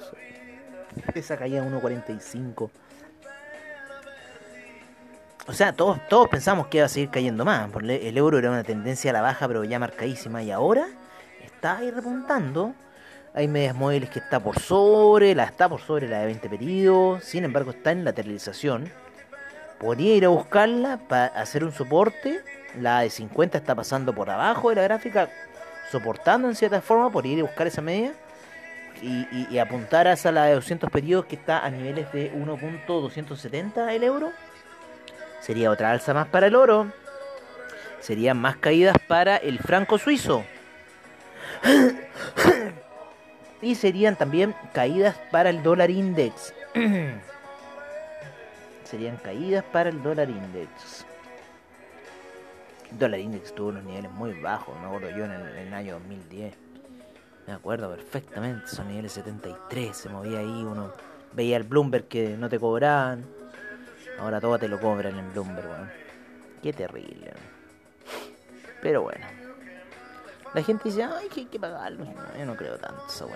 Esa 1.14 1.36
caída 1.36 1.62
de 1.62 1.70
1.45. 1.70 2.70
O 5.48 5.52
sea, 5.52 5.72
todos, 5.72 6.00
todos 6.08 6.28
pensamos 6.28 6.66
que 6.66 6.78
iba 6.78 6.86
a 6.86 6.88
seguir 6.88 7.10
cayendo 7.10 7.44
más. 7.44 7.70
Porque 7.70 8.08
el 8.08 8.16
euro 8.18 8.38
era 8.38 8.50
una 8.50 8.64
tendencia 8.64 9.10
a 9.10 9.14
la 9.14 9.22
baja, 9.22 9.46
pero 9.46 9.64
ya 9.64 9.78
marcadísima. 9.78 10.42
Y 10.42 10.50
ahora 10.50 10.86
está 11.44 11.78
ahí 11.78 11.90
repuntando 11.90 12.74
hay 13.36 13.48
medias 13.48 13.74
móviles 13.74 14.08
que 14.08 14.18
está 14.18 14.40
por 14.40 14.58
sobre, 14.58 15.34
la 15.34 15.44
está 15.44 15.68
por 15.68 15.82
sobre 15.82 16.08
la 16.08 16.20
de 16.20 16.26
20 16.26 16.48
periodos, 16.48 17.22
sin 17.22 17.44
embargo 17.44 17.70
está 17.70 17.92
en 17.92 18.02
lateralización. 18.02 18.90
Podría 19.78 20.14
ir 20.14 20.24
a 20.24 20.28
buscarla 20.28 20.96
para 21.06 21.26
hacer 21.26 21.62
un 21.62 21.70
soporte. 21.70 22.40
La 22.80 23.00
de 23.00 23.10
50 23.10 23.58
está 23.58 23.74
pasando 23.74 24.14
por 24.14 24.30
abajo 24.30 24.70
de 24.70 24.76
la 24.76 24.82
gráfica, 24.84 25.28
soportando 25.92 26.48
en 26.48 26.54
cierta 26.54 26.80
forma, 26.80 27.10
por 27.10 27.26
ir 27.26 27.40
a 27.40 27.42
buscar 27.42 27.66
esa 27.66 27.82
media. 27.82 28.14
Y, 29.02 29.58
apuntar 29.58 30.06
a 30.06 30.14
esa 30.14 30.32
la 30.32 30.46
de 30.46 30.54
200 30.54 30.90
periodos 30.90 31.26
que 31.26 31.36
está 31.36 31.58
a 31.58 31.68
niveles 31.68 32.10
de 32.12 32.32
1.270 32.32 33.92
el 33.92 34.02
euro. 34.02 34.32
Sería 35.46 35.70
otra 35.70 35.92
alza 35.92 36.12
más 36.12 36.26
para 36.26 36.48
el 36.48 36.56
oro. 36.56 36.90
Serían 38.00 38.36
más 38.36 38.56
caídas 38.56 38.96
para 39.06 39.36
el 39.36 39.60
franco 39.60 39.96
suizo. 39.96 40.44
y 43.62 43.76
serían 43.76 44.16
también 44.16 44.56
caídas 44.72 45.14
para 45.30 45.50
el 45.50 45.62
dólar 45.62 45.90
index. 45.90 46.52
serían 48.82 49.18
caídas 49.18 49.62
para 49.72 49.90
el 49.90 50.02
dólar 50.02 50.30
index. 50.30 51.06
El 52.90 52.98
dólar 52.98 53.20
index 53.20 53.54
tuvo 53.54 53.68
unos 53.68 53.84
niveles 53.84 54.10
muy 54.10 54.32
bajos, 54.40 54.74
me 54.80 54.86
acuerdo 54.86 55.10
yo 55.10 55.26
en 55.26 55.30
el, 55.30 55.72
año 55.72 55.94
2010. 55.94 56.54
Me 57.46 57.52
acuerdo 57.52 57.88
perfectamente, 57.88 58.66
son 58.66 58.88
niveles 58.88 59.12
73, 59.12 59.96
se 59.96 60.08
movía 60.08 60.40
ahí, 60.40 60.64
uno 60.64 60.92
veía 61.34 61.56
el 61.56 61.62
Bloomberg 61.62 62.08
que 62.08 62.36
no 62.36 62.48
te 62.48 62.58
cobraban. 62.58 63.24
Ahora 64.18 64.40
todo 64.40 64.58
te 64.58 64.68
lo 64.68 64.80
cobran 64.80 65.18
en 65.18 65.32
Bloomberg, 65.32 65.92
Qué 66.62 66.72
terrible. 66.72 67.32
Pero 68.80 69.02
bueno. 69.02 69.26
La 70.54 70.62
gente 70.62 70.84
dice, 70.84 71.02
ay, 71.02 71.28
que 71.28 71.40
hay 71.40 71.46
que 71.46 71.60
pagarlo. 71.60 72.06
yo 72.38 72.46
no 72.46 72.56
creo 72.56 72.78
tanto 72.78 73.04
esa. 73.08 73.26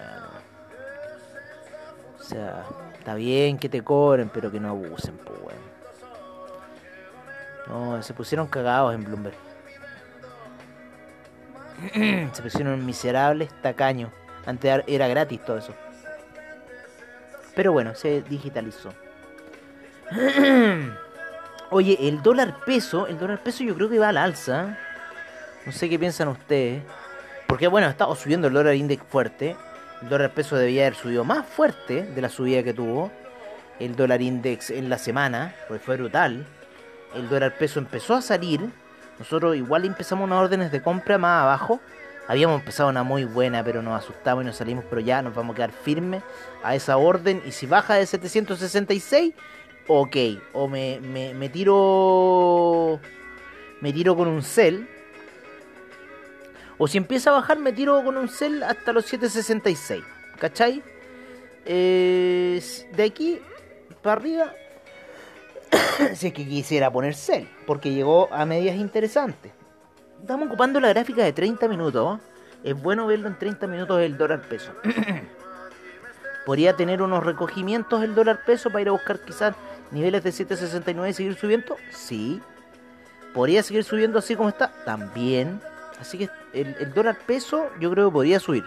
O 2.19 2.23
sea, 2.23 2.65
está 2.99 3.15
bien 3.15 3.59
que 3.59 3.69
te 3.69 3.83
cobren, 3.83 4.31
pero 4.31 4.51
que 4.51 4.61
no 4.61 4.71
abusen, 4.71 5.17
pues 5.19 5.39
weón. 5.41 5.71
No, 7.67 8.03
se 8.03 8.15
pusieron 8.15 8.47
cagados 8.47 8.95
en 8.95 9.05
Bloomberg. 9.05 9.37
se 12.33 12.43
pusieron 12.43 12.85
miserables, 12.85 13.51
tacaños. 13.63 14.11
Antes 14.47 14.83
era 14.87 15.09
gratis 15.09 15.45
todo 15.45 15.59
eso. 15.59 15.75
Pero 17.55 17.73
bueno, 17.73 17.95
se 17.95 18.23
digitalizó. 18.23 18.91
Oye, 21.71 22.09
el 22.09 22.21
dólar 22.23 22.57
peso, 22.67 23.07
el 23.07 23.19
dólar 23.19 23.43
peso 23.43 23.63
yo 23.63 23.75
creo 23.77 23.89
que 23.89 23.99
va 23.99 24.09
al 24.09 24.17
alza. 24.17 24.77
No 25.65 25.73
sé 25.73 25.89
qué 25.89 25.99
piensan 25.99 26.29
ustedes. 26.29 26.83
Porque 27.47 27.69
bueno, 27.69 27.87
ha 27.87 27.91
estado 27.91 28.15
subiendo 28.17 28.49
el 28.49 28.55
dólar 28.55 28.75
index 28.75 29.05
fuerte. 29.09 29.57
El 30.03 30.09
dólar 30.09 30.33
peso 30.33 30.57
debía 30.57 30.87
haber 30.87 30.97
subido 30.97 31.25
más 31.25 31.47
fuerte 31.47 32.05
de 32.05 32.21
la 32.21 32.29
subida 32.29 32.63
que 32.63 32.75
tuvo. 32.75 33.13
El 33.79 33.95
dólar 33.95 34.21
index 34.21 34.71
en 34.71 34.89
la 34.89 34.99
semana, 34.99 35.55
porque 35.69 35.85
fue 35.85 35.97
brutal. 35.97 36.45
El 37.15 37.29
dólar 37.29 37.57
peso 37.57 37.79
empezó 37.79 38.15
a 38.15 38.23
salir. 38.23 38.61
Nosotros 39.19 39.57
igual 39.57 39.85
empezamos 39.85 40.25
unas 40.25 40.41
órdenes 40.41 40.73
de 40.73 40.83
compra 40.83 41.19
más 41.19 41.43
abajo. 41.43 41.81
Habíamos 42.27 42.61
empezado 42.61 42.89
una 42.89 43.03
muy 43.03 43.25
buena, 43.25 43.65
pero 43.65 43.83
nos 43.83 44.01
asustamos 44.01 44.45
y 44.45 44.47
nos 44.47 44.57
salimos, 44.57 44.85
pero 44.89 45.01
ya 45.01 45.21
nos 45.21 45.35
vamos 45.35 45.55
a 45.55 45.57
quedar 45.57 45.73
firmes 45.73 46.23
a 46.63 46.75
esa 46.75 46.97
orden. 46.97 47.43
Y 47.45 47.53
si 47.53 47.67
baja 47.67 47.95
de 47.95 48.07
766, 48.07 49.35
ok. 49.91 50.17
O 50.53 50.69
me, 50.69 51.01
me, 51.01 51.35
me 51.35 51.49
tiro. 51.49 53.01
Me 53.81 53.93
tiro 53.93 54.17
con 54.17 54.29
un 54.29 54.43
cel. 54.43 54.89
O 56.79 56.87
si 56.87 56.97
empieza 56.97 57.31
a 57.31 57.35
bajar, 57.35 57.59
me 57.59 57.73
tiro 57.73 58.03
con 58.05 58.17
un 58.17 58.29
cel 58.29 58.63
hasta 58.63 58.93
los 58.93 59.05
766. 59.07 60.03
¿Cachai? 60.39 60.83
Eh, 61.67 62.63
de 62.93 63.03
aquí 63.03 63.41
para 64.03 64.21
arriba. 64.21 64.55
si 66.15 66.29
es 66.29 66.33
que 66.33 66.47
quisiera 66.47 66.91
poner 66.91 67.15
cel. 67.15 67.49
Porque 67.67 67.93
llegó 67.93 68.33
a 68.33 68.47
medias 68.47 68.77
interesantes. 68.77 69.53
Estamos 70.21 70.47
ocupando 70.47 70.81
la 70.81 70.91
gráfica 70.91 71.25
de 71.25 71.33
30 71.33 71.67
minutos. 71.69 72.21
Es 72.63 72.81
bueno 72.81 73.07
verlo 73.07 73.27
en 73.29 73.39
30 73.39 73.67
minutos 73.67 74.01
el 74.01 74.17
dólar 74.17 74.43
peso. 74.43 74.73
Podría 76.47 76.77
tener 76.77 77.03
unos 77.03 77.25
recogimientos 77.25 78.03
el 78.03 78.15
dólar 78.15 78.45
peso 78.45 78.71
para 78.71 78.83
ir 78.83 78.89
a 78.89 78.93
buscar 78.93 79.21
quizás 79.21 79.55
niveles 79.91 80.23
de 80.23 80.31
7.69 80.31 81.11
y 81.11 81.13
seguir 81.13 81.35
subiendo. 81.37 81.77
Sí. 81.91 82.41
Podría 83.35 83.63
seguir 83.63 83.85
subiendo 83.85 84.19
así 84.19 84.37
como 84.37 84.49
está. 84.49 84.73
También. 84.85 85.61
Así 86.01 86.19
que 86.19 86.29
el, 86.53 86.93
dólar 86.95 87.19
peso 87.27 87.71
yo 87.81 87.91
creo 87.91 88.09
que 88.09 88.13
podría 88.13 88.41
subir. 88.41 88.65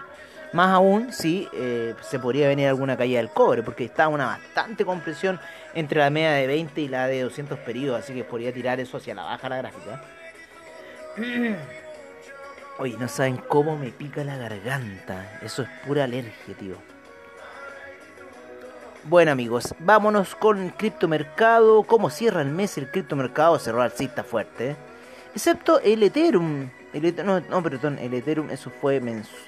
Más 0.52 0.70
aún 0.70 1.12
si 1.12 1.48
eh, 1.52 1.94
se 2.02 2.18
podría 2.20 2.46
venir 2.46 2.68
alguna 2.68 2.96
caída 2.96 3.18
del 3.18 3.30
cobre, 3.30 3.62
porque 3.62 3.84
está 3.84 4.06
una 4.06 4.26
bastante 4.26 4.84
compresión 4.84 5.40
entre 5.74 5.98
la 5.98 6.10
media 6.10 6.32
de 6.32 6.46
20 6.46 6.80
y 6.80 6.88
la 6.88 7.08
de 7.08 7.22
200 7.22 7.58
periodos, 7.58 8.04
así 8.04 8.14
que 8.14 8.22
podría 8.22 8.52
tirar 8.52 8.78
eso 8.78 8.98
hacia 8.98 9.16
la 9.16 9.24
baja 9.24 9.48
la 9.48 9.56
gráfica. 9.56 10.04
Oye, 12.78 12.96
no 12.98 13.08
saben 13.08 13.36
cómo 13.36 13.76
me 13.76 13.90
pica 13.90 14.22
la 14.22 14.36
garganta. 14.36 15.38
Eso 15.42 15.62
es 15.62 15.68
pura 15.84 16.04
alergia, 16.04 16.54
tío. 16.56 16.93
Bueno 19.06 19.32
amigos, 19.32 19.74
vámonos 19.80 20.34
con 20.34 20.58
el 20.58 20.72
criptomercado. 20.72 21.82
¿Cómo 21.82 22.08
cierra 22.08 22.40
el 22.40 22.48
mes 22.48 22.78
el 22.78 22.90
criptomercado? 22.90 23.58
Cerró 23.58 23.82
alcista 23.82 24.24
fuerte. 24.24 24.76
Excepto 25.34 25.78
el 25.80 26.02
Ethereum. 26.02 26.70
El, 26.94 27.14
no, 27.22 27.40
no, 27.40 27.62
perdón, 27.62 27.98
el 27.98 28.14
Ethereum 28.14 28.48
eso 28.48 28.70
fue 28.70 29.02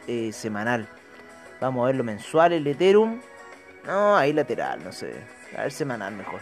eh, 0.06 0.30
semanal. 0.34 0.86
Vamos 1.58 1.84
a 1.84 1.86
verlo 1.86 2.04
mensual, 2.04 2.52
el 2.52 2.66
Ethereum. 2.66 3.18
No, 3.86 4.14
ahí 4.14 4.34
lateral, 4.34 4.84
no 4.84 4.92
sé. 4.92 5.14
A 5.56 5.62
ver, 5.62 5.72
semanal 5.72 6.14
mejor. 6.14 6.40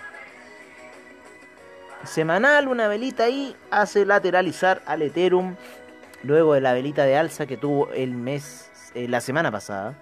Semanal, 2.03 2.67
una 2.67 2.89
velita 2.89 3.25
ahí 3.25 3.55
hace 3.71 4.05
lateralizar 4.05 4.83
al 4.87 5.03
Ethereum 5.03 5.55
luego 6.25 6.55
de 6.55 6.61
la 6.63 6.73
velita 6.73 7.05
de 7.05 7.17
alza 7.17 7.47
que 7.47 7.57
tuvo 7.57 7.93
el 7.93 8.11
mes, 8.11 8.73
eh, 8.97 9.07
la 9.07 9.21
semana 9.21 9.53
pasada. 9.53 9.95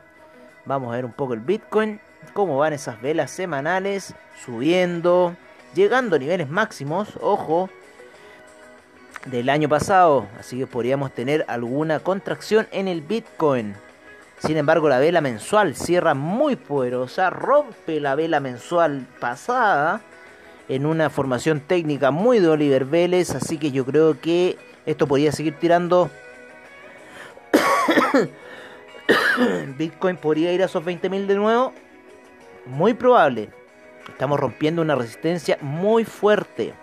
Vamos 0.64 0.90
a 0.92 0.96
ver 0.96 1.04
un 1.04 1.12
poco 1.12 1.34
el 1.34 1.40
Bitcoin, 1.40 2.00
cómo 2.32 2.58
van 2.58 2.72
esas 2.72 3.00
velas 3.00 3.30
semanales, 3.30 4.14
subiendo, 4.44 5.36
llegando 5.74 6.16
a 6.16 6.18
niveles 6.18 6.48
máximos, 6.48 7.18
ojo, 7.20 7.70
del 9.26 9.48
año 9.48 9.68
pasado. 9.68 10.26
Así 10.38 10.58
que 10.58 10.66
podríamos 10.66 11.12
tener 11.12 11.44
alguna 11.48 12.00
contracción 12.00 12.66
en 12.72 12.88
el 12.88 13.02
Bitcoin. 13.02 13.74
Sin 14.38 14.56
embargo, 14.56 14.88
la 14.88 14.98
vela 14.98 15.20
mensual 15.20 15.76
cierra 15.76 16.14
muy 16.14 16.56
poderosa, 16.56 17.30
rompe 17.30 18.00
la 18.00 18.16
vela 18.16 18.40
mensual 18.40 19.06
pasada 19.20 20.00
en 20.68 20.86
una 20.86 21.10
formación 21.10 21.60
técnica 21.60 22.10
muy 22.10 22.40
de 22.40 22.48
Oliver 22.48 22.84
Vélez, 22.84 23.34
así 23.34 23.58
que 23.58 23.70
yo 23.70 23.84
creo 23.84 24.20
que 24.20 24.58
esto 24.84 25.06
podría 25.06 25.30
seguir 25.30 25.54
tirando. 25.58 26.10
Bitcoin 29.78 30.16
podría 30.16 30.52
ir 30.52 30.62
a 30.62 30.66
esos 30.66 30.84
20.000 30.84 31.26
de 31.26 31.34
nuevo. 31.36 31.72
Muy 32.66 32.94
probable. 32.94 33.50
Estamos 34.08 34.38
rompiendo 34.38 34.82
una 34.82 34.94
resistencia 34.94 35.58
muy 35.60 36.04
fuerte. 36.04 36.74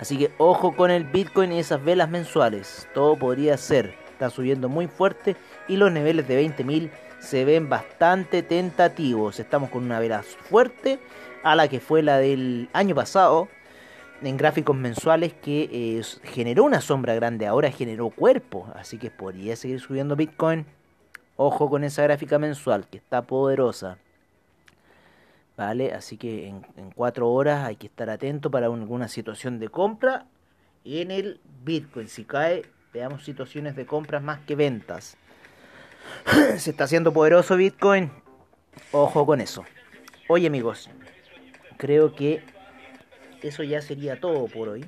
Así 0.00 0.18
que 0.18 0.30
ojo 0.38 0.74
con 0.74 0.90
el 0.90 1.04
Bitcoin 1.04 1.52
y 1.52 1.58
esas 1.58 1.84
velas 1.84 2.08
mensuales. 2.08 2.88
Todo 2.94 3.16
podría 3.16 3.56
ser. 3.56 3.94
Está 4.12 4.30
subiendo 4.30 4.68
muy 4.68 4.86
fuerte 4.86 5.36
y 5.68 5.76
los 5.76 5.92
niveles 5.92 6.26
de 6.26 6.42
20.000 6.42 6.90
se 7.20 7.44
ven 7.44 7.68
bastante 7.68 8.42
tentativos. 8.42 9.40
Estamos 9.40 9.70
con 9.70 9.84
una 9.84 10.00
vela 10.00 10.22
fuerte 10.22 10.98
a 11.42 11.54
la 11.54 11.68
que 11.68 11.80
fue 11.80 12.02
la 12.02 12.18
del 12.18 12.68
año 12.72 12.94
pasado 12.94 13.48
en 14.22 14.36
gráficos 14.36 14.76
mensuales 14.76 15.32
que 15.34 15.68
eh, 15.72 16.02
generó 16.24 16.64
una 16.64 16.80
sombra 16.80 17.14
grande, 17.14 17.46
ahora 17.46 17.70
generó 17.70 18.10
cuerpo, 18.10 18.68
así 18.76 18.98
que 18.98 19.10
podría 19.10 19.56
seguir 19.56 19.80
subiendo 19.80 20.16
Bitcoin. 20.16 20.64
Ojo 21.36 21.68
con 21.68 21.82
esa 21.84 22.02
gráfica 22.04 22.38
mensual 22.38 22.86
que 22.88 22.98
está 22.98 23.22
poderosa. 23.22 23.98
Vale, 25.64 25.92
así 25.92 26.16
que 26.16 26.48
en, 26.48 26.66
en 26.76 26.90
cuatro 26.90 27.30
horas 27.30 27.64
hay 27.64 27.76
que 27.76 27.86
estar 27.86 28.10
atento 28.10 28.50
para 28.50 28.66
alguna 28.66 29.06
situación 29.06 29.60
de 29.60 29.68
compra 29.68 30.26
en 30.84 31.12
el 31.12 31.40
Bitcoin. 31.62 32.08
Si 32.08 32.24
cae, 32.24 32.64
veamos 32.92 33.24
situaciones 33.24 33.76
de 33.76 33.86
compras 33.86 34.24
más 34.24 34.40
que 34.40 34.56
ventas. 34.56 35.16
Se 36.58 36.70
está 36.70 36.82
haciendo 36.82 37.12
poderoso 37.12 37.54
Bitcoin. 37.54 38.10
Ojo 38.90 39.24
con 39.24 39.40
eso. 39.40 39.64
Oye 40.28 40.48
amigos, 40.48 40.90
creo 41.76 42.12
que 42.16 42.42
eso 43.40 43.62
ya 43.62 43.80
sería 43.82 44.18
todo 44.18 44.48
por 44.48 44.68
hoy. 44.68 44.84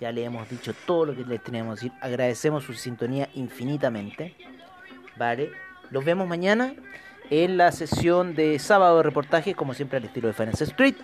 Ya 0.00 0.10
le 0.10 0.24
hemos 0.24 0.50
dicho 0.50 0.74
todo 0.86 1.06
lo 1.06 1.14
que 1.14 1.24
les 1.24 1.40
teníamos 1.40 1.78
que 1.78 1.86
decir. 1.86 1.98
Agradecemos 2.02 2.64
su 2.64 2.74
sintonía 2.74 3.28
infinitamente. 3.34 4.34
Vale. 5.16 5.52
Los 5.90 6.04
vemos 6.04 6.26
mañana 6.26 6.74
en 7.30 7.56
la 7.56 7.72
sesión 7.72 8.34
de 8.34 8.58
sábado 8.58 8.98
de 8.98 9.02
reportaje, 9.02 9.54
como 9.54 9.74
siempre 9.74 9.98
al 9.98 10.04
estilo 10.04 10.28
de 10.28 10.34
Finance 10.34 10.64
Street. 10.64 10.96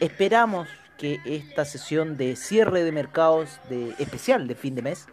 Esperamos 0.00 0.68
que 0.98 1.20
esta 1.24 1.64
sesión 1.64 2.16
de 2.16 2.36
cierre 2.36 2.84
de 2.84 2.92
mercados 2.92 3.58
de 3.68 3.94
especial 3.98 4.46
de 4.46 4.54
fin 4.54 4.74
de 4.74 4.82
mes 4.82 5.06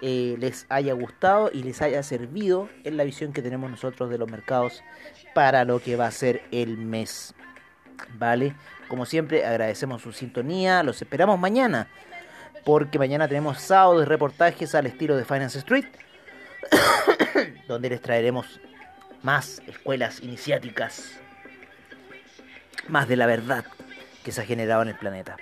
eh, 0.00 0.36
les 0.38 0.66
haya 0.68 0.92
gustado 0.94 1.50
y 1.52 1.62
les 1.62 1.82
haya 1.82 2.02
servido 2.02 2.68
en 2.84 2.96
la 2.96 3.04
visión 3.04 3.32
que 3.32 3.42
tenemos 3.42 3.70
nosotros 3.70 4.10
de 4.10 4.18
los 4.18 4.30
mercados 4.30 4.82
para 5.34 5.64
lo 5.64 5.80
que 5.80 5.96
va 5.96 6.06
a 6.06 6.10
ser 6.10 6.42
el 6.50 6.78
mes. 6.78 7.34
¿Vale? 8.14 8.54
Como 8.86 9.06
siempre, 9.06 9.44
agradecemos 9.44 10.02
su 10.02 10.12
sintonía. 10.12 10.82
Los 10.82 11.02
esperamos 11.02 11.38
mañana. 11.38 11.88
Porque 12.64 12.98
mañana 12.98 13.26
tenemos 13.26 13.60
sábado 13.60 13.98
de 13.98 14.06
reportajes 14.06 14.74
al 14.74 14.86
estilo 14.86 15.16
de 15.16 15.24
Finance 15.24 15.58
Street. 15.58 15.86
donde 17.68 17.90
les 17.90 18.00
traeremos 18.00 18.60
más 19.22 19.62
escuelas 19.66 20.22
iniciáticas. 20.22 21.18
Más 22.88 23.08
de 23.08 23.16
la 23.16 23.26
verdad 23.26 23.64
que 24.24 24.32
se 24.32 24.40
ha 24.40 24.44
generado 24.44 24.82
en 24.82 24.88
el 24.88 24.98
planeta. 24.98 25.36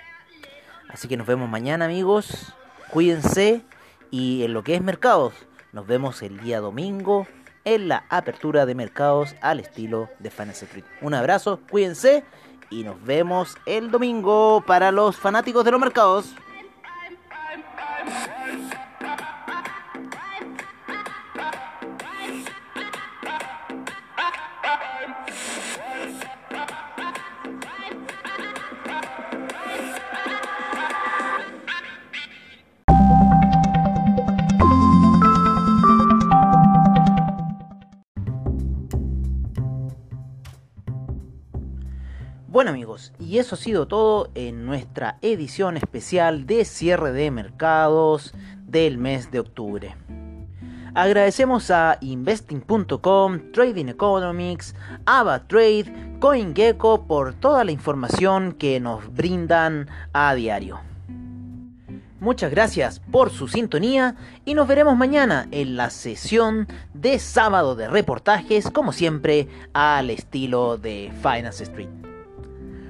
Así 0.89 1.07
que 1.07 1.17
nos 1.17 1.27
vemos 1.27 1.49
mañana 1.49 1.85
amigos. 1.85 2.53
Cuídense. 2.89 3.61
Y 4.09 4.43
en 4.43 4.53
lo 4.53 4.63
que 4.63 4.75
es 4.75 4.81
mercados, 4.81 5.33
nos 5.73 5.85
vemos 5.85 6.21
el 6.21 6.39
día 6.39 6.61
domingo 6.61 7.27
en 7.65 7.89
la 7.89 8.05
apertura 8.09 8.65
de 8.65 8.73
mercados 8.73 9.35
al 9.41 9.59
estilo 9.59 10.09
de 10.19 10.31
Finance 10.31 10.63
Street. 10.63 10.85
Un 11.01 11.13
abrazo, 11.13 11.59
cuídense 11.69 12.23
y 12.69 12.83
nos 12.83 13.03
vemos 13.03 13.57
el 13.65 13.91
domingo 13.91 14.63
para 14.65 14.91
los 14.91 15.17
fanáticos 15.17 15.65
de 15.65 15.71
los 15.71 15.79
mercados. 15.79 16.33
Bueno 42.57 42.71
amigos, 42.71 43.13
y 43.19 43.37
eso 43.37 43.53
ha 43.53 43.57
sido 43.59 43.87
todo 43.87 44.31
en 44.33 44.65
nuestra 44.65 45.19
edición 45.21 45.77
especial 45.77 46.47
de 46.47 46.65
cierre 46.65 47.11
de 47.11 47.29
mercados 47.29 48.33
del 48.65 48.97
mes 48.97 49.29
de 49.29 49.41
octubre. 49.41 49.95
Agradecemos 50.95 51.69
a 51.69 51.99
investing.com, 52.01 53.51
Trading 53.53 53.89
Economics, 53.89 54.73
AvaTrade, 55.05 56.17
CoinGecko 56.19 57.05
por 57.05 57.35
toda 57.35 57.63
la 57.63 57.71
información 57.71 58.53
que 58.53 58.79
nos 58.79 59.13
brindan 59.13 59.87
a 60.11 60.33
diario. 60.33 60.79
Muchas 62.19 62.49
gracias 62.49 62.99
por 63.11 63.29
su 63.29 63.47
sintonía 63.47 64.15
y 64.45 64.55
nos 64.55 64.67
veremos 64.67 64.97
mañana 64.97 65.47
en 65.51 65.77
la 65.77 65.91
sesión 65.91 66.67
de 66.95 67.19
sábado 67.19 67.75
de 67.75 67.87
reportajes, 67.87 68.71
como 68.71 68.93
siempre, 68.93 69.47
al 69.73 70.09
estilo 70.09 70.79
de 70.79 71.13
Finance 71.21 71.63
Street. 71.63 72.06